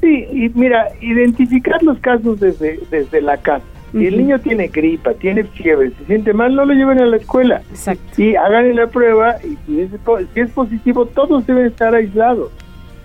Sí, 0.01 0.27
y 0.33 0.51
mira, 0.51 0.89
identificar 1.01 1.83
los 1.83 1.99
casos 2.01 2.39
desde, 2.39 2.79
desde 2.91 3.23
la 3.23 3.39
casa. 3.39 3.65
Si 3.95 4.09
el 4.09 4.17
niño 4.17 4.41
tiene 4.41 4.67
gripa, 4.67 5.15
tiene 5.15 5.45
fiebre, 5.45 5.91
se 5.91 6.05
siente 6.07 6.33
mal, 6.33 6.53
no 6.57 6.65
lo 6.65 6.75
lleven 6.75 7.01
a 7.01 7.07
la 7.07 7.17
escuela. 7.17 7.63
Exacto. 7.71 8.21
Y 8.21 8.35
hagan 8.35 8.75
la 8.75 8.89
prueba 8.89 9.37
y 9.45 9.57
si 9.67 9.83
es, 9.83 9.91
si 10.35 10.41
es 10.41 10.51
positivo, 10.51 11.07
todos 11.07 11.47
deben 11.47 11.67
estar 11.67 11.95
aislados. 11.95 12.51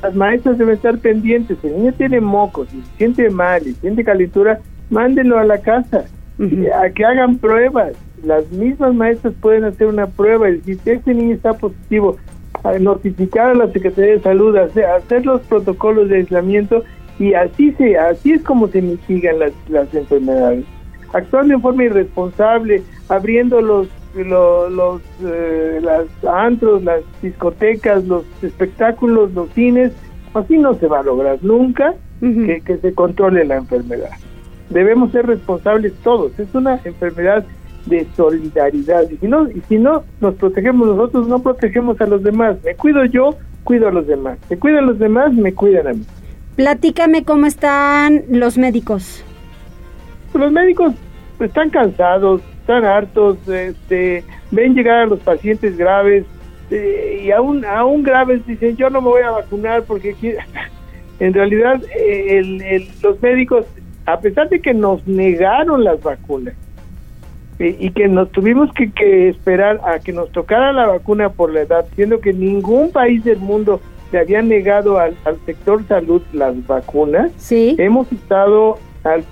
Las 0.02 0.16
maestras 0.16 0.58
deben 0.58 0.74
estar 0.74 0.98
pendientes. 0.98 1.60
Si 1.62 1.68
el 1.68 1.78
niño 1.78 1.94
tiene 1.94 2.20
mocos, 2.20 2.70
si 2.70 2.82
se 2.82 2.98
siente 2.98 3.30
mal 3.30 3.68
y 3.68 3.74
siente 3.74 4.04
calentura, 4.04 4.62
mándenlo 4.90 5.38
a 5.38 5.44
la 5.44 5.60
casa. 5.60 6.06
A 6.40 6.90
que 6.90 7.06
hagan 7.06 7.38
pruebas. 7.38 7.94
Las 8.24 8.50
mismas 8.52 8.96
maestras 8.96 9.36
pueden 9.40 9.66
hacer 9.66 9.86
una 9.86 10.08
prueba 10.08 10.50
y 10.50 10.54
decir, 10.54 10.80
si 10.84 10.90
este 10.90 11.14
niño 11.14 11.36
está 11.36 11.54
positivo, 11.54 12.18
a 12.64 12.80
notificar 12.80 13.52
a 13.52 13.54
la 13.54 13.72
Secretaría 13.72 14.14
de 14.14 14.22
Salud, 14.22 14.58
hacer, 14.58 14.86
hacer 14.86 15.24
los 15.24 15.42
protocolos 15.42 16.10
de 16.10 16.18
aislamiento 16.18 16.84
y 17.20 17.34
así 17.34 17.74
se 17.74 17.98
así 17.98 18.32
es 18.32 18.42
como 18.44 18.68
se 18.70 18.82
mitigan 18.82 19.40
las, 19.40 19.52
las 19.70 19.94
enfermedades 19.94 20.66
actuando 21.14 21.54
en 21.54 21.62
forma 21.62 21.84
irresponsable, 21.84 22.84
abriendo 23.08 23.62
los 23.62 23.88
los, 24.16 24.72
los 24.72 25.02
eh, 25.24 25.80
las 25.82 26.06
antros, 26.26 26.84
las 26.84 27.02
discotecas, 27.22 28.04
los 28.06 28.24
espectáculos, 28.42 29.32
los 29.34 29.50
cines, 29.52 29.94
así 30.34 30.58
no 30.58 30.74
se 30.76 30.88
va 30.88 31.00
a 31.00 31.04
lograr 31.04 31.38
nunca 31.42 31.94
que, 32.20 32.62
que 32.66 32.78
se 32.78 32.94
controle 32.94 33.46
la 33.46 33.58
enfermedad. 33.58 34.10
Debemos 34.70 35.12
ser 35.12 35.26
responsables 35.26 35.94
todos, 36.04 36.38
es 36.40 36.54
una 36.54 36.80
enfermedad 36.84 37.46
de 37.86 38.06
solidaridad 38.16 39.10
y 39.10 39.18
si 39.18 39.28
no 39.28 39.50
y 39.50 39.62
si 39.68 39.78
no 39.78 40.04
nos 40.20 40.36
protegemos 40.36 40.88
nosotros 40.88 41.28
no 41.28 41.42
protegemos 41.42 42.00
a 42.02 42.06
los 42.06 42.22
demás 42.22 42.58
me 42.64 42.76
cuido 42.76 43.06
yo 43.06 43.36
cuido 43.64 43.88
a 43.88 43.92
los 43.92 44.06
demás 44.06 44.38
me 44.50 44.58
cuidan 44.58 44.86
los 44.86 45.00
demás 45.00 45.34
me 45.34 45.54
cuidan 45.54 45.88
a 45.88 45.94
mí. 45.94 46.06
Platícame 46.56 47.24
cómo 47.24 47.46
están 47.46 48.24
los 48.30 48.58
médicos 48.58 49.24
los 50.34 50.52
médicos 50.52 50.94
están 51.40 51.70
cansados, 51.70 52.42
están 52.60 52.86
hartos, 52.86 53.38
este, 53.48 54.24
ven 54.52 54.76
llegar 54.76 55.00
a 55.00 55.06
los 55.06 55.20
pacientes 55.20 55.78
graves 55.78 56.26
eh, 56.72 57.24
y 57.26 57.32
aún, 57.32 57.66
aún 57.66 58.04
graves 58.04 58.46
dicen 58.46 58.78
yo 58.78 58.90
no 58.90 59.02
me 59.02 59.10
voy 59.10 59.22
a 59.24 59.32
vacunar 59.32 59.84
porque 59.84 60.16
en 61.20 61.34
realidad 61.34 61.82
eh, 61.98 62.88
los 63.02 63.22
médicos, 63.22 63.66
a 64.06 64.20
pesar 64.20 64.50
de 64.50 64.60
que 64.60 64.74
nos 64.74 65.06
negaron 65.08 65.84
las 65.84 66.02
vacunas 66.04 66.54
eh, 67.58 67.76
y 67.80 67.92
que 67.92 68.08
nos 68.08 68.32
tuvimos 68.32 68.72
que, 68.74 68.92
que, 68.92 69.30
esperar 69.30 69.82
a 69.84 70.00
que 70.00 70.14
nos 70.14 70.32
tocara 70.32 70.72
la 70.72 70.88
vacuna 70.88 71.30
por 71.30 71.52
la 71.52 71.62
edad, 71.62 71.86
siendo 71.96 72.20
que 72.20 72.34
ningún 72.34 72.92
país 72.92 73.24
del 73.24 73.40
mundo 73.40 73.82
le 74.12 74.20
había 74.20 74.42
negado 74.42 75.00
al, 75.00 75.16
al 75.26 75.40
sector 75.46 75.86
salud 75.88 76.22
las 76.34 76.66
vacunas, 76.66 77.32
sí. 77.38 77.76
hemos 77.78 78.12
estado 78.12 78.78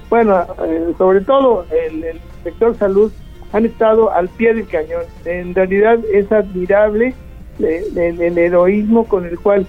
bueno, 0.10 0.46
eh, 0.66 0.94
sobre 0.98 1.22
todo 1.22 1.66
el, 1.72 2.20
sector 2.44 2.76
salud 2.78 3.12
han 3.52 3.66
estado 3.66 4.12
al 4.12 4.30
pie 4.30 4.54
del 4.54 4.68
cañón. 4.68 5.04
En 5.26 5.54
realidad 5.54 6.00
es 6.14 6.32
admirable 6.32 7.14
eh, 7.60 7.84
el, 7.96 8.38
heroísmo 8.38 9.06
con 9.06 9.26
el 9.26 9.38
cual 9.40 9.68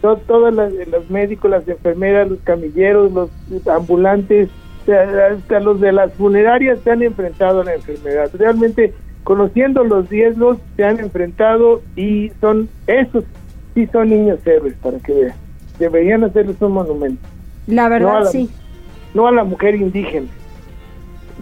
todos 0.00 0.54
los 0.54 1.10
médicos, 1.10 1.50
las 1.50 1.68
enfermeras, 1.68 2.28
los 2.28 2.40
camilleros, 2.40 3.12
los 3.12 3.30
ambulantes, 3.68 4.48
hasta 4.82 5.60
los 5.60 5.80
de 5.80 5.92
las 5.92 6.12
funerarias 6.14 6.78
se 6.82 6.90
han 6.90 7.02
enfrentado 7.02 7.60
a 7.60 7.64
la 7.64 7.74
enfermedad. 7.74 8.30
Realmente, 8.32 8.94
conociendo 9.24 9.84
los 9.84 10.08
riesgos, 10.08 10.58
se 10.76 10.84
han 10.84 11.00
enfrentado 11.00 11.82
y 11.96 12.30
son 12.40 12.68
esos, 12.86 13.24
sí 13.74 13.86
son 13.92 14.08
niños 14.08 14.38
héroes, 14.46 14.74
para 14.82 14.98
que 14.98 15.12
vean. 15.12 15.36
Deberían 15.78 16.24
hacerles 16.24 16.56
un 16.60 16.72
monumento. 16.72 17.22
La 17.66 17.88
verdad, 17.88 18.24
sí 18.24 18.48
no 19.14 19.26
a 19.26 19.32
la 19.32 19.44
mujer 19.44 19.74
indígena. 19.74 20.28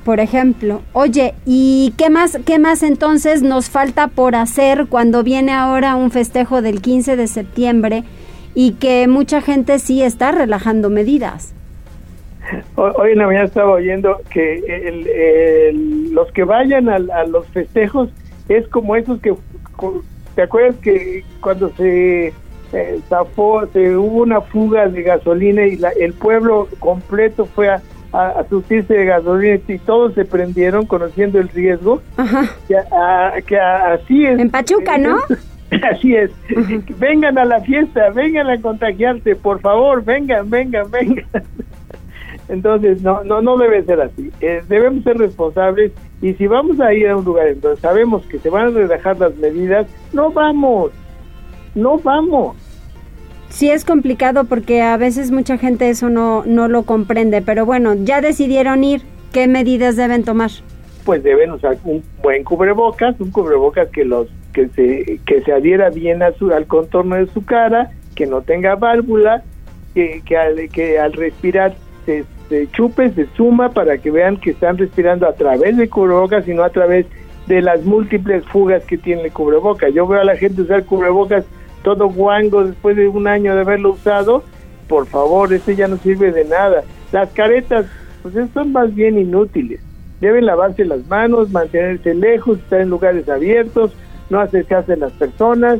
Por 0.05 0.21
ejemplo, 0.21 0.81
oye, 0.93 1.35
¿y 1.45 1.93
qué 1.99 2.09
más, 2.09 2.39
qué 2.47 2.59
más 2.59 2.83
entonces 2.83 3.43
nos 3.43 3.69
falta 3.69 4.09
por 4.09 4.37
hacer 4.37 4.87
cuando 4.89 5.23
viene 5.23 5.53
ahora 5.53 5.97
un 5.97 6.11
festejo 6.11 6.63
del 6.63 6.81
15 6.81 7.17
de 7.17 7.27
septiembre 7.27 8.05
y 8.55 8.73
que 8.73 9.07
mucha 9.07 9.43
gente 9.43 9.79
sí 9.79 10.03
está 10.03 10.33
relajando 10.33 10.89
medidas? 10.89 11.55
Hoy 12.77 13.13
en 13.13 13.19
la 13.19 13.27
mañana 13.27 13.45
estaba 13.45 13.73
oyendo 13.73 14.21
que 14.31 15.73
los 16.13 16.33
que 16.33 16.45
vayan 16.45 16.89
a, 16.89 16.99
los 16.99 17.47
festejos 17.49 18.09
es 18.49 18.67
como 18.69 18.97
esos 18.97 19.21
que, 19.21 19.35
¿te 20.35 20.43
acuerdas 20.43 20.77
que 20.77 21.25
cuando 21.41 21.69
se 21.77 22.33
eh, 22.73 23.01
se 23.73 23.97
hubo 23.97 24.23
una 24.23 24.41
fuga 24.41 24.89
de 24.89 25.03
gasolina 25.03 25.67
y 25.67 25.79
el 26.01 26.13
pueblo 26.13 26.69
completo 26.79 27.47
fue 27.47 27.71
a, 27.71 27.83
a, 28.13 28.45
surtirse 28.49 28.95
de 28.95 29.05
gasolina 29.07 29.61
y 29.67 29.79
todos 29.79 30.15
se 30.15 30.25
prendieron 30.25 30.87
conociendo 30.87 31.39
el 31.39 31.49
riesgo. 31.49 32.03
Que, 32.67 33.59
así 33.59 34.27
es. 34.27 34.39
En 34.39 34.51
Pachuca, 34.51 34.99
¿no? 34.99 35.19
Así 35.93 36.17
es. 36.17 36.31
Vengan 36.99 37.37
a 37.37 37.45
la 37.45 37.61
fiesta, 37.61 38.09
vengan 38.09 38.49
a 38.49 38.59
contagiarse, 38.59 39.37
por 39.37 39.61
favor, 39.61 40.03
vengan, 40.03 40.49
vengan, 40.49 40.91
vengan. 40.91 41.27
Entonces, 42.49 43.03
no, 43.03 43.23
no, 43.25 43.43
no 43.43 43.59
debe 43.59 43.83
ser 43.85 44.01
así. 44.01 44.31
Eh, 44.41 44.63
debemos 44.69 45.05
ser 45.05 45.19
responsables 45.19 45.93
y 46.23 46.33
si 46.35 46.47
vamos 46.47 46.81
a 46.81 46.95
ir 46.95 47.09
a 47.09 47.17
un 47.17 47.25
lugar 47.25 47.49
en 47.49 47.61
donde 47.61 47.79
sabemos 47.81 48.25
que 48.27 48.39
se 48.39 48.49
van 48.49 48.69
a 48.69 48.71
relajar 48.71 49.19
las 49.19 49.37
medidas, 49.37 49.87
no 50.15 50.31
vamos 50.31 50.91
no 51.79 51.99
vamos. 51.99 52.57
Sí 53.49 53.71
es 53.71 53.85
complicado 53.85 54.45
porque 54.45 54.83
a 54.83 54.97
veces 54.97 55.31
mucha 55.31 55.57
gente 55.57 55.89
eso 55.89 56.11
no, 56.11 56.45
no 56.45 56.69
lo 56.69 56.83
comprende, 56.83 57.41
pero 57.41 57.65
bueno, 57.65 57.95
ya 57.95 58.21
decidieron 58.21 58.85
ir, 58.85 59.03
¿qué 59.33 59.49
medidas 59.49 59.97
deben 59.97 60.23
tomar? 60.23 60.51
Pues 61.05 61.23
deben 61.23 61.53
usar 61.53 61.79
un 61.85 62.03
buen 62.23 62.45
cubrebocas, 62.45 63.19
un 63.21 63.31
cubrebocas 63.31 63.89
que 63.89 64.05
los 64.05 64.29
que 64.53 64.69
se 64.69 65.21
que 65.25 65.43
se 65.43 65.53
adhiera 65.53 65.89
bien 65.89 66.23
a 66.23 66.33
su, 66.33 66.53
al 66.53 66.67
contorno 66.67 67.17
de 67.17 67.27
su 67.29 67.45
cara, 67.45 67.91
que 68.15 68.27
no 68.27 68.43
tenga 68.43 68.75
válvula, 68.75 69.43
que, 69.95 70.23
que, 70.27 70.37
al, 70.37 70.69
que 70.69 70.99
al 70.99 71.15
respirar 71.15 71.75
se, 72.05 72.25
se 72.51 72.71
chupe, 72.71 73.11
se 73.11 73.27
suma 73.35 73.71
para 73.71 73.97
que 73.97 74.11
vean 74.11 74.37
que 74.37 74.51
están 74.51 74.77
respirando 74.77 75.27
a 75.27 75.33
través 75.33 75.77
del 75.77 75.89
cubrebocas 75.89 76.47
y 76.47 76.53
no 76.53 76.65
a 76.65 76.71
través 76.71 77.07
de 77.47 77.63
las 77.63 77.83
múltiples 77.85 78.45
fugas 78.45 78.85
que 78.85 78.99
tiene 78.99 79.23
el 79.23 79.33
cubrebocas. 79.33 79.95
Yo 79.95 80.07
veo 80.07 80.21
a 80.21 80.25
la 80.25 80.37
gente 80.37 80.61
usar 80.61 80.85
cubrebocas 80.85 81.47
todo 81.83 82.09
guango 82.09 82.65
después 82.65 82.97
de 82.97 83.09
un 83.09 83.27
año 83.27 83.55
de 83.55 83.61
haberlo 83.61 83.93
usado, 83.93 84.43
por 84.89 85.07
favor, 85.07 85.53
ese 85.53 85.77
ya 85.77 85.89
no 85.89 85.97
sirve 85.99 86.33
de 86.33 86.45
nada. 86.45 86.83
Las 87.13 87.31
caretas, 87.31 87.87
pues 88.23 88.35
son 88.53 88.73
más 88.73 88.95
bien 88.95 89.19
inútiles. 89.19 89.81
Deben 90.21 90.47
lavarse 90.47 90.85
las 90.85 91.07
manos, 91.07 91.51
mantenerse 91.51 92.15
lejos, 92.15 92.59
estar 92.59 92.81
en 92.81 92.91
lugares 92.91 93.29
abiertos, 93.29 93.93
no 94.31 94.41
acercarse 94.41 94.95
a 94.95 94.97
las 94.97 95.13
personas 95.13 95.79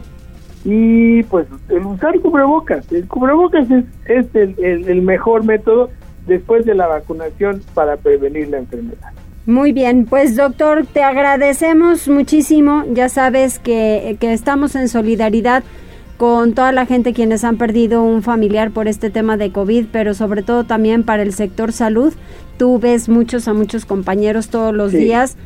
y 0.65 1.23
pues 1.25 1.47
el 1.69 1.85
usar 1.87 2.21
cubrebocas. 2.21 2.91
El 2.93 3.09
cubrebocas 3.09 3.69
es, 4.07 4.27
el 4.35 5.03
mejor 5.03 5.45
método 5.45 5.91
después 6.27 6.65
de 6.67 6.75
la 6.75 6.87
vacunación 6.87 7.63
para 7.75 7.97
prevenir 7.97 8.49
la 8.49 8.59
enfermedad. 8.59 9.13
Muy 9.47 9.73
bien, 9.73 10.05
pues 10.05 10.37
doctor, 10.37 10.85
te 10.87 11.03
agradecemos 11.03 12.07
muchísimo. 12.07 12.85
Ya 12.93 13.09
sabes 13.09 13.59
que, 13.59 14.19
que 14.21 14.35
estamos 14.35 14.77
en 14.77 14.89
solidaridad 14.89 15.65
con 16.19 16.53
toda 16.53 16.73
la 16.73 16.85
gente 16.85 17.15
quienes 17.15 17.45
han 17.45 17.57
perdido 17.57 18.03
un 18.03 18.23
familiar 18.23 18.73
por 18.73 18.89
este 18.89 19.09
tema 19.09 19.37
de 19.37 19.53
COVID, 19.53 19.87
pero 19.91 20.15
sobre 20.15 20.43
todo 20.43 20.65
también 20.65 21.05
para 21.05 21.23
el 21.23 21.33
sector 21.33 21.73
salud. 21.73 22.13
Tú 22.59 22.81
ves 22.81 23.09
muchos 23.09 23.47
a 23.47 23.55
muchos 23.55 23.87
compañeros 23.87 24.49
todos 24.49 24.75
los 24.75 24.91
días 24.91 25.37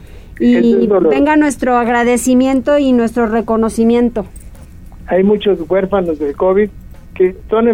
y 0.41 0.89
venga 1.11 1.37
nuestro 1.37 1.77
agradecimiento 1.77 2.79
y 2.79 2.93
nuestro 2.93 3.27
reconocimiento. 3.27 4.25
Hay 5.07 5.23
muchos 5.23 5.59
huérfanos 5.68 6.18
del 6.18 6.35
COVID 6.35 6.70
que 7.14 7.37
son 7.51 7.66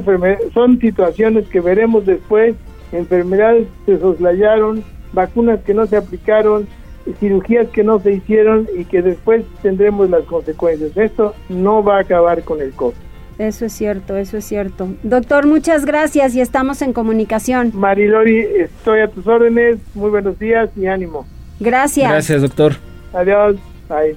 son 0.53 0.81
situaciones 0.81 1.47
que 1.49 1.61
veremos 1.61 2.05
después, 2.05 2.57
enfermedades 2.91 3.69
que 3.87 3.95
se 3.95 4.01
soslayaron, 4.01 4.83
vacunas 5.13 5.61
que 5.61 5.73
no 5.73 5.87
se 5.87 5.97
aplicaron, 5.97 6.67
cirugías 7.15 7.69
que 7.69 7.85
no 7.85 8.01
se 8.01 8.13
hicieron 8.13 8.69
y 8.77 8.85
que 8.85 9.03
después 9.03 9.45
tendremos 9.63 10.11
las 10.11 10.25
consecuencias. 10.25 10.97
Esto 10.97 11.35
no 11.49 11.83
va 11.83 11.99
a 11.99 12.01
acabar 12.01 12.43
con 12.43 12.61
el 12.61 12.73
COVID. 12.73 12.95
Eso 13.39 13.67
es 13.67 13.73
cierto, 13.73 14.17
eso 14.17 14.37
es 14.37 14.45
cierto. 14.45 14.89
Doctor, 15.05 15.47
muchas 15.47 15.85
gracias 15.85 16.35
y 16.35 16.41
estamos 16.41 16.83
en 16.83 16.93
comunicación. 16.93 17.71
Marilori, 17.73 18.41
estoy 18.41 19.01
a 19.01 19.09
tus 19.09 19.27
órdenes. 19.29 19.79
Muy 19.95 20.11
buenos 20.11 20.39
días 20.39 20.71
y 20.77 20.87
ánimo. 20.87 21.25
Gracias. 21.61 22.11
Gracias, 22.11 22.43
doctor. 22.43 22.75
Adiós. 23.13 23.57
Bye. 23.89 24.17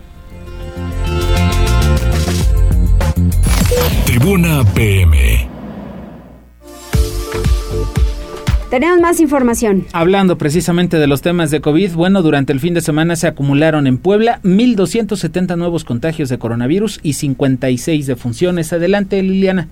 Tribuna 4.05 4.63
PM. 4.73 5.61
Tenemos 8.72 9.01
más 9.01 9.19
información. 9.19 9.84
Hablando 9.91 10.38
precisamente 10.38 10.95
de 10.95 11.05
los 11.05 11.22
temas 11.22 11.51
de 11.51 11.59
COVID, 11.59 11.93
bueno, 11.93 12.22
durante 12.22 12.53
el 12.53 12.61
fin 12.61 12.74
de 12.74 12.80
semana 12.80 13.17
se 13.17 13.28
acumularon 13.28 13.86
en 13.86 13.97
Puebla 13.97 14.39
1.270 14.45 15.57
nuevos 15.57 15.84
contagios 15.84 16.30
de 16.30 16.39
coronavirus 16.39 17.01
y 17.03 17.11
56 17.11 18.07
defunciones. 18.07 18.72
Adelante, 18.72 19.22
Liliana. 19.22 19.67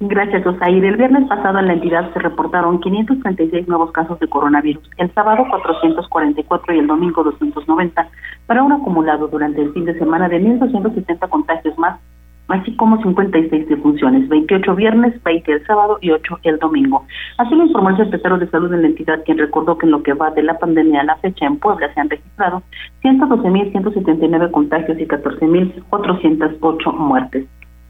Gracias, 0.00 0.46
Osair. 0.46 0.82
El 0.82 0.96
viernes 0.96 1.28
pasado 1.28 1.58
en 1.58 1.66
la 1.66 1.74
entidad 1.74 2.10
se 2.14 2.20
reportaron 2.20 2.80
536 2.80 3.68
nuevos 3.68 3.92
casos 3.92 4.18
de 4.18 4.28
coronavirus, 4.28 4.82
el 4.96 5.12
sábado 5.12 5.44
444 5.50 6.74
y 6.74 6.78
el 6.78 6.86
domingo 6.86 7.22
290, 7.22 8.08
para 8.46 8.62
un 8.62 8.72
acumulado 8.72 9.28
durante 9.28 9.60
el 9.60 9.74
fin 9.74 9.84
de 9.84 9.98
semana 9.98 10.30
de 10.30 10.40
1.270 10.40 11.28
contagios 11.28 11.76
más, 11.76 12.00
así 12.48 12.74
como 12.76 13.02
56 13.02 13.68
defunciones, 13.68 14.28
28 14.28 14.74
viernes, 14.74 15.22
20 15.22 15.52
el 15.52 15.66
sábado 15.66 15.98
y 16.00 16.10
8 16.10 16.38
el 16.44 16.58
domingo. 16.58 17.04
Así 17.38 17.54
lo 17.54 17.66
informó 17.66 17.90
el 17.90 17.96
secretario 17.96 18.38
de 18.38 18.48
Salud 18.48 18.72
en 18.72 18.82
la 18.82 18.88
entidad, 18.88 19.22
quien 19.24 19.38
recordó 19.38 19.78
que 19.78 19.86
en 19.86 19.92
lo 19.92 20.02
que 20.02 20.14
va 20.14 20.30
de 20.30 20.42
la 20.42 20.58
pandemia 20.58 21.00
a 21.00 21.04
la 21.04 21.16
fecha 21.16 21.46
en 21.46 21.58
Puebla 21.58 21.92
se 21.92 22.00
han 22.00 22.10
registrado 22.10 22.62
112.179 23.02 24.50
contagios 24.50 24.98
y 24.98 25.06
14.408 25.06 26.92
muertes. 26.94 27.46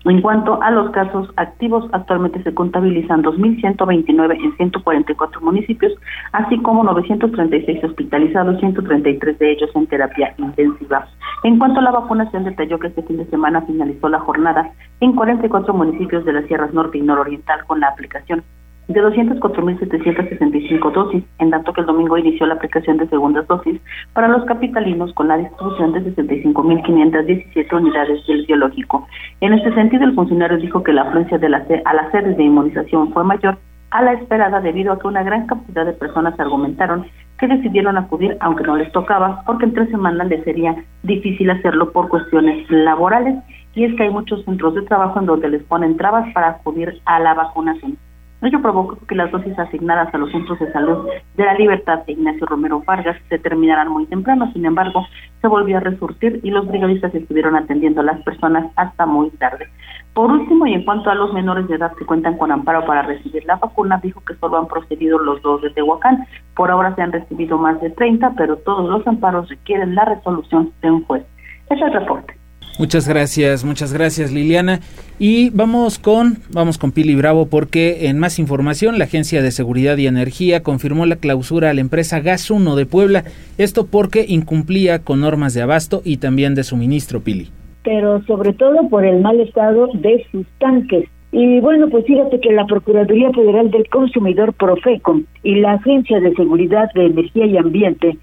En 0.09 0.23
cuanto 0.23 0.63
a 0.63 0.71
los 0.71 0.91
casos 0.91 1.29
activos, 1.37 1.89
actualmente 1.91 2.41
se 2.45 2.55
contabilizan 2.55 3.25
2.129 3.25 4.37
en 4.41 4.57
144 4.57 5.41
municipios, 5.41 5.93
así 6.31 6.59
como 6.63 6.85
936 6.85 7.83
hospitalizados, 7.83 8.61
133 8.61 9.37
de 9.37 9.51
ellos 9.51 9.71
en 9.75 9.87
terapia 9.89 10.33
intensiva. 10.39 11.09
En 11.43 11.59
cuanto 11.59 11.81
a 11.81 11.83
la 11.83 11.91
vacunación, 11.91 12.45
detalló 12.45 12.79
que 12.79 12.87
este 12.87 13.03
fin 13.03 13.17
de 13.17 13.27
semana 13.27 13.63
finalizó 13.63 14.09
la 14.09 14.21
jornada 14.21 14.71
en 15.01 15.13
44 15.13 15.75
municipios 15.75 16.25
de 16.25 16.35
las 16.35 16.47
sierras 16.47 16.73
norte 16.73 16.99
y 16.99 17.03
nororiental 17.03 17.65
con 17.67 17.81
la 17.81 17.89
aplicación 17.89 18.45
de 18.89 19.03
204.765 19.03 20.93
dosis, 20.93 21.25
en 21.39 21.51
tanto 21.51 21.73
que 21.73 21.81
el 21.81 21.87
domingo 21.87 22.17
inició 22.17 22.47
la 22.47 22.55
aplicación 22.55 22.99
de 22.99 23.09
segundas 23.09 23.47
dosis 23.49 23.81
para 24.13 24.29
los 24.29 24.45
capitalinos 24.45 25.13
con 25.15 25.29
la 25.29 25.39
distribución 25.39 25.93
de 25.93 26.15
65.517 26.15 27.73
unidades 27.73 28.27
del 28.27 28.47
biológico. 28.47 29.07
En 29.41 29.55
este 29.55 29.75
sentido, 29.75 30.05
el 30.05 30.15
funcionario 30.15 30.59
dijo 30.59 30.83
que 30.83 30.93
la 30.93 31.03
afluencia 31.03 31.39
de 31.39 31.49
la, 31.49 31.67
a 31.85 31.95
las 31.95 32.11
sedes 32.13 32.37
de 32.37 32.45
inmunización 32.45 33.13
fue 33.13 33.25
mayor 33.25 33.59
a 33.91 34.03
la 34.03 34.13
esperada 34.13 34.61
debido 34.61 34.93
a 34.93 34.99
que 34.99 35.07
una 35.07 35.23
gran 35.23 35.47
cantidad 35.47 35.87
de 35.87 35.93
personas 35.93 36.39
argumentaron 36.39 37.07
que 37.39 37.47
decidieron 37.47 37.97
acudir 37.97 38.37
aunque 38.41 38.65
no 38.65 38.77
les 38.77 38.91
tocaba 38.93 39.43
porque 39.47 39.67
en 39.67 39.75
tres 39.75 39.91
semanas 39.91 40.27
les 40.29 40.43
sería 40.45 40.75
difícil 41.03 41.51
hacerlo 41.51 41.93
por 41.93 42.09
cuestiones 42.09 42.69
laborales 42.71 43.37
y 43.75 43.85
es 43.85 43.95
que 43.95 44.05
hay 44.05 44.11
muchos 44.11 44.45
centros 44.45 44.75
de 44.75 44.83
trabajo 44.83 45.21
en 45.21 45.27
donde 45.27 45.51
les 45.51 45.63
ponen 45.63 45.97
trabas 45.97 46.33
para 46.33 46.49
acudir 46.49 47.01
a 47.05 47.21
la 47.21 47.35
vacunación. 47.35 47.97
Ello 48.43 48.61
provocó 48.61 48.99
que 49.07 49.15
las 49.15 49.33
dosis 49.33 49.59
asignadas 49.59 50.13
a 50.15 50.19
los 50.19 50.31
centros 50.31 50.59
de 50.59 50.71
salud 50.71 51.09
de 51.37 51.45
la 51.45 51.55
Libertad 51.55 52.05
de 52.05 52.13
Ignacio 52.13 52.47
Romero 52.47 52.83
Vargas 52.87 53.17
se 53.29 53.39
terminaran 53.39 53.89
muy 53.89 54.07
temprano, 54.07 54.53
sin 54.53 54.67
embargo, 54.67 55.07
se 55.41 55.49
volvió 55.49 55.79
a 55.79 55.81
resurtir 55.81 56.41
y 56.43 56.51
los 56.51 56.67
brigadistas 56.69 57.15
estuvieron 57.15 57.57
atendiendo 57.57 58.03
a 58.03 58.05
las 58.05 58.23
personas 58.23 58.71
hasta 58.77 59.07
muy 59.07 59.31
tarde. 59.31 59.69
Por 60.13 60.31
último, 60.31 60.67
y 60.67 60.75
en 60.75 60.85
cuanto 60.85 61.11
a 61.11 61.15
los 61.15 61.33
menores 61.33 61.67
de 61.69 61.77
edad 61.77 61.93
que 61.95 62.05
cuentan 62.05 62.37
con 62.37 62.53
amparo 62.53 62.85
para 62.87 63.03
recibir 63.03 63.45
la 63.47 63.57
vacuna, 63.57 64.01
dijo 64.03 64.23
que 64.23 64.35
solo 64.37 64.59
han 64.59 64.69
procedido 64.69 65.19
los 65.19 65.41
dos 65.43 65.63
de 65.63 65.71
Tehuacán. 65.71 66.27
Por 66.55 66.71
ahora 66.71 66.95
se 66.95 67.03
han 67.03 67.13
recibido 67.13 67.59
más 67.59 67.81
de 67.81 67.91
30, 67.91 68.35
pero 68.37 68.57
todos 68.57 68.89
los 68.89 69.07
amparos 69.07 69.49
requieren 69.49 69.95
la 69.95 70.05
resolución 70.05 70.73
de 70.83 70.91
un 70.91 71.05
juez. 71.05 71.25
Ese 71.71 71.75
es 71.75 71.83
el 71.83 71.93
reporte. 71.93 72.36
Muchas 72.79 73.09
gracias, 73.09 73.65
muchas 73.65 73.95
gracias 73.95 74.33
Liliana. 74.33 74.81
Y 75.19 75.49
vamos 75.51 75.99
con, 75.99 76.37
vamos 76.51 76.77
con 76.77 76.93
Pili 76.93 77.15
Bravo 77.15 77.47
porque 77.47 78.09
en 78.09 78.19
más 78.19 78.39
información 78.39 78.99
la 78.99 79.05
Agencia 79.05 79.41
de 79.41 79.51
Seguridad 79.51 79.97
y 79.97 80.07
Energía 80.07 80.63
confirmó 80.63 81.07
la 81.07 81.17
clausura 81.17 81.71
a 81.71 81.75
la 81.75 81.81
empresa 81.81 82.21
Gas 82.21 82.51
1 82.51 82.77
de 82.77 82.85
Puebla, 82.85 83.25
esto 83.57 83.87
porque 83.87 84.27
incumplía 84.29 84.99
con 84.99 85.23
normas 85.23 85.55
de 85.55 85.63
abasto 85.63 86.03
y 86.05 86.19
también 86.19 86.55
de 86.55 86.65
suministro, 86.65 87.21
Pili. 87.21 87.49
Pero 87.83 88.23
sobre 88.27 88.53
todo 88.53 88.89
por 88.91 89.07
el 89.07 89.23
mal 89.23 89.41
estado 89.41 89.89
de 89.95 90.27
sus 90.31 90.47
tanques. 90.59 91.09
Y 91.33 91.61
bueno, 91.61 91.89
pues 91.89 92.05
fíjate 92.05 92.41
que 92.41 92.53
la 92.53 92.67
Procuraduría 92.67 93.31
Federal 93.33 93.71
del 93.71 93.89
Consumidor 93.89 94.53
Profeco 94.53 95.21
y 95.43 95.57
la 95.57 95.73
Agencia 95.73 96.21
de 96.21 96.35
Seguridad 96.35 96.91
de 96.95 97.07
Energía 97.07 97.47
y 97.47 97.57
Ambiente 97.57 98.19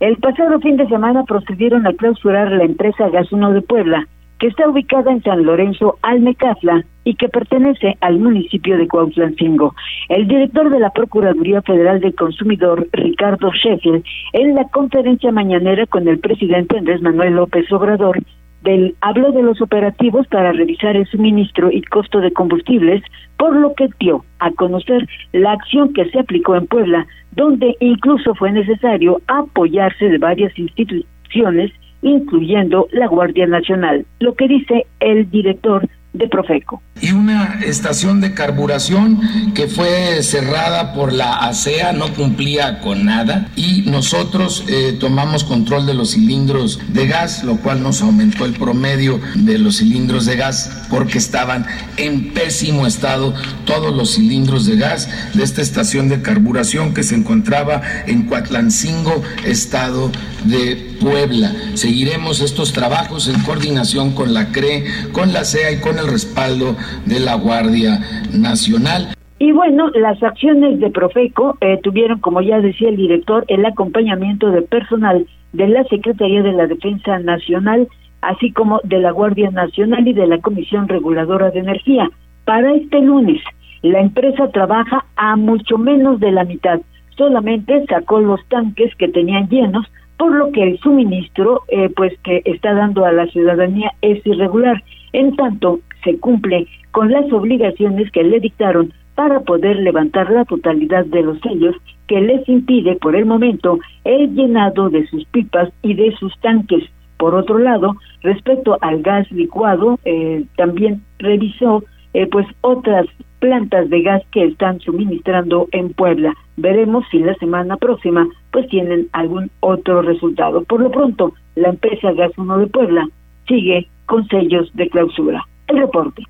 el 0.00 0.16
pasado 0.18 0.60
fin 0.60 0.76
de 0.76 0.86
semana 0.88 1.24
procedieron 1.24 1.86
a 1.86 1.92
clausurar 1.94 2.52
la 2.52 2.64
empresa 2.64 3.08
Gas 3.08 3.28
de 3.30 3.62
Puebla, 3.62 4.06
que 4.38 4.48
está 4.48 4.68
ubicada 4.68 5.10
en 5.10 5.22
San 5.22 5.44
Lorenzo, 5.44 5.98
Almecafla, 6.02 6.84
y 7.04 7.14
que 7.14 7.28
pertenece 7.28 7.96
al 8.00 8.18
municipio 8.18 8.76
de 8.76 8.88
Cuautlancingo. 8.88 9.74
El 10.08 10.28
director 10.28 10.68
de 10.70 10.80
la 10.80 10.90
Procuraduría 10.90 11.62
Federal 11.62 12.00
del 12.00 12.14
Consumidor, 12.14 12.86
Ricardo 12.92 13.50
Sheffield, 13.52 14.04
en 14.32 14.54
la 14.54 14.64
conferencia 14.64 15.32
mañanera 15.32 15.86
con 15.86 16.06
el 16.08 16.18
presidente 16.18 16.76
Andrés 16.76 17.00
Manuel 17.00 17.36
López 17.36 17.70
Obrador, 17.72 18.18
del, 18.66 18.96
habló 19.00 19.32
de 19.32 19.42
los 19.42 19.62
operativos 19.62 20.26
para 20.26 20.52
revisar 20.52 20.96
el 20.96 21.06
suministro 21.06 21.70
y 21.70 21.82
costo 21.82 22.20
de 22.20 22.32
combustibles, 22.32 23.02
por 23.38 23.54
lo 23.54 23.74
que 23.74 23.88
dio 24.00 24.24
a 24.40 24.50
conocer 24.50 25.08
la 25.32 25.52
acción 25.52 25.92
que 25.94 26.04
se 26.10 26.18
aplicó 26.18 26.56
en 26.56 26.66
Puebla, 26.66 27.06
donde 27.32 27.76
incluso 27.80 28.34
fue 28.34 28.50
necesario 28.50 29.20
apoyarse 29.28 30.06
de 30.06 30.18
varias 30.18 30.52
instituciones, 30.58 31.72
incluyendo 32.02 32.88
la 32.92 33.06
Guardia 33.06 33.46
Nacional, 33.46 34.04
lo 34.20 34.34
que 34.34 34.48
dice 34.48 34.86
el 35.00 35.30
director 35.30 35.88
de 36.16 36.28
Profeco. 36.28 36.82
Y 37.00 37.12
una 37.12 37.60
estación 37.64 38.20
de 38.20 38.32
carburación 38.32 39.52
que 39.54 39.68
fue 39.68 40.22
cerrada 40.22 40.94
por 40.94 41.12
la 41.12 41.36
ASEA, 41.38 41.92
no 41.92 42.12
cumplía 42.14 42.80
con 42.80 43.04
nada 43.04 43.48
y 43.54 43.82
nosotros 43.82 44.64
eh, 44.68 44.96
tomamos 44.98 45.44
control 45.44 45.86
de 45.86 45.94
los 45.94 46.12
cilindros 46.12 46.80
de 46.88 47.06
gas, 47.06 47.44
lo 47.44 47.56
cual 47.56 47.82
nos 47.82 48.00
aumentó 48.00 48.44
el 48.44 48.54
promedio 48.54 49.20
de 49.34 49.58
los 49.58 49.78
cilindros 49.78 50.24
de 50.24 50.36
gas 50.36 50.86
porque 50.88 51.18
estaban 51.18 51.66
en 51.96 52.32
pésimo 52.32 52.86
estado 52.86 53.34
todos 53.64 53.94
los 53.94 54.14
cilindros 54.14 54.66
de 54.66 54.76
gas 54.76 55.08
de 55.34 55.42
esta 55.42 55.62
estación 55.62 56.08
de 56.08 56.22
carburación 56.22 56.94
que 56.94 57.02
se 57.02 57.14
encontraba 57.14 57.82
en 58.06 58.22
Coatlancingo, 58.24 59.22
estado 59.44 60.10
de 60.44 60.96
Puebla. 61.00 61.54
Seguiremos 61.74 62.40
estos 62.40 62.72
trabajos 62.72 63.28
en 63.28 63.40
coordinación 63.42 64.14
con 64.14 64.32
la 64.32 64.52
CRE, 64.52 64.84
con 65.12 65.32
la 65.32 65.44
CEA 65.44 65.72
y 65.72 65.80
con 65.80 65.98
el 65.98 66.05
respaldo 66.06 66.76
de 67.04 67.20
la 67.20 67.36
Guardia 67.36 68.00
Nacional. 68.32 69.14
Y 69.38 69.52
bueno, 69.52 69.90
las 69.90 70.22
acciones 70.22 70.80
de 70.80 70.90
Profeco 70.90 71.58
eh, 71.60 71.78
tuvieron, 71.82 72.20
como 72.20 72.40
ya 72.40 72.60
decía 72.60 72.88
el 72.88 72.96
director, 72.96 73.44
el 73.48 73.66
acompañamiento 73.66 74.50
de 74.50 74.62
personal 74.62 75.26
de 75.52 75.68
la 75.68 75.84
Secretaría 75.84 76.42
de 76.42 76.52
la 76.52 76.66
Defensa 76.66 77.18
Nacional, 77.18 77.88
así 78.22 78.52
como 78.52 78.80
de 78.84 78.98
la 78.98 79.10
Guardia 79.10 79.50
Nacional 79.50 80.08
y 80.08 80.14
de 80.14 80.26
la 80.26 80.38
Comisión 80.38 80.88
Reguladora 80.88 81.50
de 81.50 81.60
Energía. 81.60 82.10
Para 82.46 82.72
este 82.74 83.00
lunes, 83.00 83.42
la 83.82 84.00
empresa 84.00 84.48
trabaja 84.52 85.04
a 85.16 85.36
mucho 85.36 85.76
menos 85.76 86.18
de 86.18 86.32
la 86.32 86.44
mitad. 86.44 86.80
Solamente 87.16 87.84
sacó 87.86 88.20
los 88.20 88.40
tanques 88.48 88.94
que 88.96 89.08
tenían 89.08 89.48
llenos 89.48 89.86
por 90.16 90.34
lo 90.34 90.50
que 90.50 90.62
el 90.62 90.78
suministro 90.78 91.62
eh, 91.68 91.90
pues 91.94 92.12
que 92.24 92.42
está 92.44 92.72
dando 92.74 93.04
a 93.04 93.12
la 93.12 93.26
ciudadanía 93.26 93.92
es 94.00 94.24
irregular. 94.26 94.82
En 95.12 95.36
tanto, 95.36 95.80
se 96.06 96.18
cumple 96.18 96.66
con 96.92 97.10
las 97.10 97.30
obligaciones 97.32 98.10
que 98.12 98.22
le 98.22 98.40
dictaron 98.40 98.92
para 99.16 99.40
poder 99.40 99.76
levantar 99.76 100.30
la 100.30 100.44
totalidad 100.44 101.04
de 101.04 101.22
los 101.22 101.40
sellos 101.40 101.74
que 102.06 102.20
les 102.20 102.48
impide 102.48 102.94
por 102.96 103.16
el 103.16 103.26
momento 103.26 103.80
el 104.04 104.34
llenado 104.34 104.88
de 104.88 105.06
sus 105.08 105.24
pipas 105.26 105.70
y 105.82 105.94
de 105.94 106.14
sus 106.16 106.32
tanques. 106.40 106.84
Por 107.16 107.34
otro 107.34 107.58
lado, 107.58 107.96
respecto 108.22 108.78
al 108.82 109.02
gas 109.02 109.30
licuado, 109.32 109.98
eh, 110.04 110.44
también 110.56 111.02
revisó 111.18 111.82
eh, 112.14 112.26
pues 112.30 112.46
otras 112.60 113.06
plantas 113.40 113.88
de 113.90 114.02
gas 114.02 114.22
que 114.30 114.44
están 114.44 114.80
suministrando 114.80 115.66
en 115.72 115.92
Puebla. 115.92 116.34
Veremos 116.56 117.04
si 117.10 117.18
la 117.18 117.34
semana 117.34 117.76
próxima 117.78 118.28
pues 118.52 118.68
tienen 118.68 119.08
algún 119.12 119.50
otro 119.60 120.02
resultado. 120.02 120.62
Por 120.64 120.80
lo 120.80 120.90
pronto, 120.90 121.32
la 121.54 121.70
empresa 121.70 122.12
Gas 122.12 122.32
1 122.36 122.58
de 122.58 122.66
Puebla 122.68 123.08
sigue 123.48 123.88
con 124.06 124.26
sellos 124.28 124.70
de 124.74 124.88
clausura. 124.88 125.44
El 125.68 125.78
reporte. 125.78 126.22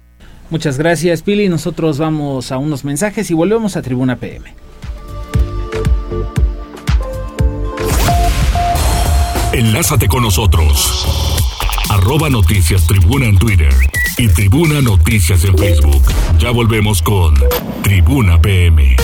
Muchas 0.50 0.78
gracias, 0.78 1.22
Pili. 1.22 1.48
Nosotros 1.48 1.98
vamos 1.98 2.52
a 2.52 2.58
unos 2.58 2.84
mensajes 2.84 3.30
y 3.30 3.34
volvemos 3.34 3.76
a 3.76 3.82
Tribuna 3.82 4.16
PM. 4.16 4.54
Enlázate 9.52 10.06
con 10.06 10.22
nosotros. 10.22 11.06
Arroba 11.90 12.28
Noticias 12.28 12.86
Tribuna 12.86 13.26
en 13.26 13.38
Twitter 13.38 13.72
y 14.18 14.28
Tribuna 14.28 14.80
Noticias 14.82 15.44
en 15.44 15.56
Facebook. 15.56 16.02
Ya 16.38 16.50
volvemos 16.50 17.00
con 17.00 17.34
Tribuna 17.82 18.40
PM. 18.40 18.96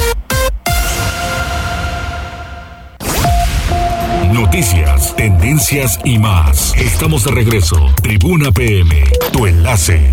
Noticias, 4.32 5.14
tendencias 5.14 6.00
y 6.04 6.18
más. 6.18 6.74
Estamos 6.78 7.22
de 7.24 7.32
regreso. 7.32 7.76
Tribuna 8.02 8.50
PM, 8.50 9.04
tu 9.30 9.46
enlace. 9.46 10.10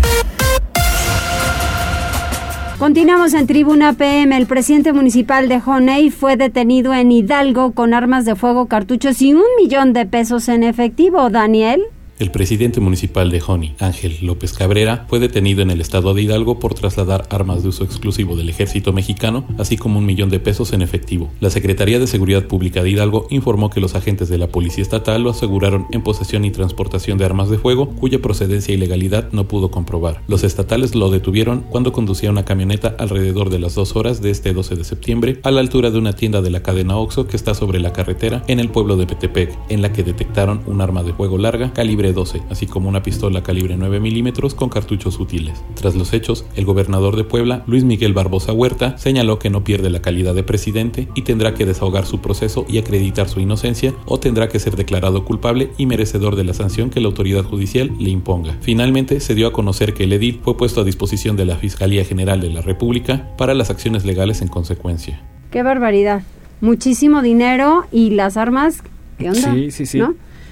Continuamos 2.78 3.32
en 3.32 3.46
Tribuna 3.46 3.94
PM. 3.94 4.36
El 4.36 4.46
presidente 4.46 4.92
municipal 4.92 5.48
de 5.48 5.58
Joney 5.58 6.10
fue 6.10 6.36
detenido 6.36 6.92
en 6.92 7.10
Hidalgo 7.10 7.72
con 7.72 7.94
armas 7.94 8.26
de 8.26 8.36
fuego, 8.36 8.66
cartuchos 8.66 9.22
y 9.22 9.32
un 9.32 9.44
millón 9.58 9.94
de 9.94 10.04
pesos 10.04 10.50
en 10.50 10.64
efectivo. 10.64 11.30
Daniel. 11.30 11.82
El 12.20 12.30
presidente 12.30 12.80
municipal 12.80 13.30
de 13.30 13.40
Joni, 13.40 13.74
Ángel 13.78 14.18
López 14.20 14.52
Cabrera, 14.52 15.06
fue 15.08 15.20
detenido 15.20 15.62
en 15.62 15.70
el 15.70 15.80
estado 15.80 16.12
de 16.12 16.20
Hidalgo 16.20 16.58
por 16.58 16.74
trasladar 16.74 17.26
armas 17.30 17.62
de 17.62 17.70
uso 17.70 17.82
exclusivo 17.82 18.36
del 18.36 18.50
ejército 18.50 18.92
mexicano, 18.92 19.46
así 19.56 19.78
como 19.78 19.98
un 19.98 20.04
millón 20.04 20.28
de 20.28 20.38
pesos 20.38 20.74
en 20.74 20.82
efectivo. 20.82 21.30
La 21.40 21.48
Secretaría 21.48 21.98
de 21.98 22.06
Seguridad 22.06 22.46
Pública 22.46 22.82
de 22.82 22.90
Hidalgo 22.90 23.26
informó 23.30 23.70
que 23.70 23.80
los 23.80 23.94
agentes 23.94 24.28
de 24.28 24.36
la 24.36 24.48
Policía 24.48 24.82
Estatal 24.82 25.22
lo 25.22 25.30
aseguraron 25.30 25.86
en 25.92 26.02
posesión 26.02 26.44
y 26.44 26.50
transportación 26.50 27.16
de 27.16 27.24
armas 27.24 27.48
de 27.48 27.56
fuego, 27.56 27.88
cuya 27.88 28.18
procedencia 28.18 28.74
y 28.74 28.76
legalidad 28.76 29.32
no 29.32 29.48
pudo 29.48 29.70
comprobar. 29.70 30.20
Los 30.28 30.44
estatales 30.44 30.94
lo 30.94 31.08
detuvieron 31.08 31.64
cuando 31.70 31.92
conducía 31.94 32.28
una 32.28 32.44
camioneta 32.44 32.94
alrededor 32.98 33.48
de 33.48 33.60
las 33.60 33.74
dos 33.74 33.96
horas 33.96 34.20
de 34.20 34.28
este 34.28 34.52
12 34.52 34.76
de 34.76 34.84
septiembre 34.84 35.40
a 35.42 35.50
la 35.50 35.60
altura 35.60 35.90
de 35.90 35.96
una 35.96 36.12
tienda 36.12 36.42
de 36.42 36.50
la 36.50 36.62
cadena 36.62 36.98
Oxo 36.98 37.26
que 37.26 37.36
está 37.38 37.54
sobre 37.54 37.80
la 37.80 37.94
carretera 37.94 38.44
en 38.46 38.60
el 38.60 38.68
pueblo 38.68 38.98
de 38.98 39.06
Petepec, 39.06 39.56
en 39.70 39.80
la 39.80 39.94
que 39.94 40.02
detectaron 40.02 40.60
un 40.66 40.82
arma 40.82 41.02
de 41.02 41.14
fuego 41.14 41.38
larga 41.38 41.72
calibre 41.72 42.09
12, 42.12 42.42
así 42.50 42.66
como 42.66 42.88
una 42.88 43.02
pistola 43.02 43.42
calibre 43.42 43.76
9 43.76 44.00
milímetros 44.00 44.54
con 44.54 44.68
cartuchos 44.68 45.18
útiles. 45.20 45.62
Tras 45.74 45.94
los 45.94 46.12
hechos, 46.12 46.44
el 46.56 46.64
gobernador 46.64 47.16
de 47.16 47.24
Puebla, 47.24 47.62
Luis 47.66 47.84
Miguel 47.84 48.12
Barbosa 48.12 48.52
Huerta, 48.52 48.96
señaló 48.98 49.38
que 49.38 49.50
no 49.50 49.64
pierde 49.64 49.90
la 49.90 50.02
calidad 50.02 50.34
de 50.34 50.42
presidente 50.42 51.08
y 51.14 51.22
tendrá 51.22 51.54
que 51.54 51.66
desahogar 51.66 52.06
su 52.06 52.20
proceso 52.20 52.64
y 52.68 52.78
acreditar 52.78 53.28
su 53.28 53.40
inocencia 53.40 53.94
o 54.06 54.20
tendrá 54.20 54.48
que 54.48 54.58
ser 54.58 54.76
declarado 54.76 55.24
culpable 55.24 55.70
y 55.78 55.86
merecedor 55.86 56.36
de 56.36 56.44
la 56.44 56.54
sanción 56.54 56.90
que 56.90 57.00
la 57.00 57.08
autoridad 57.08 57.44
judicial 57.44 57.90
le 57.98 58.10
imponga. 58.10 58.56
Finalmente, 58.60 59.20
se 59.20 59.34
dio 59.34 59.46
a 59.48 59.52
conocer 59.52 59.94
que 59.94 60.04
el 60.04 60.12
edil 60.12 60.40
fue 60.42 60.56
puesto 60.56 60.80
a 60.80 60.84
disposición 60.84 61.36
de 61.36 61.44
la 61.44 61.56
Fiscalía 61.56 62.04
General 62.04 62.40
de 62.40 62.50
la 62.50 62.60
República 62.60 63.30
para 63.36 63.54
las 63.54 63.70
acciones 63.70 64.04
legales 64.04 64.42
en 64.42 64.48
consecuencia. 64.48 65.20
Qué 65.50 65.62
barbaridad. 65.62 66.22
Muchísimo 66.60 67.22
dinero 67.22 67.84
y 67.90 68.10
las 68.10 68.36
armas, 68.36 68.82
¿qué 69.18 69.30
onda? 69.30 69.54
Sí, 69.54 69.70
sí, 69.70 69.86
sí. 69.86 70.02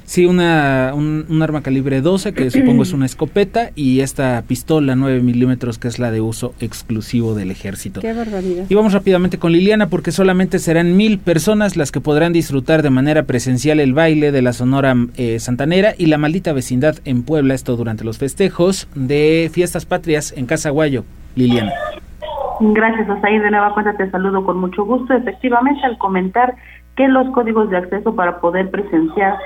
Sí, 0.08 0.24
una, 0.24 0.92
un, 0.94 1.42
arma 1.42 1.60
calibre 1.60 2.00
12, 2.00 2.32
que 2.32 2.50
supongo 2.50 2.82
es 2.82 2.94
una 2.94 3.04
escopeta, 3.04 3.72
y 3.74 4.00
esta 4.00 4.42
pistola 4.48 4.96
9 4.96 5.20
milímetros, 5.20 5.78
que 5.78 5.86
es 5.86 5.98
la 5.98 6.10
de 6.10 6.22
uso 6.22 6.54
exclusivo 6.60 7.34
del 7.34 7.50
ejército. 7.50 8.00
Qué 8.00 8.14
barbaridad. 8.14 8.64
Y 8.70 8.74
vamos 8.74 8.94
rápidamente 8.94 9.38
con 9.38 9.52
Liliana, 9.52 9.88
porque 9.88 10.10
solamente 10.10 10.60
serán 10.60 10.96
mil 10.96 11.18
personas 11.18 11.76
las 11.76 11.92
que 11.92 12.00
podrán 12.00 12.32
disfrutar 12.32 12.80
de 12.80 12.88
manera 12.88 13.24
presencial 13.24 13.80
el 13.80 13.92
baile 13.92 14.32
de 14.32 14.40
la 14.40 14.54
Sonora 14.54 14.96
eh, 15.18 15.40
Santanera 15.40 15.92
y 15.98 16.06
la 16.06 16.16
maldita 16.16 16.54
vecindad 16.54 16.96
en 17.04 17.22
Puebla, 17.22 17.52
esto 17.52 17.76
durante 17.76 18.02
los 18.02 18.16
festejos 18.16 18.88
de 18.94 19.50
Fiestas 19.52 19.84
Patrias 19.84 20.32
en 20.34 20.46
Casaguayo. 20.46 21.04
Liliana. 21.36 21.72
Gracias, 22.60 23.10
Osair. 23.10 23.42
De 23.42 23.50
nueva 23.50 23.74
cuenta 23.74 23.94
te 23.94 24.10
saludo 24.10 24.42
con 24.42 24.56
mucho 24.56 24.86
gusto. 24.86 25.12
Efectivamente, 25.12 25.84
al 25.84 25.98
comentar 25.98 26.54
que 26.96 27.08
los 27.08 27.28
códigos 27.34 27.68
de 27.68 27.76
acceso 27.76 28.14
para 28.14 28.40
poder 28.40 28.70
presenciar 28.70 29.36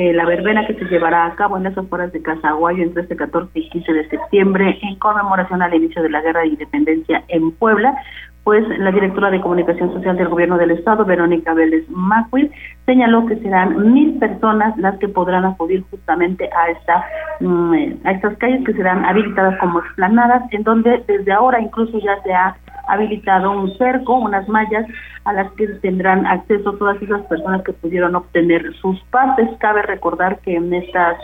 eh, 0.00 0.12
la 0.12 0.24
verbena 0.26 0.64
que 0.64 0.74
se 0.74 0.84
llevará 0.84 1.26
a 1.26 1.34
cabo 1.34 1.56
en 1.56 1.64
las 1.64 1.76
afueras 1.76 2.12
de 2.12 2.22
Casaguayo 2.22 2.84
entre 2.84 3.02
este 3.02 3.16
14 3.16 3.50
y 3.58 3.68
15 3.68 3.92
de 3.92 4.08
septiembre 4.08 4.78
en 4.80 4.94
conmemoración 4.94 5.60
al 5.60 5.74
inicio 5.74 6.04
de 6.04 6.10
la 6.10 6.20
Guerra 6.20 6.42
de 6.42 6.50
Independencia 6.50 7.24
en 7.26 7.50
Puebla, 7.50 7.96
pues 8.44 8.66
la 8.78 8.90
directora 8.90 9.30
de 9.30 9.40
Comunicación 9.40 9.92
Social 9.92 10.16
del 10.16 10.28
Gobierno 10.28 10.56
del 10.56 10.70
Estado, 10.70 11.04
Verónica 11.04 11.52
Vélez 11.52 11.84
Macuil, 11.88 12.50
señaló 12.86 13.26
que 13.26 13.36
serán 13.36 13.92
mil 13.92 14.18
personas 14.18 14.76
las 14.78 14.98
que 14.98 15.08
podrán 15.08 15.44
acudir 15.44 15.84
justamente 15.90 16.48
a 16.56 16.70
esta 16.70 17.04
mm, 17.40 17.74
a 18.04 18.12
estas 18.12 18.38
calles 18.38 18.64
que 18.64 18.72
serán 18.72 19.04
habilitadas 19.04 19.58
como 19.58 19.80
explanadas, 19.80 20.42
en 20.52 20.62
donde 20.62 21.04
desde 21.06 21.32
ahora 21.32 21.60
incluso 21.60 21.98
ya 21.98 22.22
se 22.22 22.32
ha 22.32 22.56
habilitado 22.88 23.50
un 23.50 23.76
cerco, 23.76 24.14
unas 24.14 24.48
mallas 24.48 24.86
a 25.24 25.32
las 25.34 25.52
que 25.52 25.66
tendrán 25.82 26.26
acceso 26.26 26.72
todas 26.72 27.00
esas 27.02 27.20
personas 27.26 27.62
que 27.62 27.74
pudieron 27.74 28.14
obtener 28.14 28.74
sus 28.80 28.98
partes. 29.10 29.48
Cabe 29.58 29.82
recordar 29.82 30.38
que 30.38 30.56
en 30.56 30.72
estas 30.72 31.16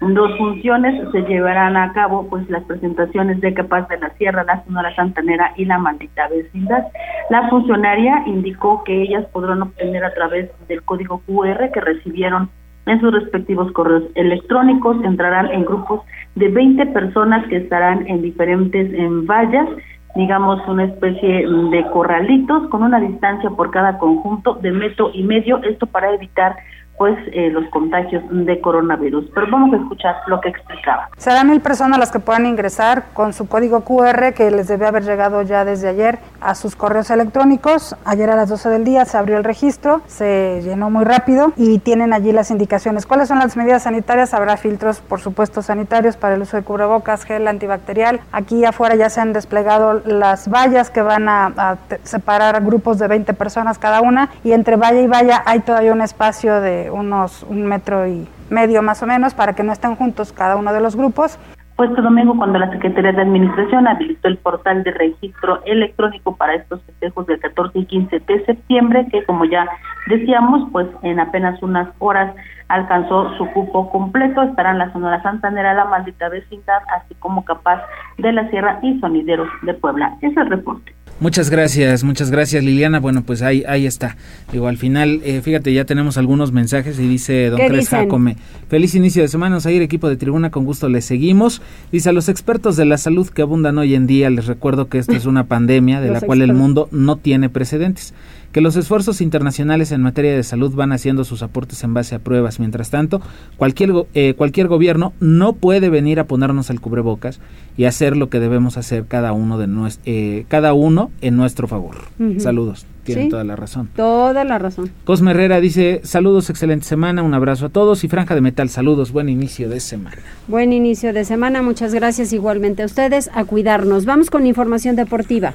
dos 0.00 0.36
funciones 0.38 1.10
se 1.12 1.22
llevarán 1.22 1.76
a 1.76 1.92
cabo 1.92 2.26
pues 2.28 2.48
las 2.48 2.64
presentaciones 2.64 3.40
de 3.40 3.52
Capaz 3.52 3.86
de 3.88 3.98
la 3.98 4.10
Sierra, 4.14 4.44
la 4.44 4.64
Sonora 4.64 4.94
Santanera 4.96 5.52
y 5.56 5.66
la 5.66 5.78
Maldita 5.78 6.28
Vecindad. 6.28 6.84
La 7.28 7.48
funcionaria 7.50 8.22
indicó 8.26 8.82
que 8.84 9.02
ellas 9.02 9.26
podrán 9.32 9.62
obtener 9.62 10.04
a 10.04 10.14
través 10.14 10.50
del 10.68 10.82
código 10.82 11.22
QR 11.26 11.70
que 11.72 11.80
recibieron 11.80 12.48
en 12.86 13.00
sus 13.00 13.12
respectivos 13.12 13.70
correos 13.72 14.04
electrónicos, 14.14 14.96
entrarán 15.04 15.50
en 15.50 15.64
grupos 15.64 16.00
de 16.34 16.48
20 16.48 16.86
personas 16.86 17.46
que 17.48 17.58
estarán 17.58 18.06
en 18.06 18.22
diferentes 18.22 18.92
en 18.94 19.26
vallas 19.26 19.68
digamos, 20.16 20.60
una 20.66 20.84
especie 20.84 21.46
de 21.46 21.86
corralitos 21.92 22.68
con 22.68 22.82
una 22.82 22.98
distancia 22.98 23.48
por 23.50 23.70
cada 23.70 23.98
conjunto 23.98 24.54
de 24.54 24.72
metro 24.72 25.10
y 25.14 25.22
medio, 25.22 25.62
esto 25.62 25.86
para 25.86 26.12
evitar 26.12 26.56
pues 27.00 27.16
eh, 27.32 27.48
los 27.48 27.64
contagios 27.70 28.22
de 28.28 28.60
coronavirus. 28.60 29.24
Pero 29.34 29.46
vamos 29.50 29.72
a 29.72 29.76
escuchar 29.78 30.16
lo 30.26 30.38
que 30.38 30.50
explicaba. 30.50 31.08
Serán 31.16 31.48
mil 31.48 31.62
personas 31.62 31.98
las 31.98 32.12
que 32.12 32.18
puedan 32.18 32.44
ingresar 32.44 33.04
con 33.14 33.32
su 33.32 33.48
código 33.48 33.80
QR 33.84 34.34
que 34.34 34.50
les 34.50 34.68
debe 34.68 34.86
haber 34.86 35.04
llegado 35.04 35.40
ya 35.40 35.64
desde 35.64 35.88
ayer 35.88 36.18
a 36.42 36.54
sus 36.54 36.76
correos 36.76 37.10
electrónicos. 37.10 37.96
Ayer 38.04 38.28
a 38.28 38.36
las 38.36 38.50
12 38.50 38.68
del 38.68 38.84
día 38.84 39.06
se 39.06 39.16
abrió 39.16 39.38
el 39.38 39.44
registro, 39.44 40.02
se 40.08 40.60
llenó 40.62 40.90
muy 40.90 41.06
rápido 41.06 41.54
y 41.56 41.78
tienen 41.78 42.12
allí 42.12 42.32
las 42.32 42.50
indicaciones. 42.50 43.06
¿Cuáles 43.06 43.28
son 43.28 43.38
las 43.38 43.56
medidas 43.56 43.84
sanitarias? 43.84 44.34
Habrá 44.34 44.58
filtros, 44.58 45.00
por 45.00 45.20
supuesto, 45.20 45.62
sanitarios 45.62 46.18
para 46.18 46.34
el 46.34 46.42
uso 46.42 46.58
de 46.58 46.64
cubrebocas, 46.64 47.24
gel 47.24 47.48
antibacterial. 47.48 48.20
Aquí 48.30 48.62
afuera 48.66 48.94
ya 48.94 49.08
se 49.08 49.22
han 49.22 49.32
desplegado 49.32 50.02
las 50.04 50.50
vallas 50.50 50.90
que 50.90 51.00
van 51.00 51.30
a, 51.30 51.46
a 51.56 51.78
separar 52.02 52.62
grupos 52.62 52.98
de 52.98 53.08
20 53.08 53.32
personas 53.32 53.78
cada 53.78 54.02
una 54.02 54.28
y 54.44 54.52
entre 54.52 54.76
valla 54.76 55.00
y 55.00 55.06
valla 55.06 55.42
hay 55.46 55.60
todavía 55.60 55.94
un 55.94 56.02
espacio 56.02 56.60
de 56.60 56.89
unos 56.90 57.44
un 57.44 57.66
metro 57.66 58.06
y 58.06 58.26
medio 58.50 58.82
más 58.82 59.02
o 59.02 59.06
menos 59.06 59.34
para 59.34 59.54
que 59.54 59.62
no 59.62 59.72
estén 59.72 59.96
juntos 59.96 60.32
cada 60.32 60.56
uno 60.56 60.72
de 60.72 60.80
los 60.80 60.96
grupos. 60.96 61.38
Pues 61.80 61.88
este 61.88 62.02
domingo, 62.02 62.36
cuando 62.36 62.58
la 62.58 62.70
Secretaría 62.70 63.12
de 63.12 63.22
Administración 63.22 63.88
habilitó 63.88 64.28
el 64.28 64.36
portal 64.36 64.82
de 64.82 64.90
registro 64.90 65.62
electrónico 65.64 66.36
para 66.36 66.56
estos 66.56 66.82
festejos 66.82 67.26
del 67.26 67.40
14 67.40 67.78
y 67.78 67.86
15 67.86 68.20
de 68.20 68.44
septiembre, 68.44 69.06
que 69.10 69.24
como 69.24 69.46
ya 69.46 69.66
decíamos, 70.06 70.68
pues 70.72 70.86
en 71.02 71.18
apenas 71.18 71.62
unas 71.62 71.88
horas 71.98 72.34
alcanzó 72.68 73.34
su 73.38 73.46
cupo 73.52 73.90
completo, 73.90 74.42
estarán 74.42 74.76
la 74.76 74.92
Sonora 74.92 75.22
Santanera, 75.22 75.72
la 75.72 75.86
Maldita 75.86 76.28
Vecindad, 76.28 76.82
así 76.94 77.14
como 77.14 77.46
Capaz 77.46 77.82
de 78.18 78.30
la 78.30 78.46
Sierra 78.50 78.78
y 78.82 79.00
Sonideros 79.00 79.48
de 79.62 79.72
Puebla. 79.72 80.18
Es 80.20 80.36
el 80.36 80.50
reporte. 80.50 80.94
Muchas 81.20 81.50
gracias, 81.50 82.02
muchas 82.02 82.30
gracias 82.30 82.64
Liliana. 82.64 82.98
Bueno, 82.98 83.22
pues 83.22 83.42
ahí, 83.42 83.62
ahí 83.68 83.84
está. 83.84 84.16
Digo, 84.52 84.68
al 84.68 84.78
final, 84.78 85.20
eh, 85.22 85.42
fíjate, 85.42 85.70
ya 85.70 85.84
tenemos 85.84 86.16
algunos 86.16 86.50
mensajes 86.50 86.98
y 86.98 87.06
dice 87.06 87.50
Don 87.50 87.60
Cres 87.60 87.90
Jacome. 87.90 88.38
Feliz 88.70 88.94
inicio 88.94 89.20
de 89.20 89.28
semana, 89.28 89.58
ir 89.70 89.82
equipo 89.82 90.08
de 90.08 90.16
tribuna, 90.16 90.50
con 90.50 90.64
gusto 90.64 90.88
les 90.88 91.04
seguimos. 91.04 91.60
Dice 91.92 92.08
a 92.08 92.12
los 92.12 92.30
expertos 92.30 92.78
de 92.78 92.86
la 92.86 92.96
salud 92.96 93.28
que 93.28 93.42
abundan 93.42 93.76
hoy 93.76 93.94
en 93.94 94.06
día, 94.06 94.30
les 94.30 94.46
recuerdo 94.46 94.88
que 94.88 94.96
esto 94.96 95.12
es 95.12 95.26
una 95.26 95.44
pandemia 95.48 96.00
de 96.00 96.10
la 96.10 96.22
cual 96.22 96.40
el 96.40 96.54
mundo 96.54 96.88
no 96.90 97.16
tiene 97.16 97.50
precedentes 97.50 98.14
que 98.52 98.60
los 98.60 98.76
esfuerzos 98.76 99.20
internacionales 99.20 99.92
en 99.92 100.02
materia 100.02 100.34
de 100.34 100.42
salud 100.42 100.74
van 100.74 100.92
haciendo 100.92 101.24
sus 101.24 101.42
aportes 101.42 101.82
en 101.84 101.94
base 101.94 102.14
a 102.14 102.18
pruebas. 102.18 102.58
Mientras 102.58 102.90
tanto, 102.90 103.20
cualquier, 103.56 103.92
eh, 104.14 104.34
cualquier 104.36 104.68
gobierno 104.68 105.12
no 105.20 105.52
puede 105.54 105.88
venir 105.88 106.20
a 106.20 106.24
ponernos 106.24 106.70
al 106.70 106.80
cubrebocas 106.80 107.40
y 107.76 107.84
hacer 107.84 108.16
lo 108.16 108.28
que 108.28 108.40
debemos 108.40 108.76
hacer 108.76 109.06
cada 109.06 109.32
uno, 109.32 109.58
de 109.58 109.68
eh, 110.04 110.44
cada 110.48 110.72
uno 110.74 111.10
en 111.20 111.36
nuestro 111.36 111.68
favor. 111.68 111.96
Saludos. 112.38 112.86
Tienen 113.04 113.30
toda 113.30 113.44
la 113.44 113.56
razón. 113.56 113.88
Toda 113.96 114.44
la 114.44 114.58
razón. 114.58 114.90
Cosme 115.04 115.30
Herrera 115.30 115.60
dice, 115.60 116.00
saludos, 116.04 116.50
excelente 116.50 116.84
semana, 116.84 117.22
un 117.22 117.34
abrazo 117.34 117.66
a 117.66 117.68
todos 117.70 118.04
y 118.04 118.08
Franja 118.08 118.34
de 118.34 118.40
Metal, 118.40 118.68
saludos, 118.68 119.10
buen 119.12 119.28
inicio 119.28 119.68
de 119.68 119.80
semana. 119.80 120.18
Buen 120.48 120.72
inicio 120.72 121.12
de 121.12 121.24
semana, 121.24 121.62
muchas 121.62 121.94
gracias 121.94 122.32
igualmente 122.32 122.82
a 122.82 122.86
ustedes, 122.86 123.30
a 123.34 123.44
cuidarnos. 123.44 124.04
Vamos 124.04 124.30
con 124.30 124.46
información 124.46 124.96
deportiva. 124.96 125.54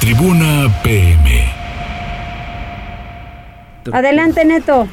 Tribuna 0.00 0.68
PM. 0.82 1.43
Adelante, 3.92 4.44
Neto. 4.44 4.88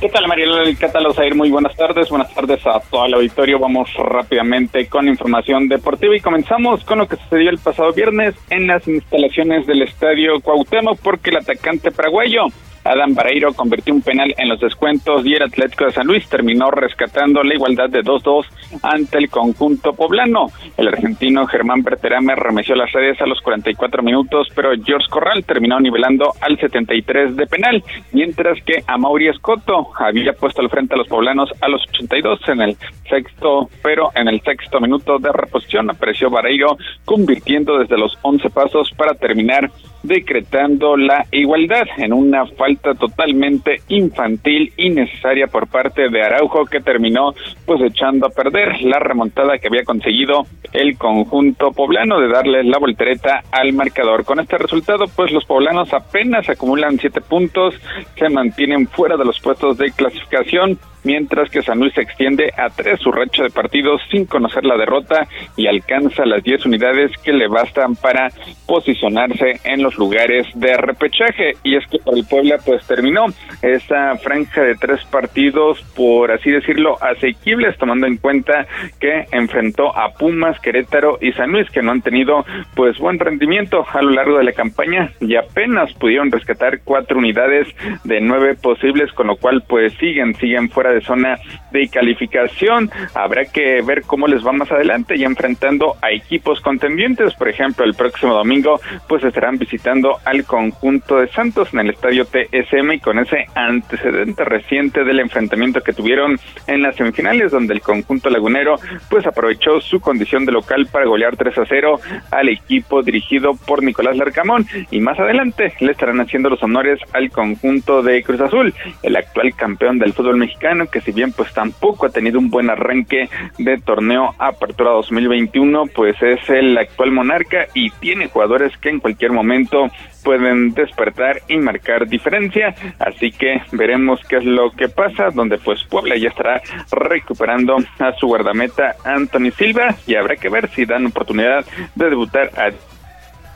¿Qué 0.00 0.08
tal, 0.08 0.26
Mariela? 0.26 0.64
¿Qué 0.64 0.88
tal, 0.88 1.06
Osair? 1.06 1.34
Muy 1.36 1.50
buenas 1.50 1.76
tardes. 1.76 2.08
Buenas 2.08 2.34
tardes 2.34 2.66
a 2.66 2.80
todo 2.80 3.06
el 3.06 3.14
auditorio. 3.14 3.60
Vamos 3.60 3.88
rápidamente 3.96 4.88
con 4.88 5.06
información 5.06 5.68
deportiva 5.68 6.16
y 6.16 6.20
comenzamos 6.20 6.82
con 6.84 6.98
lo 6.98 7.06
que 7.06 7.16
sucedió 7.16 7.50
el 7.50 7.58
pasado 7.58 7.92
viernes 7.92 8.34
en 8.50 8.66
las 8.66 8.86
instalaciones 8.88 9.64
del 9.68 9.82
Estadio 9.82 10.40
Cuauhtémoc 10.40 10.98
porque 10.98 11.30
el 11.30 11.36
atacante 11.36 11.92
paraguayo 11.92 12.46
Adam 12.84 13.14
Bareiro 13.14 13.52
convirtió 13.52 13.94
un 13.94 14.02
penal 14.02 14.34
en 14.36 14.48
los 14.48 14.60
descuentos 14.60 15.24
y 15.24 15.34
el 15.34 15.42
Atlético 15.42 15.84
de 15.84 15.92
San 15.92 16.06
Luis 16.06 16.28
terminó 16.28 16.70
rescatando 16.70 17.42
la 17.42 17.54
igualdad 17.54 17.88
de 17.88 18.02
2-2 18.02 18.46
ante 18.82 19.18
el 19.18 19.30
conjunto 19.30 19.92
poblano. 19.92 20.48
El 20.76 20.88
argentino 20.88 21.46
Germán 21.46 21.82
Berterame 21.82 22.34
remeció 22.34 22.74
las 22.74 22.90
redes 22.92 23.20
a 23.20 23.26
los 23.26 23.40
44 23.40 24.02
minutos, 24.02 24.48
pero 24.54 24.70
George 24.84 25.06
Corral 25.10 25.44
terminó 25.44 25.78
nivelando 25.78 26.32
al 26.40 26.58
73 26.58 27.36
de 27.36 27.46
penal, 27.46 27.84
mientras 28.12 28.62
que 28.64 28.82
a 28.86 28.98
Mauri 28.98 29.28
Escoto 29.28 29.88
había 29.98 30.32
puesto 30.32 30.60
al 30.60 30.70
frente 30.70 30.94
a 30.94 30.98
los 30.98 31.08
poblanos 31.08 31.50
a 31.60 31.68
los 31.68 31.82
82 31.88 32.40
en 32.48 32.60
el 32.62 32.76
sexto, 33.08 33.68
pero 33.82 34.10
en 34.14 34.28
el 34.28 34.40
sexto 34.40 34.80
minuto 34.80 35.18
de 35.18 35.30
reposición 35.32 35.90
apareció 35.90 36.30
Bareiro 36.30 36.76
convirtiendo 37.04 37.78
desde 37.78 37.98
los 37.98 38.18
11 38.22 38.50
pasos 38.50 38.90
para 38.96 39.14
terminar 39.14 39.70
decretando 40.02 40.96
la 40.96 41.26
igualdad 41.30 41.86
en 41.98 42.12
una 42.12 42.46
falta 42.46 42.94
totalmente 42.94 43.80
infantil 43.88 44.72
y 44.76 44.90
necesaria 44.90 45.46
por 45.46 45.68
parte 45.68 46.08
de 46.08 46.22
Araujo 46.22 46.64
que 46.66 46.80
terminó 46.80 47.34
pues 47.66 47.80
echando 47.82 48.26
a 48.26 48.30
perder 48.30 48.82
la 48.82 48.98
remontada 48.98 49.58
que 49.58 49.68
había 49.68 49.84
conseguido 49.84 50.46
el 50.72 50.96
conjunto 50.96 51.72
poblano 51.72 52.20
de 52.20 52.28
darle 52.28 52.64
la 52.64 52.78
voltereta 52.78 53.42
al 53.50 53.72
marcador. 53.72 54.24
Con 54.24 54.40
este 54.40 54.58
resultado 54.58 55.04
pues 55.14 55.32
los 55.32 55.44
poblanos 55.44 55.92
apenas 55.92 56.48
acumulan 56.48 56.98
siete 56.98 57.20
puntos, 57.20 57.74
se 58.16 58.28
mantienen 58.28 58.88
fuera 58.88 59.16
de 59.16 59.24
los 59.24 59.38
puestos 59.40 59.78
de 59.78 59.92
clasificación 59.92 60.78
mientras 61.04 61.50
que 61.50 61.62
San 61.62 61.78
Luis 61.78 61.92
se 61.94 62.02
extiende 62.02 62.52
a 62.56 62.68
tres 62.70 63.00
su 63.00 63.10
racha 63.10 63.42
de 63.42 63.50
partidos 63.50 64.00
sin 64.10 64.26
conocer 64.26 64.64
la 64.64 64.76
derrota 64.76 65.26
y 65.56 65.66
alcanza 65.66 66.24
las 66.24 66.42
10 66.42 66.66
unidades 66.66 67.10
que 67.22 67.32
le 67.32 67.48
bastan 67.48 67.96
para 67.96 68.28
posicionarse 68.66 69.60
en 69.64 69.82
los 69.82 69.96
lugares 69.98 70.46
de 70.54 70.76
repechaje. 70.76 71.52
Y 71.62 71.76
es 71.76 71.86
que 71.88 71.98
para 71.98 72.16
el 72.16 72.24
Puebla 72.24 72.58
pues 72.64 72.86
terminó 72.86 73.26
esa 73.62 74.16
franja 74.16 74.62
de 74.62 74.74
tres 74.76 75.04
partidos, 75.04 75.82
por 75.96 76.30
así 76.30 76.50
decirlo, 76.50 76.96
asequibles, 77.02 77.76
tomando 77.78 78.06
en 78.06 78.16
cuenta 78.16 78.66
que 79.00 79.26
enfrentó 79.32 79.96
a 79.96 80.12
Pumas, 80.14 80.58
Querétaro 80.60 81.18
y 81.20 81.32
San 81.32 81.52
Luis, 81.52 81.68
que 81.70 81.82
no 81.82 81.92
han 81.92 82.02
tenido 82.02 82.44
pues 82.74 82.98
buen 82.98 83.18
rendimiento 83.18 83.84
a 83.92 84.02
lo 84.02 84.10
largo 84.10 84.38
de 84.38 84.44
la 84.44 84.52
campaña 84.52 85.10
y 85.20 85.36
apenas 85.36 85.92
pudieron 85.94 86.30
rescatar 86.30 86.80
cuatro 86.84 87.18
unidades 87.18 87.68
de 88.04 88.20
nueve 88.20 88.54
posibles, 88.54 89.12
con 89.12 89.26
lo 89.26 89.36
cual 89.36 89.62
pues 89.66 89.92
siguen, 89.94 90.34
siguen 90.36 90.70
fuera 90.70 90.91
de 90.92 91.00
zona 91.00 91.38
de 91.70 91.88
calificación. 91.88 92.90
Habrá 93.14 93.44
que 93.44 93.82
ver 93.82 94.02
cómo 94.02 94.26
les 94.26 94.46
va 94.46 94.52
más 94.52 94.70
adelante 94.70 95.16
y 95.16 95.24
enfrentando 95.24 95.96
a 96.02 96.10
equipos 96.10 96.60
contendientes. 96.60 97.34
Por 97.34 97.48
ejemplo, 97.48 97.84
el 97.84 97.94
próximo 97.94 98.34
domingo 98.34 98.80
pues 99.08 99.24
estarán 99.24 99.58
visitando 99.58 100.18
al 100.24 100.44
conjunto 100.44 101.18
de 101.18 101.28
Santos 101.28 101.72
en 101.72 101.80
el 101.80 101.90
estadio 101.90 102.24
TSM 102.24 102.92
y 102.92 103.00
con 103.00 103.18
ese 103.18 103.46
antecedente 103.54 104.44
reciente 104.44 105.04
del 105.04 105.20
enfrentamiento 105.20 105.80
que 105.80 105.92
tuvieron 105.92 106.38
en 106.66 106.82
las 106.82 106.96
semifinales 106.96 107.52
donde 107.52 107.74
el 107.74 107.80
conjunto 107.80 108.30
lagunero 108.30 108.76
pues 109.08 109.26
aprovechó 109.26 109.80
su 109.80 110.00
condición 110.00 110.44
de 110.44 110.52
local 110.52 110.86
para 110.90 111.06
golear 111.06 111.36
3 111.36 111.58
a 111.58 111.64
0 111.66 112.00
al 112.30 112.48
equipo 112.48 113.02
dirigido 113.02 113.52
por 113.66 113.82
Nicolás 113.82 114.16
Larcamón 114.16 114.66
y 114.90 115.00
más 115.00 115.18
adelante 115.18 115.72
le 115.80 115.92
estarán 115.92 116.20
haciendo 116.20 116.50
los 116.50 116.62
honores 116.62 117.00
al 117.12 117.30
conjunto 117.30 118.02
de 118.02 118.22
Cruz 118.22 118.40
Azul, 118.40 118.74
el 119.02 119.16
actual 119.16 119.54
campeón 119.54 119.98
del 119.98 120.12
fútbol 120.12 120.36
mexicano 120.36 120.81
que 120.86 121.00
si 121.00 121.12
bien 121.12 121.32
pues 121.32 121.52
tampoco 121.52 122.06
ha 122.06 122.10
tenido 122.10 122.38
un 122.38 122.50
buen 122.50 122.70
arranque 122.70 123.28
de 123.58 123.78
torneo 123.78 124.34
Apertura 124.38 124.90
2021, 124.92 125.86
pues 125.94 126.16
es 126.22 126.48
el 126.48 126.76
actual 126.78 127.12
monarca 127.12 127.66
y 127.74 127.90
tiene 127.90 128.28
jugadores 128.28 128.76
que 128.78 128.90
en 128.90 129.00
cualquier 129.00 129.32
momento 129.32 129.90
pueden 130.22 130.72
despertar 130.72 131.42
y 131.48 131.56
marcar 131.56 132.06
diferencia, 132.08 132.74
así 132.98 133.32
que 133.32 133.62
veremos 133.72 134.20
qué 134.28 134.36
es 134.36 134.44
lo 134.44 134.70
que 134.70 134.88
pasa, 134.88 135.30
donde 135.30 135.58
pues 135.58 135.82
Puebla 135.84 136.16
ya 136.16 136.28
estará 136.28 136.62
recuperando 136.92 137.76
a 137.98 138.12
su 138.12 138.26
guardameta 138.26 138.94
Anthony 139.04 139.50
Silva 139.56 139.96
y 140.06 140.14
habrá 140.14 140.36
que 140.36 140.48
ver 140.48 140.70
si 140.70 140.84
dan 140.84 141.06
oportunidad 141.06 141.64
de 141.94 142.10
debutar 142.10 142.50
a 142.56 142.70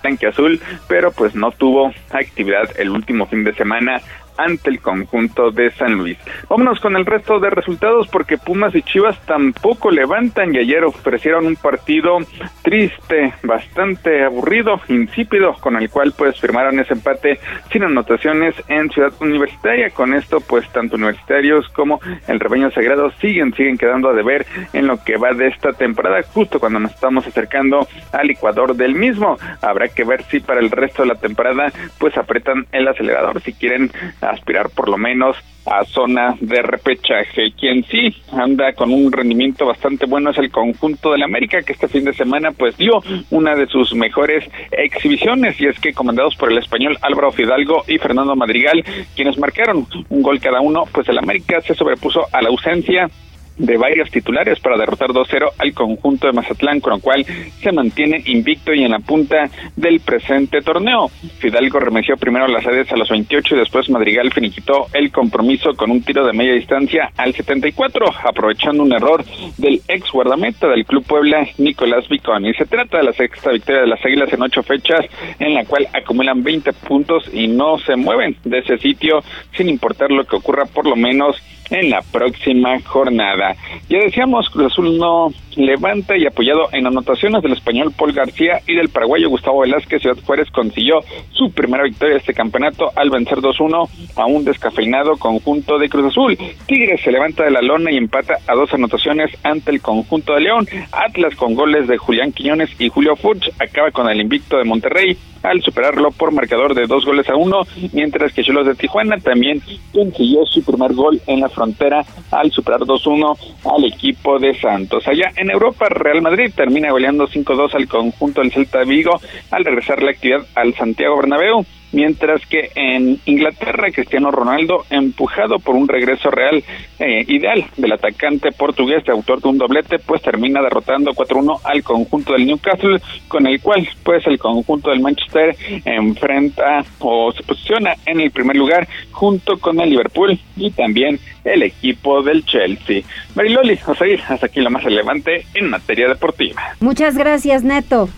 tanque 0.03 0.27
azul, 0.27 0.61
pero 0.89 1.11
pues 1.13 1.35
no 1.35 1.51
tuvo 1.51 1.93
actividad 2.11 2.69
el 2.79 2.91
último 2.91 3.27
fin 3.27 3.45
de 3.45 3.55
semana 3.55 4.01
ante 4.37 4.71
el 4.71 4.81
conjunto 4.81 5.51
de 5.51 5.71
San 5.73 5.95
Luis. 5.95 6.19
Vámonos 6.49 6.81
con 6.81 6.97
el 6.97 7.07
resto 7.07 7.39
de 7.39 7.51
resultados 7.51 8.09
porque 8.09 8.39
Pumas 8.39 8.75
y 8.75 8.83
Chivas 8.83 9.19
tampoco 9.27 9.91
levantan 9.91 10.55
y 10.55 10.59
ayer 10.59 10.85
ofrecieron 10.85 11.47
un 11.47 11.57
partido 11.57 12.19
triste, 12.63 13.35
bastante 13.43 14.25
aburrido, 14.25 14.81
insípido, 14.89 15.55
con 15.61 15.77
el 15.77 15.91
cual 15.91 16.13
pues 16.17 16.41
firmaron 16.41 16.79
ese 16.81 16.95
empate 16.95 17.39
sin 17.71 17.85
anotaciones 17.85 18.55
en 18.69 18.91
Ciudad 18.91 19.13
Universitaria. 19.21 19.91
Con 19.91 20.15
esto 20.15 20.41
pues 20.41 20.69
tanto 20.71 20.97
universitarios 20.97 21.69
como 21.71 22.01
el 22.29 22.41
rebaño 22.41 22.71
sagrado 22.71 23.11
siguen, 23.21 23.55
siguen 23.55 23.79
quedando 23.79 24.09
a 24.09 24.15
deber 24.15 24.47
en 24.73 24.87
lo 24.87 25.03
que 25.03 25.17
va 25.17 25.33
de 25.33 25.49
esta 25.49 25.73
temporada, 25.73 26.23
justo 26.33 26.61
cuando 26.61 26.79
nos 26.79 26.93
estamos 26.93 27.27
acercando 27.27 27.87
al 28.13 28.31
Ecuador 28.31 28.75
del 28.75 28.95
mismo. 28.95 29.37
Habrá 29.63 29.89
que 29.89 30.05
ver 30.05 30.23
si 30.25 30.41
para 30.41 30.61
el 30.61 30.71
resto 30.71 31.03
de 31.03 31.09
la 31.09 31.15
temporada 31.15 31.73
pues 31.99 32.17
apretan 32.17 32.67
el 32.73 32.89
acelerador 32.89 33.41
si 33.41 33.53
quieren 33.53 33.91
aspirar 34.31 34.71
por 34.71 34.89
lo 34.89 34.97
menos 34.97 35.37
a 35.67 35.85
zona 35.85 36.37
de 36.41 36.63
repechaje. 36.63 37.53
Quien 37.59 37.85
sí 37.85 38.15
anda 38.33 38.73
con 38.73 38.93
un 38.93 39.11
rendimiento 39.11 39.67
bastante 39.67 40.07
bueno 40.07 40.31
es 40.31 40.39
el 40.39 40.51
conjunto 40.51 41.13
del 41.13 41.23
América, 41.23 41.63
que 41.63 41.73
este 41.73 41.89
fin 41.89 42.05
de 42.05 42.13
semana 42.13 42.53
pues 42.53 42.77
dio 42.77 43.03
una 43.31 43.55
de 43.55 43.67
sus 43.67 43.95
mejores 43.95 44.49
exhibiciones 44.71 45.61
y 45.61 45.67
es 45.67 45.79
que 45.81 45.93
comandados 45.93 46.37
por 46.37 46.53
el 46.53 46.59
español 46.59 46.97
Álvaro 47.03 47.33
Fidalgo 47.33 47.83
y 47.89 47.99
Fernando 47.99 48.37
Madrigal, 48.37 48.85
quienes 49.15 49.39
marcaron 49.39 49.87
un 50.09 50.23
gol 50.23 50.41
cada 50.41 50.61
uno, 50.61 50.85
pues 50.93 51.09
el 51.09 51.19
América 51.19 51.61
se 51.61 51.75
sobrepuso 51.75 52.27
a 52.33 52.43
la 52.43 52.49
ausencia 52.49 53.11
de 53.59 53.77
varios 53.77 54.11
titulares 54.11 54.61
para 54.61 54.77
derrotar 54.77 55.11
2-0 55.11 55.51
al 55.59 55.73
conjunto 55.75 56.27
de 56.27 56.33
Mazatlán, 56.33 56.81
con 56.81 56.95
lo 56.95 57.01
cual 57.01 57.25
se 57.61 57.73
mantiene 57.73 58.23
invicto 58.27 58.75
y 58.75 58.85
en 58.85 58.93
la 58.93 58.99
punta 58.99 59.49
del 59.77 60.01
presente 60.01 60.61
torneo. 60.61 61.09
Fidalgo 61.39 61.81
remeció 61.81 62.17
primero 62.17 62.47
las 62.49 62.65
redes 62.65 62.91
a 62.93 62.97
los 62.97 63.09
28 63.09 63.55
y 63.55 63.59
después 63.59 63.89
Madrigal 63.91 64.33
finiquitó 64.33 64.87
el 64.93 65.11
compromiso 65.11 65.75
con 65.75 65.91
un 65.91 66.03
tiro 66.03 66.27
de 66.27 66.33
media 66.33 66.55
distancia 66.55 67.11
al 67.17 67.35
74, 67.35 68.07
aprovechando 68.25 68.83
un 68.83 68.93
error 68.93 69.25
del 69.57 69.81
ex 69.89 70.11
guardameta 70.11 70.69
del 70.69 70.85
Club 70.85 71.05
Puebla, 71.07 71.47
Nicolás 71.59 72.09
Vicón. 72.09 72.47
Y 72.47 72.55
se 72.55 72.67
trata 72.67 72.99
de 72.99 73.05
la 73.05 73.13
sexta 73.13 73.51
victoria 73.51 73.83
de 73.83 73.89
las 73.89 74.05
Águilas 74.05 74.33
en 74.33 74.43
ocho 74.43 74.63
fechas, 74.63 75.07
en 75.39 75.55
la 75.55 75.65
cual 75.65 75.87
acumulan 75.93 76.43
20 76.43 76.73
puntos 76.73 77.29
y 77.33 77.49
no 77.49 77.79
se 77.79 77.97
mueven 77.97 78.37
de 78.45 78.59
ese 78.59 78.79
sitio 78.79 79.23
sin 79.57 79.69
importar 79.69 80.11
lo 80.11 80.25
que 80.25 80.37
ocurra 80.37 80.65
por 80.67 80.87
lo 80.87 80.97
menos 80.97 81.37
en 81.71 81.91
la 81.91 82.01
próxima 82.03 82.81
jornada. 82.83 83.55
Ya 83.89 83.99
decíamos, 83.99 84.49
Cruz 84.51 84.73
Azul 84.73 84.99
no 84.99 85.29
levanta 85.57 86.17
y 86.17 86.27
apoyado 86.27 86.69
en 86.73 86.87
anotaciones 86.87 87.43
del 87.43 87.53
español 87.53 87.93
Paul 87.97 88.13
García 88.13 88.61
y 88.67 88.75
del 88.75 88.91
paraguayo 88.91 89.31
Gustavo 89.31 89.61
Velázquez, 89.61 90.03
Ciudad 90.03 90.19
Juárez 90.25 90.51
consiguió 90.51 91.01
su 91.33 91.51
primera 91.51 91.85
victoria 91.85 92.15
de 92.15 92.21
este 92.21 92.35
campeonato 92.35 92.91
al 92.95 93.11
vencer 93.11 93.39
2-1 93.39 93.89
a 94.17 94.27
un 94.27 94.45
descafeinado 94.45 95.17
conjunto 95.17 95.79
de 95.79 95.89
Cruz 95.89 96.07
Azul. 96.07 96.37
Tigres 96.67 97.01
se 97.03 97.13
levanta 97.13 97.45
de 97.45 97.51
la 97.51 97.63
lona 97.63 97.91
y 97.91 97.97
empata 97.97 98.35
a 98.47 98.55
dos 98.55 98.73
anotaciones 98.75 99.31
ante 99.43 99.71
el 99.71 99.81
conjunto 99.81 100.35
de 100.35 100.41
León. 100.41 100.67
Atlas 100.93 101.35
con 101.37 101.55
goles 101.55 101.89
de 101.89 101.97
Julián 101.97 102.33
Quiñones 102.33 102.71
y 102.79 102.89
Julio 102.89 103.17
Furch 103.17 103.51
acaba 103.59 103.91
con 103.91 104.09
el 104.09 104.21
invicto 104.21 104.59
de 104.59 104.65
Monterrey 104.65 105.17
al 105.43 105.63
superarlo 105.63 106.11
por 106.11 106.33
marcador 106.33 106.75
de 106.75 106.87
dos 106.87 107.05
goles 107.05 107.29
a 107.29 107.37
uno, 107.37 107.63
mientras 107.93 108.33
que 108.33 108.43
Cholos 108.43 108.67
de 108.67 108.75
Tijuana 108.75 109.17
también 109.19 109.63
consiguió 109.93 110.45
su 110.47 110.63
primer 110.65 110.93
gol 110.93 111.21
en 111.27 111.41
la 111.41 111.49
frontera 111.57 112.05
al 112.31 112.53
superar 112.53 112.81
2-1 112.81 113.37
al 113.65 113.85
equipo 113.85 114.39
de 114.39 114.55
Santos. 114.61 115.09
Allá 115.09 115.33
en 115.37 115.51
Europa, 115.51 115.89
Real 115.89 116.23
Madrid 116.23 116.53
termina 116.55 116.93
goleando 116.93 117.27
5-2 117.27 117.75
al 117.75 117.89
conjunto 117.89 118.43
del 118.43 118.53
Celta 118.53 118.85
Vigo 118.85 119.19
al 119.51 119.65
regresar 119.65 120.03
la 120.03 120.11
actividad 120.11 120.47
al 120.55 120.75
Santiago 120.75 121.17
Bernabéu 121.17 121.65
mientras 121.97 122.45
que 122.45 122.71
en 122.75 123.19
Inglaterra 123.25 123.91
Cristiano 123.91 124.31
Ronaldo, 124.31 124.85
empujado 124.91 125.59
por 125.59 125.75
un 125.75 125.89
regreso 125.89 126.31
real 126.31 126.63
eh, 126.99 127.25
ideal 127.27 127.65
del 127.79 127.93
atacante 127.93 128.53
portugués 128.53 129.03
de 129.07 129.13
autor 129.13 129.41
de 129.41 129.49
un 129.49 129.57
doblete, 129.57 129.99
pues 129.99 130.21
termina 130.21 130.61
derrotando 130.61 131.13
4-1 131.13 131.61
al 131.65 131.83
conjunto 131.83 132.35
del 132.35 132.47
Newcastle, 132.47 133.01
con 133.29 133.47
el 133.47 133.63
cual 133.63 133.89
pues 134.05 134.27
el 134.27 134.39
conjunto 134.39 134.91
del 134.91 135.01
Manchester 135.01 135.57
enfrenta 135.87 136.85
o 136.99 137.33
se 137.33 137.43
posiciona 137.43 137.95
en 138.05 138.21
el 138.21 138.31
primer 138.31 138.57
lugar 138.57 138.87
junto 139.11 139.57
con 139.57 139.81
el 139.81 139.89
Liverpool 139.89 140.39
y 140.55 140.71
también 140.73 141.19
el 141.45 141.63
equipo 141.63 142.23
del 142.23 142.45
Chelsea. 142.45 143.03
Mariloli, 143.35 143.79
Osair, 143.87 144.21
hasta 144.29 144.47
aquí 144.47 144.61
lo 144.61 144.71
más 144.71 144.85
relevante 144.85 145.47
en 145.55 145.71
materia 145.71 146.09
deportiva. 146.09 146.61
Muchas 146.81 147.17
gracias, 147.17 147.65
Neto. 147.65 148.11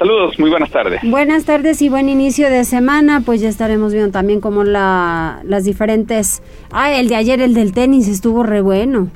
Saludos, 0.00 0.38
muy 0.38 0.48
buenas 0.48 0.70
tardes. 0.70 0.98
Buenas 1.02 1.44
tardes 1.44 1.82
y 1.82 1.90
buen 1.90 2.08
inicio 2.08 2.48
de 2.48 2.64
semana. 2.64 3.20
Pues 3.20 3.42
ya 3.42 3.50
estaremos 3.50 3.92
viendo 3.92 4.10
también 4.10 4.40
cómo 4.40 4.64
la, 4.64 5.42
las 5.44 5.64
diferentes... 5.64 6.42
Ah, 6.70 6.90
el 6.90 7.10
de 7.10 7.16
ayer, 7.16 7.42
el 7.42 7.52
del 7.52 7.74
tenis, 7.74 8.08
estuvo 8.08 8.42
re 8.42 8.62
bueno. 8.62 9.08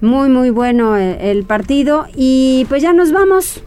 Muy, 0.00 0.28
muy 0.28 0.50
bueno 0.50 0.96
el, 0.96 1.20
el 1.20 1.42
partido. 1.42 2.06
Y 2.14 2.64
pues 2.68 2.80
ya 2.80 2.92
nos 2.92 3.10
vamos. 3.10 3.64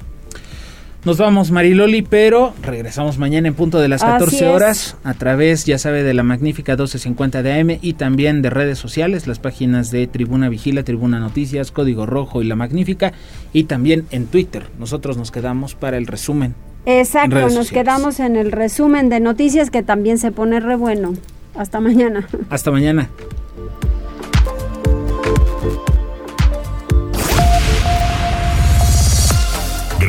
Nos 1.06 1.18
vamos, 1.18 1.52
Mariloli, 1.52 2.02
pero 2.02 2.54
regresamos 2.62 3.18
mañana 3.18 3.50
en 3.50 3.56
punto 3.56 3.78
de 3.80 3.90
las 3.90 4.02
14 4.02 4.48
horas 4.48 4.96
a 5.04 5.14
través, 5.14 5.66
ya 5.66 5.78
sabe, 5.78 6.02
de 6.02 6.14
la 6.14 6.24
magnífica 6.24 6.74
1250 6.74 7.44
de 7.44 7.60
AM 7.60 7.78
y 7.82 7.94
también 7.94 8.42
de 8.42 8.50
redes 8.50 8.80
sociales, 8.80 9.28
las 9.28 9.38
páginas 9.38 9.92
de 9.92 10.08
Tribuna 10.08 10.48
Vigila, 10.48 10.84
Tribuna 10.84 11.20
Noticias, 11.20 11.72
Código 11.72 12.06
Rojo 12.06 12.42
y 12.42 12.46
La 12.46 12.56
Magnífica, 12.56 13.12
y 13.52 13.66
también 13.66 14.06
en 14.12 14.28
Twitter. 14.28 14.68
Nosotros 14.80 15.18
nos 15.18 15.30
quedamos 15.30 15.76
para 15.76 15.98
el 15.98 16.08
resumen. 16.08 16.56
Exacto, 16.86 17.36
nos 17.36 17.54
sociales. 17.54 17.72
quedamos 17.72 18.20
en 18.22 18.38
el 18.38 18.54
resumen 18.54 19.10
de 19.10 19.20
noticias 19.20 19.70
que 19.70 19.84
también 19.84 20.18
se 20.18 20.32
pone 20.32 20.62
re 20.62 20.78
bueno. 20.78 21.16
Hasta 21.54 21.82
mañana. 21.82 22.26
Hasta 22.50 22.72
mañana. 22.72 23.10